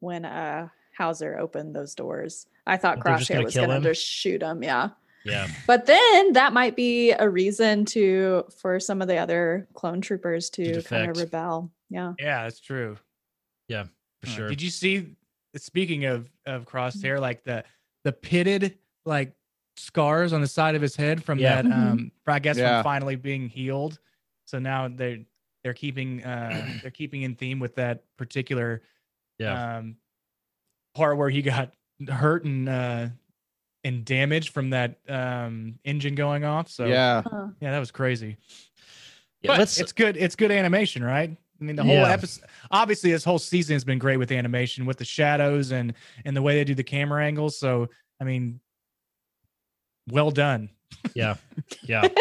when 0.00 0.24
uh 0.24 0.68
Howzer 0.96 1.38
opened 1.38 1.74
those 1.76 1.94
doors. 1.94 2.46
I 2.66 2.76
thought 2.76 2.96
That 2.98 3.04
Crosshair 3.04 3.28
gonna 3.34 3.44
was 3.44 3.54
gonna 3.54 3.76
him? 3.76 3.82
just 3.82 4.04
shoot 4.04 4.42
him, 4.42 4.62
yeah. 4.62 4.90
yeah. 5.24 5.46
But 5.66 5.86
then 5.86 6.32
that 6.32 6.52
might 6.52 6.76
be 6.76 7.12
a 7.12 7.28
reason 7.28 7.84
to 7.86 8.44
for 8.58 8.80
some 8.80 9.00
of 9.02 9.08
the 9.08 9.16
other 9.18 9.68
clone 9.74 10.00
troopers 10.00 10.50
to, 10.50 10.82
kind 10.82 11.10
of 11.10 11.16
rebel. 11.18 11.70
Yeah. 11.90 12.14
Yeah, 12.18 12.44
that's 12.44 12.60
true. 12.60 12.96
Yeah, 13.68 13.84
for 14.20 14.26
sure. 14.26 14.48
Did 14.48 14.62
you 14.62 14.70
see? 14.70 15.14
Speaking 15.56 16.04
of 16.06 16.28
of 16.46 16.64
Crosshair, 16.64 17.20
like 17.20 17.44
the 17.44 17.64
the 18.04 18.12
pitted 18.12 18.78
like 19.04 19.32
scars 19.76 20.32
on 20.32 20.40
the 20.40 20.46
side 20.46 20.74
of 20.74 20.82
his 20.82 20.96
head 20.96 21.22
from 21.22 21.38
Yeah. 21.38 21.62
that. 21.62 21.64
Mhm. 21.70 21.72
Um, 21.92 22.12
I 22.26 22.38
guess 22.38 22.56
Yeah. 22.56 22.78
from 22.82 22.84
finally 22.84 23.16
being 23.16 23.48
healed. 23.48 23.98
So 24.46 24.58
now 24.58 24.88
they're 24.88 25.18
they're 25.62 25.74
keeping 25.74 26.22
uh 26.24 26.66
they're 26.82 26.90
keeping 26.90 27.22
in 27.22 27.34
theme 27.34 27.58
with 27.58 27.74
that 27.76 28.04
particular 28.16 28.82
yeah. 29.38 29.76
um 29.78 29.96
part 30.94 31.16
where 31.16 31.30
he 31.30 31.42
got 31.42 31.72
hurt 32.08 32.44
and 32.44 32.68
uh 32.68 33.08
and 33.84 34.04
damaged 34.04 34.52
from 34.52 34.70
that 34.70 34.98
um 35.08 35.78
engine 35.84 36.14
going 36.14 36.44
off. 36.44 36.68
So 36.68 36.86
yeah. 36.86 37.22
Yeah, 37.60 37.70
that 37.72 37.78
was 37.78 37.90
crazy. 37.90 38.36
yeah 39.42 39.56
But 39.56 39.78
it's 39.78 39.92
good. 39.92 40.16
It's 40.16 40.36
good 40.36 40.50
animation, 40.50 41.02
right? 41.02 41.30
I 41.60 41.64
mean, 41.64 41.76
the 41.76 41.84
whole 41.84 41.94
Yeah. 41.94 42.10
episode. 42.10 42.44
Obviously, 42.70 43.10
this 43.12 43.24
whole 43.24 43.38
season 43.38 43.74
has 43.74 43.84
been 43.84 43.98
great 43.98 44.16
with 44.16 44.32
animation, 44.32 44.86
with 44.86 44.96
the 44.98 45.04
shadows 45.04 45.72
and 45.72 45.94
and 46.24 46.36
the 46.36 46.42
way 46.42 46.54
they 46.54 46.64
do 46.64 46.74
the 46.74 46.82
camera 46.84 47.24
angles. 47.24 47.58
So, 47.58 47.88
I 48.20 48.24
mean, 48.24 48.60
well 50.10 50.30
done. 50.30 50.70
Yeah. 51.14 51.36
Yeah. 51.82 52.08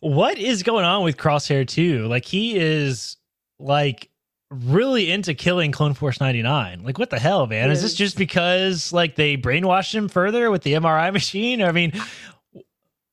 what 0.00 0.38
is 0.38 0.62
going 0.62 0.84
on 0.84 1.04
with 1.04 1.16
Crosshair 1.16 1.66
too? 1.66 2.06
Like 2.06 2.24
he 2.24 2.56
is 2.56 3.16
like 3.58 4.10
really 4.50 5.10
into 5.10 5.34
killing 5.34 5.72
Clone 5.72 5.94
Force 5.94 6.20
99. 6.20 6.82
Like 6.82 6.98
what 6.98 7.10
the 7.10 7.18
hell, 7.18 7.46
man? 7.46 7.70
Is 7.70 7.82
this 7.82 7.94
just 7.94 8.16
because 8.16 8.92
like 8.92 9.16
they 9.16 9.36
brainwashed 9.36 9.94
him 9.94 10.08
further 10.08 10.50
with 10.50 10.62
the 10.62 10.74
MRI 10.74 11.12
machine? 11.12 11.62
I 11.62 11.72
mean, 11.72 11.92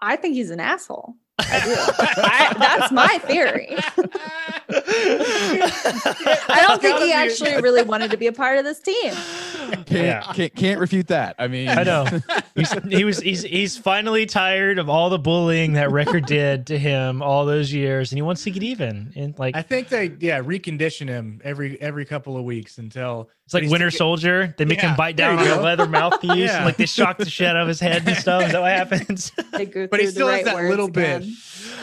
I 0.01 0.15
think 0.15 0.35
he's 0.35 0.49
an 0.49 0.59
asshole. 0.59 1.15
I. 1.39 1.45
I, 2.17 2.53
that's 2.57 2.91
my 2.91 3.19
theory. 3.19 3.75
I 4.89 6.63
don't 6.67 6.81
think 6.81 6.99
he 6.99 7.11
actually 7.11 7.61
really 7.61 7.83
wanted 7.83 8.11
to 8.11 8.17
be 8.17 8.27
a 8.27 8.31
part 8.31 8.57
of 8.57 8.63
this 8.65 8.79
team. 8.79 9.13
Can't, 9.13 9.89
Yeah. 9.91 10.21
can't 10.33 10.55
can't 10.55 10.79
refute 10.79 11.07
that. 11.07 11.35
I 11.39 11.47
mean, 11.47 11.69
I 11.69 11.83
know. 11.83 12.05
He's, 12.55 12.71
he 12.89 13.03
was 13.03 13.19
he's 13.19 13.43
he's 13.43 13.77
finally 13.77 14.25
tired 14.25 14.79
of 14.79 14.89
all 14.89 15.09
the 15.11 15.19
bullying 15.19 15.73
that 15.73 15.91
Wrecker 15.91 16.19
did 16.19 16.65
to 16.67 16.77
him 16.79 17.21
all 17.21 17.45
those 17.45 17.71
years, 17.71 18.11
and 18.11 18.17
he 18.17 18.23
wants 18.23 18.43
to 18.45 18.51
get 18.51 18.63
even. 18.63 19.13
And 19.15 19.37
like 19.37 19.55
I 19.55 19.61
think 19.61 19.89
they 19.89 20.11
yeah 20.19 20.41
recondition 20.41 21.07
him 21.07 21.39
every 21.43 21.79
every 21.79 22.05
couple 22.05 22.35
of 22.35 22.43
weeks 22.45 22.79
until 22.79 23.29
It's 23.45 23.53
like 23.53 23.69
Winter 23.69 23.91
still 23.91 24.07
Soldier. 24.07 24.55
They 24.57 24.65
make 24.65 24.79
Yeah, 24.81 24.89
him 24.91 24.95
bite 24.97 25.15
down 25.17 25.37
on 25.37 25.45
a 25.47 25.61
leather 25.61 25.85
mouthpiece, 25.87 26.35
Yeah. 26.35 26.57
and 26.57 26.65
like 26.65 26.77
they 26.77 26.87
shock 26.87 27.17
the 27.19 27.29
shit 27.29 27.47
out 27.47 27.57
of 27.57 27.67
his 27.67 27.79
head 27.79 28.07
and 28.07 28.17
stuff. 28.17 28.41
Is 28.43 28.53
that 28.53 28.61
what 28.61 28.71
happens? 28.71 29.31
But 29.51 29.99
he 29.99 30.07
still 30.07 30.27
the 30.27 30.33
has 30.33 30.37
right 30.37 30.45
that 30.45 30.55
words 30.55 30.69
little 30.69 30.87
bit, 30.89 31.23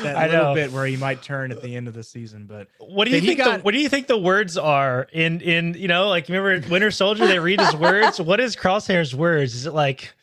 that 0.03 0.17
I 0.17 0.27
little 0.27 0.45
know. 0.47 0.55
bit 0.55 0.73
where 0.73 0.87
he 0.87 0.97
might 0.97 1.23
turn 1.23 1.51
at 1.53 1.61
the 1.63 1.75
end 1.77 1.87
of 1.89 1.95
the 1.95 2.03
season. 2.03 2.47
But 2.47 2.69
What 2.95 3.07
do 3.07 3.11
you 3.11 3.21
But 3.21 3.27
think? 3.27 3.39
got- 3.39 3.57
the, 3.59 3.63
what 3.63 3.73
do 3.75 3.81
you 3.81 3.89
think 3.89 4.07
the 4.07 4.19
words 4.19 4.57
are 4.57 5.07
in 5.13 5.41
in 5.41 5.75
you 5.75 5.89
know 5.89 6.09
like 6.09 6.29
remember 6.29 6.67
Winter 6.71 6.91
Soldier? 6.91 7.27
They 7.27 7.39
read 7.39 7.61
his 7.61 7.75
words. 7.77 8.21
What 8.21 8.41
is 8.41 8.55
Crosshair's 8.57 9.15
words? 9.15 9.55
Is 9.55 9.67
it 9.67 9.75
like 9.75 10.15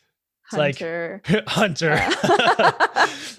it's 0.46 0.58
like 0.58 0.78
Hunter. 0.78 1.20
Hunter 1.46 1.98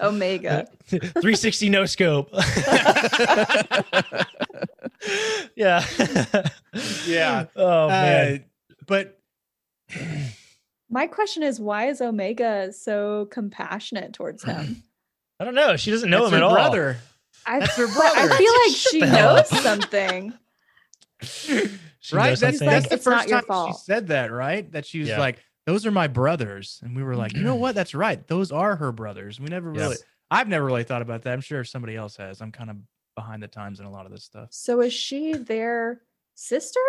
Omega. 0.00 0.66
360 0.88 1.68
no 1.70 1.84
scope? 1.86 2.30
yeah. 5.56 5.84
Yeah. 7.06 7.46
Oh 7.56 7.88
man. 7.88 8.44
uh, 8.70 8.74
but 8.86 9.20
My 10.90 11.06
question 11.06 11.42
is 11.42 11.60
why 11.60 11.88
is 11.88 12.00
Omega 12.00 12.72
so 12.72 13.26
compassionate 13.30 14.12
towards 14.12 14.42
him? 14.44 14.82
I 15.40 15.44
don't 15.44 15.54
know. 15.54 15.76
She 15.76 15.90
doesn't 15.90 16.10
know 16.10 16.20
that's 16.28 16.32
him 16.34 16.40
her 16.40 16.44
at 16.46 16.50
all. 16.50 16.94
Brother. 17.44 17.56
I, 17.56 17.60
That's 17.60 17.76
her 17.76 17.86
but 17.86 18.16
I 18.16 18.36
feel 18.36 18.52
like 18.66 18.76
she 18.76 19.00
knows 19.00 19.48
something. 19.62 20.32
She 22.00 22.16
right? 22.16 22.30
knows 22.30 22.40
That's, 22.40 22.58
something. 22.58 22.68
that's 22.68 22.88
the 22.88 22.98
first 22.98 23.28
your 23.28 23.38
time 23.40 23.46
fault. 23.46 23.68
she 23.78 23.84
said 23.84 24.08
that, 24.08 24.30
right? 24.30 24.70
That 24.72 24.84
she 24.84 25.00
was 25.00 25.08
Yeah. 25.08 25.18
like, 25.18 25.38
"Those 25.66 25.86
are 25.86 25.90
my 25.90 26.06
brothers," 26.06 26.80
and 26.82 26.94
we 26.94 27.02
were 27.02 27.16
like, 27.16 27.32
"You 27.34 27.42
know 27.42 27.54
what? 27.64 27.74
That's 27.74 27.94
right. 27.94 28.26
Those 28.26 28.52
are 28.52 28.76
her 28.76 28.92
brothers." 28.92 29.40
We 29.40 29.46
never 29.46 29.72
Yeah. 29.74 29.80
really, 29.82 29.96
I've 30.30 30.48
never 30.48 30.64
really 30.66 30.84
thought 30.84 31.00
about 31.02 31.22
that. 31.22 31.32
I'm 31.32 31.40
sure 31.40 31.64
somebody 31.64 31.96
else 31.96 32.16
has. 32.16 32.40
I'm 32.42 32.52
kind 32.52 32.68
of 32.70 32.76
behind 33.14 33.42
the 33.42 33.48
times 33.48 33.80
in 33.80 33.86
a 33.86 33.90
lot 33.90 34.04
of 34.06 34.12
this 34.12 34.24
stuff. 34.24 34.48
So 34.50 34.80
is 34.82 34.92
she 34.92 35.34
their 35.34 36.02
sister? 36.34 36.80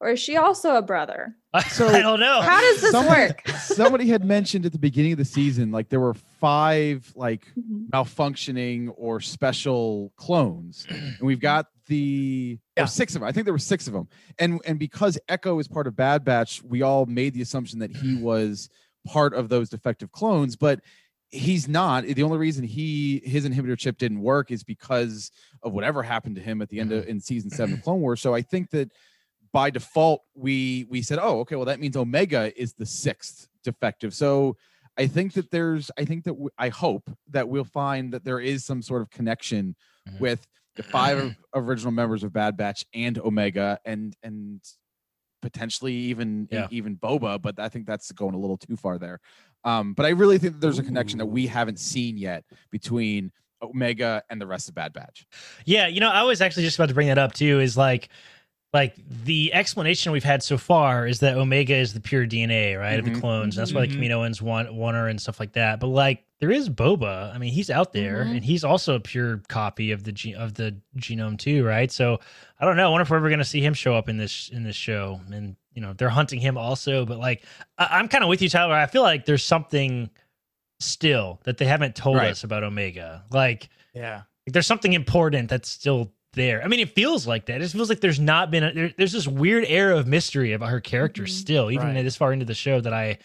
Or 0.00 0.10
is 0.10 0.20
she 0.20 0.36
also 0.36 0.76
a 0.76 0.82
brother? 0.82 1.34
So- 1.70 1.88
I 1.88 2.00
don't 2.00 2.20
know. 2.20 2.40
How 2.40 2.60
does 2.60 2.80
this 2.80 2.92
Somebody- 2.92 3.20
work? 3.32 3.48
somebody 3.58 4.06
had 4.08 4.24
mentioned 4.24 4.64
at 4.66 4.72
the 4.72 4.78
beginning 4.78 5.12
of 5.12 5.18
the 5.18 5.24
season, 5.24 5.72
like 5.72 5.88
there 5.88 5.98
were 6.00 6.14
five 6.14 7.10
like 7.16 7.46
Mhm. 7.58 7.88
malfunctioning 7.90 8.92
or 8.96 9.20
special 9.20 10.12
clones, 10.16 10.86
and 10.88 11.16
we've 11.20 11.40
got 11.40 11.66
the 11.86 12.58
Yeah. 12.76 12.84
or 12.84 12.86
six 12.86 13.14
of 13.14 13.20
them. 13.22 13.28
I 13.28 13.32
think 13.32 13.44
there 13.44 13.54
were 13.54 13.58
six 13.58 13.86
of 13.86 13.92
them, 13.92 14.08
and 14.38 14.60
and 14.66 14.78
because 14.78 15.18
Echo 15.28 15.58
is 15.58 15.66
part 15.68 15.86
of 15.86 15.96
Bad 15.96 16.24
Batch, 16.24 16.62
we 16.62 16.82
all 16.82 17.06
made 17.06 17.34
the 17.34 17.42
assumption 17.42 17.78
that 17.80 17.96
he 17.96 18.14
was 18.16 18.68
part 19.06 19.32
of 19.34 19.48
those 19.48 19.68
defective 19.70 20.12
clones, 20.12 20.54
but 20.54 20.80
he's 21.30 21.66
not. 21.66 22.04
The 22.04 22.22
only 22.22 22.38
reason 22.38 22.62
he 22.64 23.20
his 23.24 23.48
inhibitor 23.48 23.76
chip 23.78 23.98
didn't 23.98 24.20
work 24.20 24.50
is 24.50 24.62
because 24.62 25.30
of 25.62 25.72
whatever 25.72 26.02
happened 26.02 26.36
to 26.36 26.42
him 26.42 26.60
at 26.62 26.68
the 26.68 26.78
end 26.78 26.92
of 26.92 27.06
in 27.08 27.20
season 27.20 27.50
seven 27.50 27.74
of 27.74 27.82
Clone 27.82 28.00
Wars. 28.00 28.20
So 28.20 28.34
I 28.34 28.42
think 28.42 28.70
that 28.70 28.92
by 29.52 29.70
default 29.70 30.22
we 30.34 30.86
we 30.90 31.02
said, 31.02 31.18
oh, 31.20 31.40
okay, 31.40 31.56
well 31.56 31.64
that 31.66 31.80
means 31.80 31.96
Omega 31.96 32.52
is 32.60 32.74
the 32.74 32.86
sixth 32.86 33.48
defective. 33.64 34.14
So 34.14 34.56
I 34.96 35.06
think 35.06 35.34
that 35.34 35.50
there's, 35.50 35.90
I 35.96 36.04
think 36.04 36.24
that 36.24 36.32
w- 36.32 36.50
I 36.58 36.68
hope 36.70 37.08
that 37.30 37.48
we'll 37.48 37.64
find 37.64 38.12
that 38.12 38.24
there 38.24 38.40
is 38.40 38.64
some 38.64 38.82
sort 38.82 39.00
of 39.02 39.10
connection 39.10 39.76
Mhm. 40.08 40.20
with 40.20 40.46
the 40.76 40.82
five 40.82 41.36
original 41.54 41.92
members 41.92 42.22
of 42.24 42.32
Bad 42.32 42.56
Batch 42.56 42.84
and 42.94 43.18
Omega, 43.18 43.78
and 43.84 44.16
and 44.22 44.60
potentially 45.42 45.94
even 45.94 46.48
Yeah. 46.50 46.66
even 46.70 46.96
Boba. 46.96 47.40
But 47.40 47.58
I 47.60 47.68
think 47.68 47.86
that's 47.86 48.10
going 48.12 48.34
a 48.34 48.38
little 48.38 48.56
too 48.56 48.76
far 48.76 48.98
there. 48.98 49.20
Um, 49.64 49.92
but 49.94 50.06
I 50.06 50.10
really 50.10 50.38
think 50.38 50.54
that 50.54 50.60
there's 50.60 50.78
a 50.78 50.82
connection 50.82 51.18
that 51.18 51.26
we 51.26 51.46
haven't 51.46 51.78
seen 51.78 52.16
yet 52.16 52.44
between 52.70 53.32
Omega 53.62 54.22
and 54.30 54.40
the 54.40 54.46
rest 54.46 54.68
of 54.68 54.74
Bad 54.74 54.92
Batch. 54.92 55.26
Yeah, 55.64 55.86
you 55.88 56.00
know, 56.00 56.10
I 56.10 56.22
was 56.22 56.40
actually 56.40 56.62
just 56.64 56.78
about 56.78 56.88
to 56.88 56.94
bring 56.94 57.08
that 57.08 57.18
up 57.18 57.32
too. 57.34 57.58
Is 57.60 57.76
like, 57.76 58.08
like 58.78 58.94
the 59.24 59.52
explanation 59.52 60.12
we've 60.12 60.22
had 60.24 60.42
so 60.42 60.56
far 60.56 61.06
is 61.06 61.20
that 61.20 61.36
Omega 61.36 61.74
is 61.74 61.94
the 61.94 62.00
pure 62.00 62.26
DNA, 62.26 62.76
right, 62.78 62.98
of 62.98 63.04
Mhm. 63.04 63.14
the 63.14 63.20
clones. 63.20 63.56
That's 63.56 63.72
why 63.72 63.86
the 63.86 63.88
Mhm. 63.94 64.00
Kaminoans 64.00 64.40
want 64.40 64.68
her 64.96 65.08
and 65.08 65.20
stuff 65.20 65.40
like 65.40 65.52
that. 65.54 65.80
But 65.80 65.88
like, 65.88 66.24
there 66.40 66.50
is 66.52 66.68
Boba. 66.70 67.34
I 67.34 67.38
mean, 67.38 67.52
he's 67.52 67.70
out 67.70 67.92
there, 67.92 68.24
Mhm. 68.24 68.36
and 68.36 68.44
he's 68.44 68.62
also 68.62 68.94
a 68.94 69.00
pure 69.00 69.38
copy 69.48 69.90
of 69.90 70.04
the 70.04 70.12
ge- 70.12 70.34
of 70.34 70.54
the 70.54 70.76
genome 70.96 71.36
too, 71.38 71.64
right? 71.64 71.90
So 71.90 72.20
I 72.60 72.64
don't 72.64 72.76
know. 72.76 72.86
I 72.86 72.90
wonder 72.90 73.02
if 73.02 73.10
we're 73.10 73.16
ever 73.16 73.28
going 73.28 73.40
to 73.40 73.44
see 73.44 73.60
him 73.60 73.74
show 73.74 73.96
up 73.96 74.08
in 74.08 74.16
this 74.16 74.48
in 74.48 74.62
this 74.62 74.76
show, 74.76 75.20
and 75.32 75.56
you 75.74 75.82
know, 75.82 75.92
they're 75.92 76.08
hunting 76.10 76.40
him 76.40 76.56
also. 76.56 77.04
But 77.04 77.18
like, 77.18 77.44
I, 77.78 77.88
I'm 77.98 78.08
kind 78.08 78.22
of 78.24 78.28
with 78.30 78.40
you, 78.42 78.48
Tyler. 78.48 78.74
I 78.74 78.86
feel 78.86 79.02
like 79.02 79.24
there's 79.26 79.44
something 79.44 80.10
still 80.80 81.40
that 81.44 81.58
they 81.58 81.64
haven't 81.66 81.94
told 81.96 82.16
Right. 82.18 82.30
us 82.30 82.44
about 82.44 82.62
Omega, 82.64 83.24
like. 83.30 83.68
Yeah. 83.94 84.22
Like 84.46 84.52
there's 84.54 84.66
something 84.66 84.92
important 84.94 85.48
that's 85.50 85.68
still 85.68 86.12
there. 86.38 86.64
I 86.64 86.68
mean, 86.68 86.80
it 86.80 86.94
feels 86.94 87.26
like 87.26 87.44
that. 87.46 87.60
It 87.60 87.68
feels 87.68 87.90
like 87.90 88.00
there's 88.00 88.18
not 88.20 88.50
been 88.50 88.64
a, 88.64 88.72
there, 88.72 88.94
there's 88.96 89.12
this 89.12 89.28
weird 89.28 89.64
air 89.66 89.92
of 89.92 90.06
mystery 90.06 90.54
about 90.54 90.70
her 90.70 90.80
character 90.80 91.24
Mhm. 91.24 91.28
still, 91.28 91.70
even 91.70 91.88
Right. 91.88 92.02
this 92.02 92.16
far 92.16 92.32
into 92.32 92.46
the 92.46 92.54
show 92.54 92.80
that 92.80 92.94
I 92.94 93.18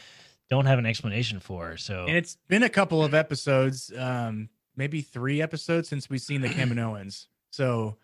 don't 0.49 0.65
have 0.65 0.79
an 0.79 0.85
explanation 0.85 1.39
for. 1.39 1.77
So 1.77 2.05
And 2.07 2.17
it's 2.17 2.35
been 2.49 2.63
a 2.63 2.69
couple 2.69 3.03
of 3.03 3.13
episodes, 3.13 3.93
um, 3.97 4.49
maybe 4.75 5.01
three 5.01 5.41
episodes 5.41 5.87
since 5.87 6.09
we've 6.09 6.19
seen 6.21 6.41
the 6.41 6.49
Kaminoans. 6.49 7.27
So 7.53 7.97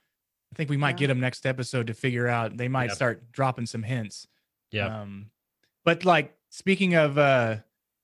I 0.53 0.55
think 0.55 0.69
we 0.69 0.77
might 0.77 0.91
Yeah. 0.91 0.97
get 0.97 1.07
them 1.07 1.19
next 1.19 1.43
episode 1.45 1.87
to 1.87 1.93
figure 1.95 2.27
out. 2.27 2.55
They 2.55 2.67
might 2.67 2.85
Yep. 2.89 2.95
start 2.95 3.31
dropping 3.31 3.65
some 3.65 3.81
hints. 3.83 4.27
yeah, 4.71 5.01
Um, 5.01 5.31
but 5.83 6.05
like 6.05 6.37
speaking 6.49 6.93
of 6.93 7.17
uh 7.17 7.57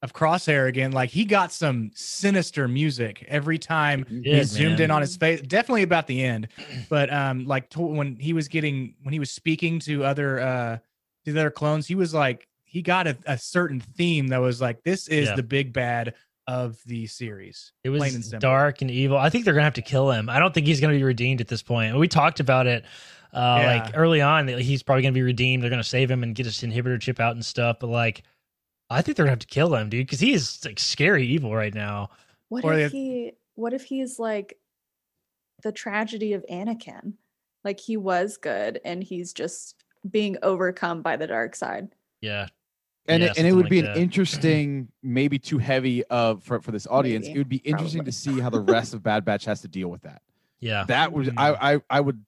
of 0.06 0.14
Crosshair 0.14 0.68
again, 0.70 0.92
like 0.94 1.10
he 1.10 1.26
got 1.26 1.52
some 1.52 1.92
sinister 1.94 2.68
music 2.70 3.26
every 3.28 3.58
time 3.58 4.06
he 4.08 4.22
did, 4.22 4.48
zoomed 4.48 4.74
man. 4.80 4.82
in 4.84 4.92
on 4.92 5.02
his 5.02 5.18
face. 5.18 5.42
Definitely 5.42 5.84
about 5.84 6.08
the 6.08 6.24
end, 6.24 6.48
but 6.90 7.12
um, 7.12 7.46
like 7.46 7.70
to, 7.72 7.82
when 7.82 8.16
he 8.16 8.32
was 8.32 8.48
getting 8.48 8.96
when 9.04 9.12
he 9.12 9.20
was 9.20 9.32
speaking 9.32 9.80
to 9.80 10.06
other 10.06 10.40
uh 10.40 10.78
to 11.26 11.34
the 11.34 11.40
other 11.40 11.52
clones, 11.52 11.88
he 11.88 11.96
was 11.96 12.14
like 12.14 12.48
he 12.64 12.82
got 12.82 13.08
a, 13.08 13.18
a 13.26 13.38
certain 13.38 13.80
theme 13.80 14.28
that 14.28 14.38
was 14.38 14.62
like 14.62 14.84
this 14.84 15.08
is 15.10 15.28
Yeah. 15.30 15.36
the 15.36 15.44
big 15.44 15.74
bad 15.74 16.14
of 16.48 16.78
the 16.86 17.08
series. 17.08 17.72
It 17.84 17.90
plain 17.90 18.14
was 18.16 18.32
and 18.32 18.42
dark 18.42 18.82
and 18.84 18.92
evil. 18.92 19.18
I 19.18 19.30
think 19.30 19.44
they're 19.46 19.54
gonna 19.56 19.64
have 19.64 19.74
to 19.74 19.82
kill 19.82 20.12
him. 20.12 20.30
I 20.30 20.40
don't 20.40 20.54
think 20.54 20.68
he's 20.68 20.80
gonna 20.80 20.94
be 20.94 21.04
redeemed 21.04 21.42
at 21.42 21.48
this 21.48 21.64
point. 21.64 21.98
We 21.98 22.08
talked 22.08 22.40
about 22.40 22.68
it 22.68 22.86
uh, 23.34 23.58
Yeah. 23.62 23.84
like 23.84 23.92
early 23.98 24.22
on 24.22 24.48
he's 24.48 24.84
probably 24.84 25.02
gonna 25.02 25.14
be 25.14 25.24
redeemed. 25.24 25.64
They're 25.64 25.70
gonna 25.72 25.84
save 25.84 26.12
him 26.12 26.22
and 26.22 26.36
get 26.36 26.46
his 26.46 26.58
inhibitor 26.62 27.02
chip 27.02 27.20
out 27.20 27.34
and 27.34 27.44
stuff. 27.44 27.78
But 27.80 27.88
like, 27.88 28.22
I 28.90 29.02
think 29.02 29.18
they're 29.18 29.26
gonna 29.26 29.32
have 29.32 29.40
to 29.40 29.48
kill 29.48 29.74
him, 29.76 29.90
dude, 29.90 30.06
because 30.06 30.20
he 30.20 30.34
is 30.34 30.64
like 30.66 30.80
scary 30.80 31.26
evil 31.26 31.56
right 31.56 31.74
now. 31.74 32.10
What 32.50 32.64
Or 32.64 32.74
if 32.74 32.92
they- 32.92 32.98
he 32.98 33.32
what 33.56 33.74
if 33.74 33.84
he's 33.86 34.20
like 34.20 34.58
the 35.64 35.72
tragedy 35.72 36.34
of 36.34 36.46
Anakin? 36.52 37.14
Like 37.64 37.80
he 37.80 37.98
was 37.98 38.38
good 38.38 38.80
and 38.86 39.04
he's 39.04 39.34
just 39.34 39.84
being 40.10 40.38
overcome 40.44 41.02
by 41.02 41.16
the 41.18 41.26
dark 41.26 41.56
side. 41.56 41.90
Yeah, 42.22 42.48
and 43.08 43.24
Yeah, 43.24 43.30
it, 43.32 43.38
and 43.40 43.48
it 43.48 43.54
would 43.54 43.66
like 43.66 43.70
be 43.72 43.82
that. 43.82 43.96
an 43.96 44.02
interesting, 44.04 44.90
maybe 45.02 45.40
too 45.40 45.58
heavy 45.58 46.04
of 46.06 46.44
for, 46.44 46.60
for 46.62 46.72
this 46.72 46.86
audience. 46.88 47.26
Maybe, 47.26 47.36
it 47.36 47.38
would 47.40 47.50
be 47.50 47.58
interesting 47.58 48.00
probably. 48.00 48.12
to 48.12 48.18
see 48.18 48.40
how 48.40 48.50
the 48.52 48.60
rest 48.60 48.94
of 48.94 49.02
Bad 49.02 49.26
Batch 49.26 49.46
has 49.46 49.62
to 49.62 49.68
deal 49.68 49.88
with 49.90 50.02
that. 50.04 50.22
yeah. 50.60 50.84
That 50.86 51.12
would 51.12 51.28
Mm. 51.28 51.34
I, 51.38 51.74
I 51.76 51.82
I 51.90 52.02
would 52.02 52.24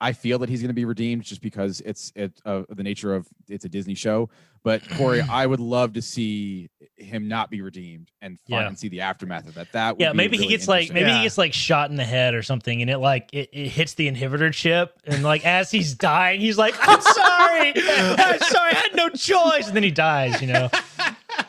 I 0.00 0.12
feel 0.12 0.38
that 0.38 0.48
he's 0.48 0.60
going 0.60 0.68
to 0.68 0.74
be 0.74 0.84
redeemed 0.84 1.24
just 1.24 1.42
because 1.42 1.80
it's 1.80 2.12
it 2.14 2.40
uh, 2.46 2.62
the 2.68 2.84
nature 2.84 3.14
of 3.14 3.26
it's 3.48 3.64
a 3.64 3.68
Disney 3.68 3.94
show. 3.94 4.30
But 4.62 4.88
Corey, 4.90 5.20
I 5.30 5.44
would 5.46 5.58
love 5.60 5.94
to 5.94 6.02
see 6.02 6.70
him 6.96 7.26
not 7.26 7.50
be 7.50 7.62
redeemed 7.62 8.10
and 8.22 8.38
find 8.48 8.60
Yeah. 8.62 8.68
and 8.68 8.78
see 8.78 8.88
the 8.88 9.00
aftermath 9.00 9.48
of 9.48 9.54
that. 9.54 9.72
That 9.72 9.96
would 9.96 10.00
yeah, 10.02 10.12
be 10.12 10.16
maybe 10.16 10.36
he 10.36 10.46
gets 10.46 10.68
like 10.68 10.92
maybe 10.92 11.08
Yeah. 11.10 11.16
he 11.18 11.22
gets 11.24 11.36
like 11.38 11.52
shot 11.52 11.90
in 11.90 11.96
the 11.96 12.04
head 12.04 12.34
or 12.34 12.42
something, 12.44 12.80
and 12.80 12.88
it 12.90 12.98
like 12.98 13.28
it, 13.32 13.50
it 13.52 13.68
hits 13.70 13.94
the 13.94 14.08
inhibitor 14.10 14.52
chip, 14.52 14.94
and 15.04 15.22
like 15.24 15.44
as 15.44 15.70
he's 15.70 15.94
dying, 15.94 16.40
he's 16.40 16.58
like, 16.58 16.74
"I'm 16.80 17.00
sorry, 17.00 17.72
I'm 17.76 18.38
sorry, 18.40 18.72
I 18.72 18.74
had 18.88 18.94
no 18.96 19.08
choice," 19.08 19.66
and 19.66 19.74
then 19.76 19.82
he 19.82 19.90
dies. 19.90 20.40
You 20.40 20.46
know, 20.48 20.68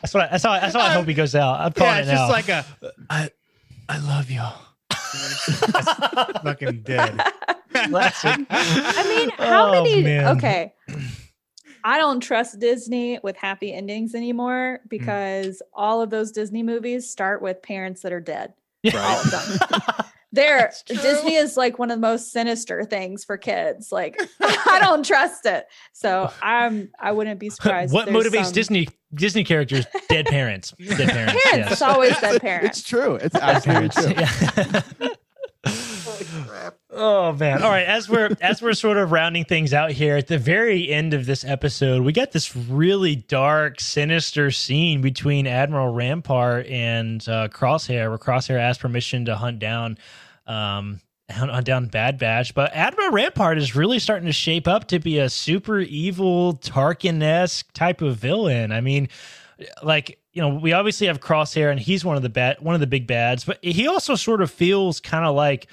that's 0.01 0.13
what 0.13 0.23
I, 0.23 0.27
that's 0.31 0.43
how 0.43 0.51
I, 0.53 0.59
that's 0.61 0.73
how 0.73 0.81
I 0.81 0.93
hope 0.93 1.05
he 1.07 1.13
goes 1.13 1.35
out. 1.35 1.59
I'm 1.59 1.73
calling 1.73 1.91
Yeah, 1.93 1.97
it 1.97 2.01
it's 2.01 2.11
now. 2.11 2.29
just 2.29 2.31
like 2.31 2.49
a 2.49 2.65
I 3.11 3.29
I 3.87 3.99
love 3.99 4.31
you. 4.31 4.41
Fucking 6.43 6.81
dead. 6.83 7.19
I 7.75 9.05
mean, 9.17 9.29
how 9.37 9.67
Oh, 9.75 9.83
many 9.83 10.03
man. 10.03 10.37
okay. 10.37 10.73
I 11.83 11.97
don't 11.97 12.19
trust 12.19 12.59
Disney 12.59 13.19
with 13.23 13.37
happy 13.37 13.73
endings 13.73 14.11
Mm. 14.13 14.17
anymore 14.17 14.79
because 14.89 15.61
all 15.73 16.01
of 16.01 16.09
those 16.09 16.31
Disney 16.31 16.61
movies 16.63 17.09
start 17.09 17.41
with 17.41 17.61
parents 17.61 18.01
that 18.01 18.11
are 18.11 18.19
dead. 18.19 18.53
Yeah. 18.83 18.97
All 19.01 19.19
of 19.21 19.31
them. 19.31 20.05
There, 20.31 20.71
That's. 20.87 21.01
Disney 21.01 21.33
is 21.33 21.57
like 21.57 21.79
one 21.79 21.89
of 21.89 21.97
the 21.97 22.01
most 22.07 22.31
sinister 22.31 22.83
things 22.83 23.25
for 23.25 23.35
kids. 23.35 23.91
Like, 23.91 24.15
I 24.39 24.77
don't 24.79 25.03
trust 25.03 25.47
it. 25.47 25.65
So 25.91 26.31
I'm, 26.43 26.91
I 26.99 27.13
wouldn't 27.13 27.39
be 27.39 27.49
surprised. 27.49 27.91
what 27.91 28.09
motivates 28.09 28.43
some- 28.45 28.53
Disney 28.53 28.89
Disney 29.13 29.43
characters? 29.43 29.85
Dead 30.07 30.25
parents. 30.27 30.71
Dead 30.79 31.09
parents. 31.09 31.43
Parents. 31.43 31.45
yes. 31.45 31.71
It's 31.71 31.81
always 31.81 32.17
dead 32.19 32.41
parents. 32.41 32.79
It's 32.79 32.87
true. 32.87 33.15
It's 33.15 33.35
absolutely 33.35 33.89
true. 33.89 34.13
Yeah. 34.17 34.81
oh 36.91 37.33
man. 37.33 37.61
All 37.63 37.69
right, 37.69 37.85
as 37.85 38.07
we're 38.07 38.29
as 38.41 38.61
we're 38.61 38.73
sort 38.73 38.97
of 38.97 39.11
rounding 39.11 39.45
things 39.45 39.73
out 39.73 39.91
here 39.91 40.15
at 40.15 40.27
the 40.27 40.37
very 40.37 40.89
end 40.89 41.13
of 41.13 41.25
this 41.25 41.43
episode, 41.43 42.03
we 42.03 42.13
got 42.13 42.31
this 42.31 42.55
really 42.55 43.15
dark, 43.15 43.79
sinister 43.79 44.51
scene 44.51 45.01
between 45.01 45.47
Admiral 45.47 45.93
Rampart 45.93 46.67
and 46.67 47.27
uh, 47.27 47.47
Crosshair, 47.49 48.09
where 48.09 48.17
Crosshair 48.17 48.59
asked 48.59 48.79
permission 48.79 49.25
to 49.25 49.35
hunt 49.35 49.59
down 49.59 49.97
um 50.47 50.99
hunt 51.31 51.65
down 51.65 51.87
Bad 51.87 52.17
Batch. 52.17 52.53
But 52.53 52.71
Admiral 52.73 53.11
Rampart 53.11 53.57
is 53.57 53.75
really 53.75 53.99
starting 53.99 54.25
to 54.25 54.33
shape 54.33 54.67
up 54.67 54.87
to 54.87 54.99
be 54.99 55.19
a 55.19 55.29
super 55.29 55.79
evil 55.79 56.55
Tarkin-esque 56.55 57.71
type 57.73 58.01
of 58.01 58.17
villain. 58.17 58.71
I 58.71 58.81
mean, 58.81 59.09
like 59.83 60.19
you 60.33 60.41
know 60.41 60.49
we 60.55 60.73
obviously 60.73 61.07
have 61.07 61.19
crosshair 61.19 61.71
and 61.71 61.79
he's 61.79 62.05
one 62.05 62.15
of 62.15 62.21
the 62.21 62.29
bad 62.29 62.59
one 62.59 62.75
of 62.75 62.81
the 62.81 62.87
big 62.87 63.07
bads 63.07 63.43
but 63.43 63.63
he 63.63 63.87
also 63.87 64.15
sort 64.15 64.41
of 64.41 64.49
feels 64.49 64.99
kind 64.99 65.25
of 65.25 65.35
like 65.35 65.67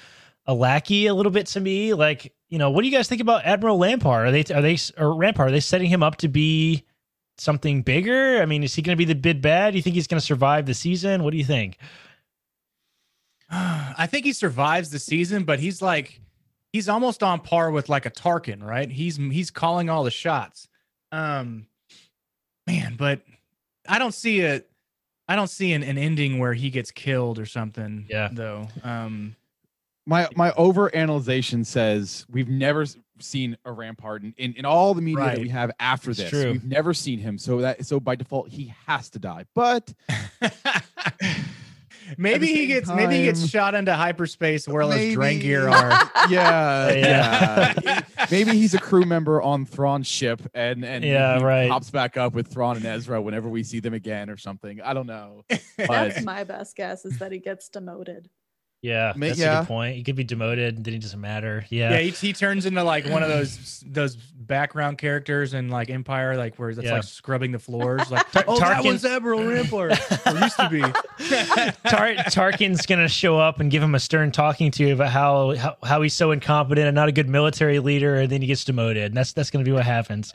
a 0.45 0.53
lackey 0.53 1.07
a 1.07 1.13
little 1.13 1.31
bit 1.31 1.45
to 1.47 1.59
me. 1.59 1.93
Like 1.93 2.33
you 2.49 2.57
know 2.57 2.71
what 2.71 2.81
do 2.81 2.87
you 2.87 2.95
guys 2.95 3.07
think 3.07 3.21
about 3.21 3.45
admiral 3.45 3.77
rampart? 3.77 4.27
Are 4.27 4.31
they 4.31 4.53
are 4.53 4.61
they 4.61 4.77
or 4.97 5.15
rampart 5.15 5.49
are 5.49 5.51
they 5.51 5.59
setting 5.59 5.89
him 5.89 6.03
up 6.03 6.17
to 6.17 6.27
be 6.27 6.85
something 7.37 7.81
bigger? 7.81 8.41
I 8.41 8.45
mean 8.45 8.63
is 8.63 8.73
he 8.73 8.81
going 8.81 8.95
to 8.95 8.97
be 8.97 9.05
the 9.05 9.19
big 9.19 9.41
bad? 9.41 9.71
Do 9.71 9.77
you 9.77 9.83
think 9.83 9.95
he's 9.95 10.07
going 10.07 10.19
to 10.19 10.25
survive 10.25 10.65
the 10.65 10.73
season? 10.73 11.23
What 11.23 11.31
do 11.31 11.37
you 11.37 11.43
think 11.43 11.77
I 13.49 14.07
think 14.09 14.25
he 14.25 14.33
survives 14.33 14.89
the 14.89 14.99
season, 14.99 15.43
but 15.43 15.59
he's 15.59 15.81
like 15.81 16.19
he's 16.73 16.89
almost 16.89 17.23
on 17.23 17.39
par 17.39 17.71
with 17.71 17.89
like 17.89 18.05
a 18.05 18.11
Tarkin, 18.11 18.61
right? 18.63 18.89
He's 18.89 19.15
he's 19.17 19.51
calling 19.51 19.89
all 19.89 20.03
the 20.03 20.11
shots. 20.11 20.67
Um 21.11 21.67
man, 22.65 22.95
but 22.97 23.21
I 23.87 23.99
don't 23.99 24.13
see 24.13 24.41
a 24.41 24.63
I 25.29 25.35
don't 25.35 25.49
see 25.49 25.73
an, 25.73 25.83
an 25.83 25.97
ending 25.97 26.39
where 26.39 26.53
he 26.53 26.69
gets 26.69 26.91
killed 26.91 27.39
or 27.39 27.45
something. 27.45 28.05
Yeah. 28.09 28.29
Though. 28.31 28.67
Um 28.83 29.35
my 30.05 30.27
my 30.35 30.51
over 30.53 30.93
analyzation 30.95 31.63
says 31.63 32.25
we've 32.29 32.49
never 32.49 32.85
seen 33.19 33.57
a 33.65 33.71
Rampart 33.71 34.23
in, 34.23 34.33
in, 34.37 34.53
in 34.55 34.65
all 34.65 34.93
the 34.93 35.01
media 35.01 35.23
that 35.25 35.39
we 35.39 35.49
have 35.49 35.71
after 35.79 36.11
It's 36.11 36.19
this. 36.19 36.29
true. 36.29 36.51
We've 36.51 36.63
never 36.63 36.93
seen 36.93 37.19
him, 37.19 37.37
so 37.37 37.59
that 37.61 37.85
so 37.85 37.99
by 37.99 38.15
default 38.15 38.49
he 38.49 38.73
has 38.85 39.09
to 39.11 39.19
die. 39.19 39.45
But 39.55 39.93
maybe 42.17 42.47
he 42.47 42.55
same 42.55 42.67
gets 42.67 42.89
maybe 42.89 43.17
he 43.17 43.23
gets 43.23 43.47
shot 43.47 43.75
into 43.75 43.93
hyperspace 43.93 44.67
where 44.67 44.81
all 44.83 44.89
those 44.89 45.13
drain 45.13 45.39
gear 45.39 45.67
are. 45.69 45.91
yeah, 46.29 46.91
Yeah. 46.93 47.73
yeah. 47.83 48.01
Maybe 48.31 48.51
he's 48.51 48.73
a 48.73 48.79
crew 48.79 49.05
member 49.05 49.41
on 49.41 49.65
Thrawn's 49.65 50.07
ship, 50.07 50.41
and 50.53 50.83
and 50.85 51.03
Yeah, 51.03 51.37
he 51.39 51.43
right. 51.43 51.69
pops 51.69 51.89
back 51.89 52.17
up 52.17 52.33
with 52.33 52.47
Thrawn 52.47 52.77
and 52.77 52.85
Ezra 52.85 53.21
whenever 53.21 53.49
we 53.49 53.63
see 53.63 53.79
them 53.79 53.93
again 53.93 54.29
or 54.29 54.37
something. 54.37 54.81
I 54.81 54.93
don't 54.93 55.07
know. 55.07 55.43
That's 55.77 56.21
my 56.23 56.43
best 56.43 56.75
guess 56.75 57.05
is 57.05 57.19
that 57.19 57.31
he 57.31 57.39
gets 57.39 57.69
demoted. 57.69 58.29
Yeah 58.87 59.13
Ma- 59.15 59.27
that's 59.27 59.39
a 59.39 59.43
good 59.59 59.67
point 59.67 59.95
he 59.95 60.03
could 60.03 60.15
be 60.15 60.23
demoted 60.23 60.75
and 60.77 60.85
then 60.85 60.93
it 60.93 61.01
doesn't 61.01 61.19
matter 61.21 61.65
Yeah, 61.69 61.91
yeah 61.91 61.97
he, 61.99 62.09
he 62.11 62.33
turns 62.33 62.65
into 62.65 62.83
like 62.83 63.05
one 63.07 63.23
of 63.23 63.29
those 63.29 63.83
those 63.87 64.15
background 64.15 64.97
characters 64.97 65.53
in 65.53 65.67
like 65.69 65.89
Empire, 65.89 66.37
like 66.37 66.55
where 66.57 66.69
it's 66.69 66.79
Yeah. 66.81 66.93
like 66.93 67.03
scrubbing 67.03 67.51
the 67.51 67.59
floors. 67.59 68.09
Like, 68.09 68.31
Tar- 68.31 68.45
oh, 68.47 68.57
that 68.59 68.81
Tarkin- 68.81 68.91
was 68.93 69.03
Admiral 69.03 69.43
Rampart, 69.45 69.91
or 70.25 70.39
used 70.39 70.55
to 70.55 70.69
be. 70.69 70.79
Tar- 71.89 72.15
Tarkin's 72.31 72.85
gonna 72.85 73.09
show 73.09 73.37
up 73.37 73.59
and 73.59 73.69
give 73.69 73.83
him 73.83 73.93
a 73.95 73.99
stern 73.99 74.31
talking 74.31 74.71
to 74.71 74.91
about 74.91 75.09
how, 75.09 75.53
how 75.55 75.75
how 75.83 76.01
he's 76.01 76.13
so 76.13 76.31
incompetent 76.31 76.87
and 76.87 76.95
not 76.95 77.09
a 77.09 77.11
good 77.11 77.27
military 77.27 77.79
leader, 77.79 78.15
and 78.15 78.29
then 78.31 78.39
he 78.41 78.47
gets 78.47 78.63
demoted. 78.63 79.07
And 79.07 79.17
that's 79.17 79.33
that's 79.33 79.51
gonna 79.51 79.65
be 79.65 79.71
what 79.73 79.83
happens. 79.83 80.33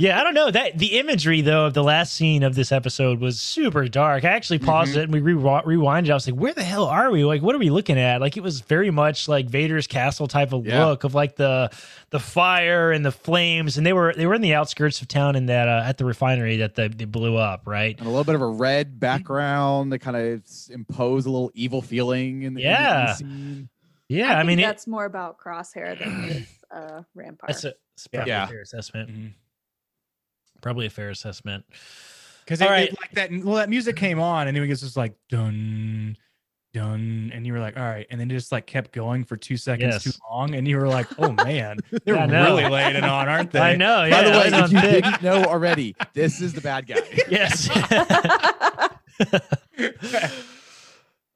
Yeah, 0.00 0.18
I 0.20 0.24
don't 0.24 0.34
know 0.34 0.50
that 0.50 0.78
the 0.78 0.98
imagery 0.98 1.42
though 1.42 1.66
of 1.66 1.74
the 1.74 1.84
last 1.84 2.14
scene 2.14 2.42
of 2.42 2.54
this 2.54 2.72
episode 2.72 3.20
was 3.20 3.40
super 3.40 3.86
dark. 3.86 4.24
I 4.24 4.28
actually 4.30 4.58
paused 4.60 4.96
it 4.96 5.02
and 5.04 5.12
we 5.12 5.20
re- 5.20 5.34
rewinded. 5.34 6.10
I 6.10 6.14
was 6.14 6.26
like, 6.26 6.40
"Where 6.40 6.54
the 6.54 6.62
hell 6.62 6.86
are 6.86 7.10
we? 7.10 7.24
Like, 7.24 7.42
what 7.42 7.54
are 7.54 7.58
we 7.58 7.70
looking 7.70 7.98
at?" 7.98 8.20
Like, 8.20 8.36
it 8.36 8.42
was 8.42 8.60
very 8.62 8.90
much 8.90 9.28
like 9.28 9.46
Vader's 9.48 9.86
castle 9.86 10.26
type 10.26 10.52
of 10.52 10.66
Yeah. 10.66 10.86
look 10.86 11.04
of 11.04 11.14
like 11.14 11.36
the 11.36 11.70
the 12.10 12.18
fire 12.18 12.90
and 12.92 13.04
the 13.04 13.12
flames, 13.12 13.76
and 13.76 13.86
they 13.86 13.92
were 13.92 14.14
they 14.16 14.26
were 14.26 14.34
in 14.34 14.40
the 14.42 14.54
outskirts 14.54 15.02
of 15.02 15.08
town 15.08 15.36
in 15.36 15.46
that 15.46 15.68
uh, 15.68 15.82
at 15.84 15.98
the 15.98 16.04
refinery 16.04 16.56
that 16.56 16.74
they, 16.74 16.88
they 16.88 17.04
blew 17.04 17.36
up, 17.36 17.66
right? 17.66 17.96
and 17.98 18.06
a 18.06 18.10
little 18.10 18.24
bit 18.24 18.34
of 18.34 18.40
a 18.42 18.46
red 18.48 18.98
background 18.98 19.92
that 19.92 19.98
kind 19.98 20.16
of 20.16 20.42
impose 20.70 21.26
a 21.26 21.30
little 21.30 21.50
evil 21.54 21.82
feeling 21.82 22.42
in 22.42 22.54
the, 22.54 22.62
in 22.62 22.68
in 22.68 22.72
the 22.72 22.78
Yeah. 22.80 23.14
scene. 23.14 23.68
Yeah, 24.08 24.32
I, 24.32 24.36
think 24.38 24.46
mean, 24.48 24.58
it, 24.60 24.62
that's 24.62 24.86
more 24.88 25.04
about 25.04 25.38
Crosshair 25.38 25.96
than 25.98 26.26
with 26.26 26.64
uh, 26.72 27.02
Rampart. 27.14 27.48
That's 27.48 27.64
a, 27.64 27.74
it's 27.94 28.06
probably 28.08 28.30
Yeah. 28.30 28.44
a 28.44 28.48
fair 28.48 28.60
assessment. 28.62 29.08
Mhm. 29.10 29.32
Probably 30.60 30.86
a 30.86 30.90
fair 30.90 31.10
assessment. 31.10 31.64
Because 32.44 32.60
All 32.62 32.68
it, 32.68 32.70
right. 32.70 32.88
it- 32.88 32.98
like 33.00 33.12
that, 33.12 33.30
well, 33.44 33.56
that 33.56 33.68
music 33.70 33.96
came 33.96 34.18
on, 34.20 34.48
and 34.48 34.56
then 34.56 34.64
it 34.64 34.68
was 34.68 34.80
just 34.80 34.96
like 34.96 35.14
dun, 35.28 36.16
dun, 36.74 37.30
and 37.34 37.46
you 37.46 37.52
were 37.52 37.60
like, 37.60 37.76
all 37.76 37.82
right, 37.84 38.06
and 38.10 38.20
then 38.20 38.30
it 38.30 38.34
just 38.34 38.50
like 38.52 38.66
kept 38.66 38.92
going 38.92 39.24
for 39.24 39.36
two 39.36 39.56
seconds 39.56 39.94
Yes. 39.94 40.04
too 40.04 40.20
long, 40.30 40.54
and 40.54 40.66
you 40.66 40.76
were 40.78 40.88
like, 40.88 41.06
oh 41.18 41.30
man, 41.32 41.78
they're 42.04 42.18
I 42.18 42.26
really 42.26 42.66
laying 42.68 42.96
it 42.96 43.04
on, 43.04 43.28
aren't 43.28 43.50
they? 43.52 43.60
I 43.60 43.76
know. 43.76 44.04
Yeah, 44.04 44.10
By 44.22 44.24
the 44.24 44.30
way, 44.56 44.64
if 44.64 44.72
you 44.72 44.80
thick. 44.80 45.04
didn't 45.04 45.22
know 45.22 45.44
already, 45.44 45.94
this 46.14 46.40
is 46.40 46.52
the 46.52 46.60
bad 46.60 46.86
guy. 46.86 47.00
yes. 47.28 47.68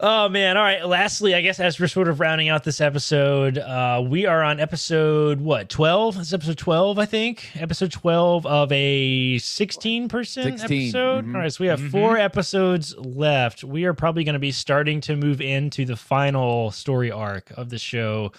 Oh 0.07 0.29
man! 0.29 0.57
All 0.57 0.63
right. 0.63 0.87
Lastly, 0.87 1.35
I 1.35 1.41
guess 1.41 1.59
as 1.59 1.81
we're 1.81 1.89
sort 1.89 2.09
of 2.09 2.21
rounding 2.21 2.49
out 2.49 2.63
this 2.65 2.81
episode, 2.81 3.57
uh, 3.59 4.05
we 4.07 4.27
are 4.27 4.43
on 4.43 4.61
episode 4.61 5.41
what 5.41 5.69
twelve? 5.69 6.19
Is 6.19 6.35
episode 6.35 6.59
twelve, 6.59 6.99
I 6.99 7.07
think. 7.07 7.51
Episode 7.57 7.91
twelve 7.91 8.45
of 8.47 8.71
a 8.73 9.39
sixteen 9.39 10.09
percent 10.09 10.61
16, 10.61 10.83
episode. 10.89 11.25
mhm. 11.27 11.35
All 11.35 11.41
right, 11.41 11.53
so 11.53 11.65
we 11.65 11.69
have 11.69 11.81
Mhm. 11.81 11.91
four 11.91 12.19
episodes 12.19 12.95
left. 12.99 13.65
We 13.65 13.85
are 13.85 13.95
probably 13.95 14.25
going 14.25 14.35
to 14.35 14.39
be 14.39 14.53
starting 14.53 15.01
to 15.03 15.17
move 15.17 15.41
into 15.41 15.85
the 15.85 15.97
final 15.97 16.71
story 16.71 17.11
arc 17.11 17.51
of 17.57 17.71
the 17.71 17.79
show 17.79 18.33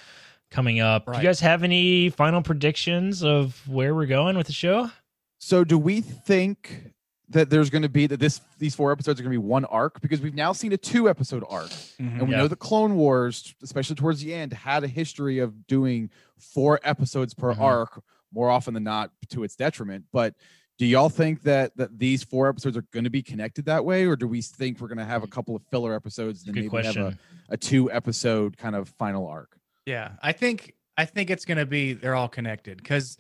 coming 0.52 0.80
up. 0.80 1.06
Do 1.08 1.18
you 1.18 1.24
guys 1.24 1.40
have 1.42 1.64
any 1.64 2.10
final 2.10 2.42
predictions 2.42 3.24
of 3.24 3.68
where 3.68 3.94
we're 3.96 4.06
going 4.06 4.38
with 4.38 4.48
the 4.48 4.54
show? 4.54 4.92
So 5.40 5.64
do 5.64 5.78
we 5.78 6.00
think 6.02 6.92
that 7.30 7.50
there's 7.50 7.70
going 7.70 7.82
to 7.82 7.90
be 7.90 8.08
that 8.08 8.20
this 8.20 8.40
these 8.60 8.76
four 8.76 8.92
episodes 8.92 9.20
are 9.20 9.24
going 9.24 9.34
to 9.34 9.40
be 9.40 9.46
one 9.46 9.66
arc 9.66 10.00
because 10.02 10.22
we've 10.22 10.36
now 10.36 10.54
seen 10.54 10.72
a 10.74 10.78
two 10.78 11.10
episode 11.10 11.44
arc 11.50 11.70
Mhm. 11.70 12.20
and 12.20 12.22
we 12.28 12.32
Yeah. 12.32 12.38
know 12.42 12.48
the 12.48 12.56
Clone 12.56 12.96
Wars, 12.96 13.56
especially 13.64 13.96
towards 13.96 14.22
the 14.22 14.34
end, 14.34 14.54
had 14.54 14.84
a 14.84 14.88
history 14.88 15.40
of 15.40 15.66
doing 15.68 16.10
four 16.38 16.80
episodes 16.84 17.34
per 17.34 17.54
Mhm. 17.54 17.60
arc 17.62 18.04
more 18.32 18.50
often 18.50 18.74
than 18.74 18.84
not 18.84 19.12
to 19.30 19.44
its 19.44 19.56
detriment. 19.56 20.06
But 20.12 20.36
Do 20.78 20.86
y'all 20.86 21.08
think 21.08 21.44
that 21.44 21.72
that 21.78 21.98
these 21.98 22.22
four 22.22 22.50
episodes 22.50 22.76
are 22.76 22.82
going 22.92 23.06
to 23.06 23.10
be 23.10 23.24
connected 23.24 23.64
that 23.64 23.86
way, 23.86 24.06
or 24.06 24.18
do 24.18 24.28
we 24.28 24.42
think 24.42 24.82
we're 24.82 24.90
going 24.90 24.98
to 24.98 25.06
have 25.06 25.24
a 25.24 25.28
couple 25.28 25.56
of 25.56 25.62
filler 25.72 25.94
episodes 25.96 26.40
and 26.46 26.48
then 26.54 26.64
Good 26.66 26.74
maybe 26.74 26.86
have 26.86 26.98
a, 26.98 27.00
question. 27.02 27.20
a 27.48 27.56
two 27.56 27.90
episode 27.94 28.58
kind 28.58 28.76
of 28.76 28.90
final 28.90 29.26
arc? 29.26 29.58
Yeah, 29.86 30.18
I 30.22 30.34
think 30.34 30.74
I 30.98 31.06
think 31.06 31.30
it's 31.30 31.46
gonna 31.46 31.66
be 31.66 31.94
they're 31.94 32.16
all 32.16 32.28
connected 32.28 32.76
because 32.78 33.18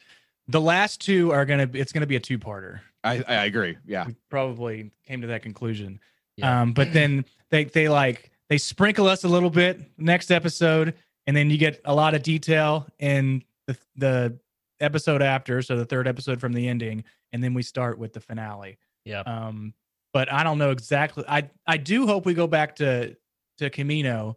the 0.47 0.61
last 0.61 1.01
two 1.01 1.31
are 1.31 1.45
gonna 1.45 1.67
be 1.67 1.79
it's 1.79 1.91
gonna 1.91 2.05
be 2.05 2.15
a 2.15 2.19
two 2.19 2.37
parter. 2.39 2.79
I 3.03 3.23
I 3.27 3.45
agree. 3.45 3.77
Yeah. 3.85 4.07
We 4.07 4.15
probably 4.29 4.91
came 5.05 5.21
to 5.21 5.27
that 5.27 5.41
conclusion. 5.41 5.99
Yeah. 6.37 6.61
Um, 6.61 6.73
but 6.73 6.93
then 6.93 7.25
they 7.49 7.65
they 7.65 7.89
like 7.89 8.31
they 8.49 8.57
sprinkle 8.57 9.07
us 9.07 9.23
a 9.23 9.27
little 9.27 9.49
bit 9.49 9.79
next 9.97 10.31
episode, 10.31 10.93
and 11.27 11.35
then 11.35 11.49
you 11.49 11.57
get 11.57 11.81
a 11.85 11.95
lot 11.95 12.13
of 12.13 12.23
detail 12.23 12.87
in 12.99 13.43
the 13.67 13.77
the 13.95 14.39
episode 14.79 15.21
after, 15.21 15.61
so 15.61 15.77
the 15.77 15.85
third 15.85 16.07
episode 16.07 16.39
from 16.39 16.53
the 16.53 16.67
ending, 16.67 17.03
and 17.31 17.43
then 17.43 17.53
we 17.53 17.63
start 17.63 17.97
with 17.97 18.13
the 18.13 18.19
finale. 18.19 18.77
Yeah. 19.05 19.21
Um, 19.21 19.73
but 20.13 20.31
I 20.31 20.43
don't 20.43 20.57
know 20.57 20.71
exactly. 20.71 21.23
I 21.27 21.49
I 21.67 21.77
do 21.77 22.07
hope 22.07 22.25
we 22.25 22.33
go 22.33 22.47
back 22.47 22.75
to 22.77 23.15
to 23.57 23.69
Kamino, 23.69 24.35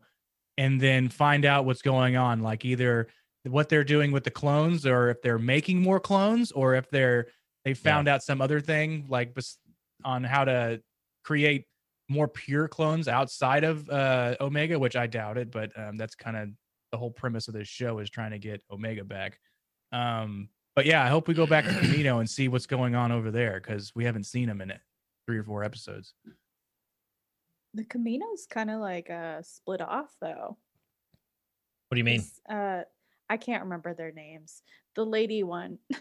and 0.56 0.80
then 0.80 1.08
find 1.08 1.44
out 1.44 1.64
what's 1.64 1.82
going 1.82 2.16
on. 2.16 2.40
Like 2.40 2.64
either 2.64 3.08
what 3.50 3.68
they're 3.68 3.84
doing 3.84 4.12
with 4.12 4.24
the 4.24 4.30
clones, 4.30 4.86
or 4.86 5.10
if 5.10 5.22
they're 5.22 5.38
making 5.38 5.80
more 5.80 6.00
clones, 6.00 6.52
or 6.52 6.74
if 6.74 6.88
they're 6.90 7.26
they 7.64 7.74
found 7.74 8.08
out 8.08 8.22
some 8.22 8.40
other 8.40 8.60
thing 8.60 9.06
like 9.08 9.36
on 10.04 10.24
how 10.24 10.44
to 10.44 10.80
create 11.24 11.66
more 12.08 12.28
pure 12.28 12.68
clones 12.68 13.08
outside 13.08 13.64
of 13.64 13.88
uh 13.90 14.36
Omega, 14.40 14.78
which 14.78 14.96
I 14.96 15.06
doubt 15.06 15.38
it. 15.38 15.50
But 15.50 15.78
um, 15.78 15.96
that's 15.96 16.14
kind 16.14 16.36
of 16.36 16.48
the 16.92 16.98
whole 16.98 17.10
premise 17.10 17.48
of 17.48 17.54
this 17.54 17.68
show 17.68 17.98
is 17.98 18.08
trying 18.08 18.30
to 18.30 18.38
get 18.38 18.62
Omega 18.70 19.04
back. 19.04 19.38
Um, 19.92 20.48
but 20.74 20.86
yeah, 20.86 21.04
I 21.04 21.08
hope 21.08 21.28
we 21.28 21.34
go 21.34 21.46
back 21.46 21.64
to 21.64 21.70
Kamino 21.70 22.20
and 22.20 22.30
see 22.30 22.48
what's 22.48 22.66
going 22.66 22.94
on 22.94 23.10
over 23.10 23.30
there 23.30 23.60
because 23.60 23.92
we 23.94 24.04
haven't 24.04 24.24
seen 24.24 24.48
him 24.48 24.60
in 24.60 24.70
it 24.70 24.80
three 25.26 25.38
or 25.38 25.42
four 25.42 25.64
episodes. 25.64 26.14
The 27.74 27.84
Kamino's 27.84 28.46
kind 28.48 28.70
of 28.70 28.80
like 28.80 29.10
uh 29.10 29.42
split 29.42 29.80
off 29.80 30.14
though. 30.20 30.56
What 31.88 31.94
do 31.94 31.98
you 31.98 32.04
mean 32.04 32.24
Uh, 32.48 32.82
I 33.30 33.36
can't 33.36 33.64
remember 33.64 33.94
their 33.94 34.12
names. 34.12 34.62
The 34.94 35.04
lady 35.04 35.42
one. 35.42 35.78
Oh, 35.92 35.98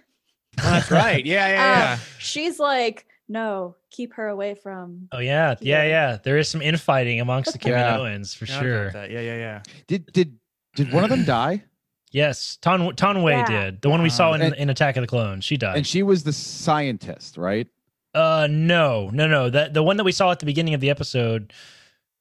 that's 0.58 0.90
right. 0.92 1.26
Yeah, 1.26 1.48
yeah, 1.54 1.54
Uh, 1.54 1.80
yeah. 1.80 2.00
she's 2.20 2.60
like, 2.60 3.06
no, 3.30 3.76
keep 3.92 4.14
her 4.14 4.28
away 4.28 4.56
from. 4.56 5.08
Oh 5.12 5.20
yeah, 5.20 5.56
yeah, 5.60 5.84
Yeah. 5.84 5.88
yeah. 5.90 6.18
There 6.24 6.38
is 6.38 6.48
some 6.48 6.62
infighting 6.62 7.20
amongst 7.20 7.52
the 7.54 7.60
Yeah. 7.70 7.98
Kaminoans 7.98 8.36
for 8.36 8.46
Forgot 8.46 8.54
about 8.56 8.64
sure. 8.64 8.92
that. 8.92 9.12
Yeah, 9.12 9.20
yeah, 9.22 9.36
yeah. 9.36 9.64
Did 9.88 10.12
did 10.14 10.38
did 10.76 10.92
one 10.94 11.04
of 11.04 11.10
them 11.10 11.24
die? 11.26 11.64
Yes, 12.12 12.58
Ton 12.62 12.96
Taun 12.96 13.22
We 13.24 13.32
Yeah. 13.34 13.46
did. 13.46 13.82
The 13.82 13.90
one 13.90 14.02
we 14.02 14.10
saw 14.10 14.34
in, 14.34 14.42
And- 14.42 14.56
in 14.56 14.70
Attack 14.70 14.96
of 14.96 15.02
the 15.02 15.08
Clones. 15.08 15.44
She 15.44 15.58
died. 15.58 15.76
And 15.78 15.86
she 15.86 16.04
was 16.04 16.24
the 16.24 16.34
scientist, 16.34 17.38
right? 17.38 17.68
uh, 18.16 18.48
no, 18.50 19.10
no, 19.14 19.28
no. 19.28 19.50
That 19.50 19.74
the 19.76 19.84
one 19.84 19.98
that 19.98 20.04
we 20.06 20.12
saw 20.14 20.32
at 20.32 20.40
the 20.40 20.46
beginning 20.48 20.74
of 20.74 20.80
the 20.82 20.90
episode 20.90 21.54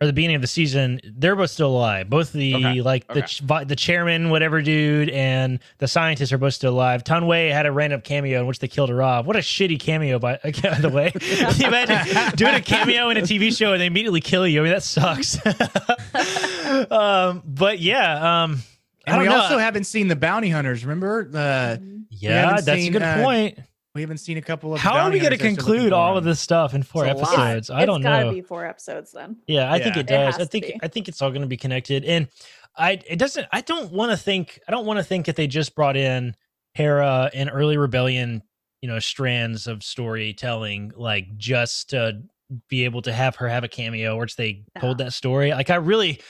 or 0.00 0.06
the 0.06 0.12
beginning 0.12 0.36
of 0.36 0.42
the 0.42 0.48
season, 0.48 1.00
they're 1.04 1.34
both 1.34 1.50
still 1.50 1.70
alive. 1.70 2.10
Both 2.10 2.32
the 2.32 2.54
Okay, 2.54 2.82
like 2.82 3.06
the 3.08 3.20
okay. 3.24 3.26
ch- 3.26 3.42
the 3.66 3.76
chairman, 3.76 4.28
whatever 4.28 4.60
dude, 4.60 5.08
and 5.08 5.58
the 5.78 5.88
scientists 5.88 6.32
are 6.32 6.38
both 6.38 6.52
still 6.52 6.74
alive. 6.74 7.02
Taun 7.02 7.26
We 7.26 7.46
had 7.48 7.64
a 7.64 7.72
random 7.72 8.02
cameo 8.02 8.40
in 8.40 8.46
which 8.46 8.58
they 8.58 8.68
killed 8.68 8.90
her 8.90 9.02
off. 9.02 9.24
What 9.24 9.36
a 9.36 9.38
shitty 9.38 9.80
cameo, 9.80 10.18
by, 10.18 10.38
by 10.44 10.50
the 10.80 10.90
way. 10.92 11.12
Can 11.12 11.60
you 11.60 11.66
imagine 11.68 12.32
doing 12.36 12.54
a 12.54 12.60
cameo 12.60 13.08
in 13.08 13.16
a 13.16 13.22
TV 13.22 13.56
show 13.56 13.72
and 13.72 13.80
they 13.80 13.86
immediately 13.86 14.20
kill 14.20 14.46
you? 14.46 14.60
I 14.60 14.64
mean, 14.64 14.72
that 14.72 14.82
sucks. 14.82 15.38
um, 16.90 17.42
but 17.46 17.78
yeah, 17.78 18.42
um, 18.42 18.62
I 19.06 19.12
And 19.12 19.16
don't 19.16 19.18
we 19.20 19.28
know. 19.28 19.40
also 19.40 19.58
haven't 19.58 19.84
seen 19.84 20.08
the 20.08 20.16
bounty 20.16 20.50
hunters. 20.50 20.84
Remember? 20.84 21.30
Uh, 21.32 21.76
yeah, 22.10 22.60
that's 22.60 22.66
seen, 22.66 22.88
a 22.88 22.90
good 22.92 23.02
uh, 23.02 23.22
point. 23.22 23.58
We 23.96 24.02
haven't 24.02 24.18
seen 24.18 24.36
a 24.36 24.42
couple 24.42 24.72
of. 24.74 24.80
How 24.80 24.98
are 25.00 25.10
we 25.10 25.18
going 25.18 25.32
to 25.32 25.38
conclude 25.38 25.92
all 25.92 26.16
of 26.16 26.22
this 26.22 26.38
stuff 26.38 26.74
in 26.74 26.84
four 26.84 27.04
It's 27.06 27.18
a 27.20 27.22
episodes? 27.24 27.70
I 27.70 27.84
don't 27.86 28.02
know. 28.02 28.10
it's 28.12 28.24
gotta 28.24 28.34
be 28.34 28.42
four 28.42 28.64
episodes 28.64 29.10
then. 29.10 29.38
Yeah, 29.48 29.72
I 29.72 29.80
think 29.80 29.96
Yeah. 29.96 30.00
it 30.00 30.04
It 30.04 30.06
does. 30.06 30.36
has 30.36 30.46
I 30.46 30.48
think. 30.48 30.66
I 30.82 30.88
think 30.88 31.08
it's 31.08 31.20
all 31.20 31.30
going 31.30 31.42
to 31.42 31.48
be 31.48 31.56
connected, 31.56 32.04
and 32.04 32.28
I 32.76 33.00
it 33.08 33.18
doesn't. 33.18 33.48
I 33.52 33.62
don't 33.62 33.90
want 33.90 34.12
to 34.12 34.16
think. 34.16 34.60
I 34.68 34.70
don't 34.70 34.86
want 34.86 34.98
to 34.98 35.04
think 35.04 35.26
that 35.26 35.34
they 35.36 35.46
just 35.48 35.74
brought 35.74 35.96
in 35.96 36.36
Hera 36.74 37.30
and 37.34 37.50
early 37.52 37.76
rebellion, 37.78 38.42
you 38.82 38.88
know, 38.88 38.98
strands 39.00 39.66
of 39.66 39.82
storytelling, 39.82 40.92
like 40.94 41.36
just 41.36 41.90
to 41.90 42.22
be 42.68 42.84
able 42.84 43.02
to 43.02 43.12
have 43.12 43.36
her 43.36 43.48
have 43.48 43.64
a 43.64 43.68
cameo, 43.68 44.14
or 44.16 44.26
they 44.36 44.64
told 44.78 44.98
that 44.98 45.12
story. 45.12 45.50
Like 45.52 45.70
I 45.70 45.76
really 45.76 46.20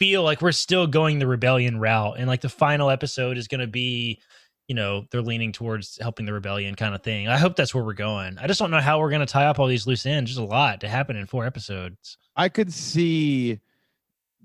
feel 0.00 0.22
like 0.24 0.42
we're 0.42 0.50
still 0.52 0.86
going 0.88 1.20
the 1.20 1.26
rebellion 1.26 1.78
route, 1.78 2.16
and 2.18 2.26
like 2.26 2.40
the 2.40 2.48
final 2.48 2.90
episode 2.90 3.38
is 3.38 3.46
going 3.48 3.60
to 3.60 3.66
be. 3.68 4.20
You 4.68 4.74
know, 4.74 5.04
they're 5.10 5.20
leaning 5.22 5.52
towards 5.52 5.98
helping 6.00 6.24
the 6.24 6.32
rebellion 6.32 6.74
kind 6.74 6.94
of 6.94 7.02
thing. 7.02 7.28
I 7.28 7.36
hope 7.36 7.54
that's 7.54 7.74
where 7.74 7.84
we're 7.84 7.92
going. 7.92 8.38
I 8.38 8.46
just 8.46 8.58
don't 8.58 8.70
know 8.70 8.80
how 8.80 8.98
we're 8.98 9.10
going 9.10 9.20
to 9.20 9.26
tie 9.30 9.44
up 9.46 9.58
all 9.58 9.66
these 9.66 9.86
loose 9.86 10.06
ends. 10.06 10.30
There's 10.30 10.38
a 10.38 10.44
lot 10.50 10.80
to 10.80 10.88
happen 10.88 11.16
in 11.16 11.26
four 11.26 11.44
episodes. 11.44 12.16
I 12.34 12.48
could 12.48 12.72
see 12.72 13.60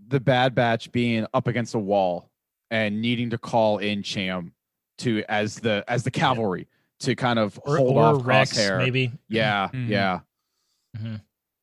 the 0.10 0.20
Bad 0.20 0.54
Batch 0.56 0.92
being 0.92 1.26
up 1.34 1.48
against 1.48 1.74
a 1.76 1.80
wall 1.80 2.30
and 2.70 3.02
needing 3.02 3.30
to 3.30 3.38
call 3.38 3.78
in 3.78 4.04
Cham 4.04 4.52
to 4.98 5.24
as 5.30 5.56
the 5.56 5.86
as 5.88 6.04
the 6.04 6.12
cavalry 6.12 6.68
to 7.00 7.16
kind 7.16 7.40
of 7.40 7.58
or, 7.64 7.78
hold 7.78 7.96
or 7.96 8.04
off 8.04 8.26
Rex, 8.26 8.52
Crosshair. 8.58 8.78
maybe. 8.78 9.12
Yeah, 9.30 9.70
Mhm. 9.74 9.88
yeah. 9.90 10.20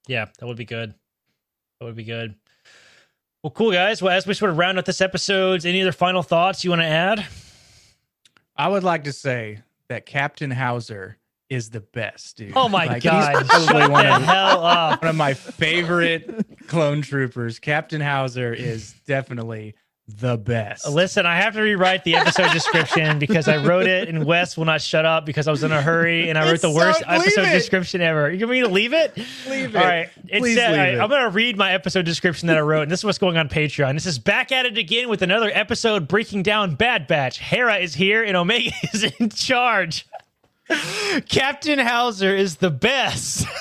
Yeah, 0.07 0.27
that 0.39 0.47
would 0.47 0.57
be 0.57 0.65
good. 0.65 0.95
That 1.79 1.85
would 1.87 1.97
be 1.97 2.05
good. 2.05 2.35
Well, 3.43 3.51
cool 3.51 3.73
guys. 3.73 4.01
Well, 4.01 4.15
as 4.17 4.27
we 4.27 4.33
sort 4.35 4.51
of 4.51 4.57
round 4.57 4.79
up 4.79 4.85
this 4.87 5.01
episode, 5.03 5.67
any 5.67 5.83
other 5.83 5.93
final 5.93 6.23
thoughts 6.23 6.65
you 6.65 6.71
want 6.71 6.81
to 6.83 6.87
add? 6.87 7.27
I 8.59 8.69
would 8.69 8.85
like 8.85 9.05
to 9.05 9.13
say 9.13 9.61
that 9.89 10.07
Captain 10.07 10.51
Howzer 10.51 11.19
is 11.49 11.71
the 11.71 11.81
best, 11.81 12.37
dude. 12.39 12.53
Oh 12.57 12.69
my 12.69 12.87
Like, 12.87 13.03
he's 13.03 13.11
god! 13.11 13.47
probably 13.47 13.89
one 13.89 14.07
of, 14.07 14.23
hell 14.23 14.65
up. 14.65 15.03
one 15.03 15.11
of 15.11 15.17
my 15.17 15.35
favorite 15.35 16.67
clone 16.67 17.03
troopers. 17.03 17.59
Captain 17.59 18.01
Howzer 18.01 18.53
is 18.53 18.95
definitely 19.07 19.75
the 20.09 20.37
best. 20.37 20.89
Listen, 20.89 21.27
I 21.27 21.37
have 21.37 21.55
to 21.55 21.63
rewrite 21.63 22.05
the 22.05 22.15
episode 22.15 22.53
description 22.53 23.19
because 23.21 23.49
I 23.49 23.57
wrote 23.65 23.87
it 23.89 24.09
and 24.09 24.25
Wes 24.25 24.57
will 24.57 24.65
not 24.65 24.81
shut 24.81 25.05
up 25.05 25.27
because 25.27 25.49
I 25.49 25.51
was 25.51 25.65
in 25.65 25.73
a 25.73 25.83
hurry 25.83 26.29
and 26.29 26.39
I 26.39 26.49
wrote 26.49 26.61
the 26.61 26.71
worst 26.71 27.01
so- 27.01 27.07
episode 27.09 27.43
it. 27.47 27.53
description 27.53 28.01
ever. 28.01 28.31
You 28.33 28.47
want 28.47 28.53
me 28.53 28.61
to 28.61 28.69
leave 28.69 28.93
it? 28.93 29.17
Leave 29.49 29.75
it. 29.75 29.79
right. 29.79 30.09
It 30.29 30.41
Please 30.41 30.57
said, 30.57 30.71
all 30.71 30.77
right, 30.79 30.95
it. 30.95 31.01
I'm 31.01 31.09
going 31.09 31.23
to 31.25 31.31
read 31.31 31.57
my 31.57 31.73
episode 31.73 32.05
description 32.05 32.47
that 32.47 32.57
I 32.57 32.61
wrote, 32.61 32.83
and 32.83 32.91
this 32.91 33.01
is 33.01 33.05
what's 33.05 33.19
going 33.19 33.37
on 33.37 33.49
Patreon. 33.49 33.95
This 33.95 34.07
is 34.07 34.19
back 34.21 34.53
at 34.53 34.65
it 34.65 34.79
again 34.79 35.09
with 35.09 35.23
another 35.23 35.51
episode 35.53 36.07
breaking 36.07 36.45
down 36.45 36.77
Bad 36.77 37.09
Batch. 37.09 37.39
Hera 37.39 37.79
is 37.79 37.95
here, 37.95 38.23
and 38.23 38.37
Omega 38.37 38.71
is 38.93 39.03
in 39.19 39.29
charge. 39.31 40.07
Captain 41.29 41.79
Howzer 41.79 42.35
is 42.35 42.57
the 42.57 42.71
best. 42.71 43.47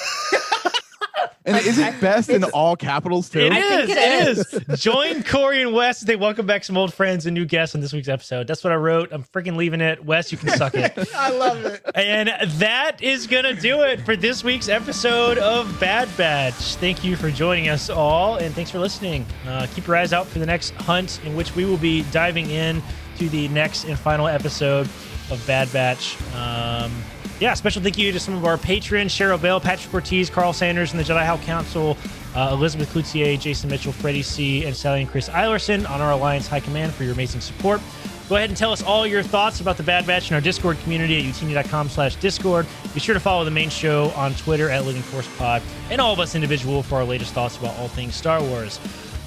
And 1.45 1.57
is 1.57 1.77
it 1.77 2.01
best 2.01 2.29
in 2.29 2.43
all 2.45 2.75
capitals 2.75 3.29
too? 3.29 3.39
It 3.41 3.51
I 3.53 3.59
is. 3.59 3.85
think 3.87 3.99
It 3.99 4.57
it 4.67 4.71
is. 4.73 4.79
Join 4.81 5.21
Corey 5.23 5.61
and 5.61 5.73
Wes. 5.73 6.01
as 6.01 6.07
They 6.07 6.15
welcome 6.15 6.45
back 6.47 6.63
some 6.63 6.75
old 6.75 6.93
friends 6.93 7.25
and 7.27 7.33
new 7.35 7.45
guests 7.45 7.75
on 7.75 7.81
this 7.81 7.93
week's 7.93 8.07
episode. 8.07 8.47
That's 8.47 8.63
what 8.63 8.73
I 8.73 8.77
wrote. 8.77 9.11
I'm 9.11 9.23
freaking 9.23 9.55
leaving 9.55 9.79
it. 9.79 10.03
Wes, 10.03 10.31
you 10.31 10.37
can 10.39 10.49
suck 10.49 10.73
it. 10.73 10.97
I 11.15 11.29
love 11.29 11.63
it. 11.65 11.83
And 11.93 12.29
that 12.59 13.01
is 13.03 13.27
going 13.27 13.43
to 13.43 13.53
do 13.53 13.81
it 13.83 14.01
for 14.01 14.15
this 14.15 14.43
week's 14.43 14.69
episode 14.69 15.37
of 15.37 15.79
Bad 15.79 16.09
Batch. 16.17 16.53
Thank 16.77 17.03
you 17.03 17.15
for 17.15 17.29
joining 17.29 17.69
us 17.69 17.89
all, 17.91 18.37
and 18.37 18.53
thanks 18.55 18.71
for 18.71 18.79
listening. 18.79 19.25
Uh, 19.47 19.67
keep 19.75 19.85
your 19.85 19.95
eyes 19.97 20.13
out 20.13 20.25
for 20.25 20.39
the 20.39 20.45
next 20.47 20.71
hunt, 20.71 21.19
in 21.25 21.35
which 21.35 21.55
we 21.55 21.65
will 21.65 21.77
be 21.77 22.01
diving 22.11 22.49
in 22.49 22.81
to 23.17 23.29
the 23.29 23.47
next 23.49 23.83
and 23.83 23.97
final 23.99 24.27
episode 24.27 24.87
of 25.29 25.43
Bad 25.45 25.71
Batch. 25.71 26.17
Um, 26.35 26.91
yeah, 27.39 27.53
special 27.53 27.81
thank 27.81 27.97
you 27.97 28.11
to 28.11 28.19
some 28.19 28.33
of 28.35 28.45
our 28.45 28.57
patrons 28.57 29.11
Cheryl 29.11 29.41
Bell, 29.41 29.59
Patrick 29.59 29.93
Ortiz, 29.93 30.29
Carl 30.29 30.53
Sanders, 30.53 30.91
and 30.91 30.99
the 30.99 31.03
Jedi 31.03 31.23
Hell 31.23 31.37
Council, 31.39 31.97
uh, 32.35 32.49
Elizabeth 32.53 32.93
Cloutier, 32.93 33.39
Jason 33.39 33.69
Mitchell, 33.69 33.91
Freddie 33.91 34.21
C., 34.21 34.65
and 34.65 34.75
Sally 34.75 35.01
and 35.01 35.09
Chris 35.09 35.27
Eilerson 35.29 35.89
on 35.89 36.01
our 36.01 36.11
Alliance 36.11 36.47
High 36.47 36.61
Command 36.61 36.93
for 36.93 37.03
your 37.03 37.13
amazing 37.13 37.41
support. 37.41 37.81
Go 38.29 38.37
ahead 38.37 38.49
and 38.49 38.57
tell 38.57 38.71
us 38.71 38.81
all 38.81 39.05
your 39.05 39.21
thoughts 39.21 39.61
about 39.61 39.77
the 39.77 39.83
Bad 39.83 40.07
Batch 40.07 40.31
in 40.31 40.35
our 40.35 40.41
Discord 40.41 40.79
community 40.79 41.17
at 41.17 41.23
utini.com 41.23 41.89
slash 41.89 42.15
Discord. 42.15 42.65
Be 42.93 42.99
sure 42.99 43.13
to 43.13 43.19
follow 43.19 43.45
the 43.45 43.51
main 43.51 43.69
show 43.69 44.09
on 44.15 44.33
Twitter 44.33 44.69
at 44.69 44.83
Living 44.85 45.03
Force 45.03 45.29
Pod 45.37 45.61
and 45.91 46.01
all 46.01 46.11
of 46.11 46.19
us 46.19 46.33
individual 46.33 46.81
for 46.81 46.95
our 46.95 47.03
latest 47.03 47.33
thoughts 47.33 47.57
about 47.57 47.77
all 47.77 47.87
things 47.87 48.15
Star 48.15 48.41
Wars. 48.41 48.79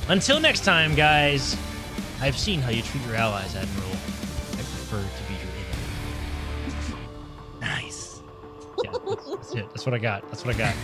Until 0.08 0.40
next 0.40 0.64
time, 0.64 0.96
guys, 0.96 1.56
I've 2.20 2.36
seen 2.36 2.60
how 2.60 2.70
you 2.70 2.82
treat 2.82 3.04
your 3.06 3.14
allies, 3.14 3.54
Admiral. 3.54 3.90
I 3.90 4.56
prefer 4.56 5.02
to 5.02 5.27
Yeah, 8.84 8.92
that's, 9.08 9.30
that's 9.30 9.54
it. 9.54 9.68
That's 9.70 9.86
what 9.86 9.94
I 9.94 9.98
got. 9.98 10.22
That's 10.30 10.44
what 10.44 10.54
I 10.54 10.58
got. 10.58 10.74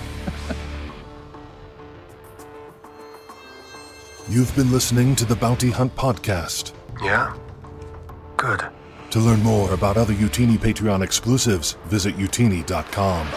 You've 4.28 4.54
been 4.56 4.72
listening 4.72 5.14
to 5.16 5.24
the 5.26 5.36
Bounty 5.36 5.70
Hunt 5.70 5.94
Podcast. 5.96 6.72
Yeah? 7.02 7.36
Good. 8.36 8.64
To 9.10 9.20
learn 9.20 9.42
more 9.42 9.72
about 9.74 9.96
other 9.96 10.14
Utini 10.14 10.56
Patreon 10.56 11.02
exclusives, 11.02 11.72
visit 11.86 12.16
utini.com. 12.16 13.28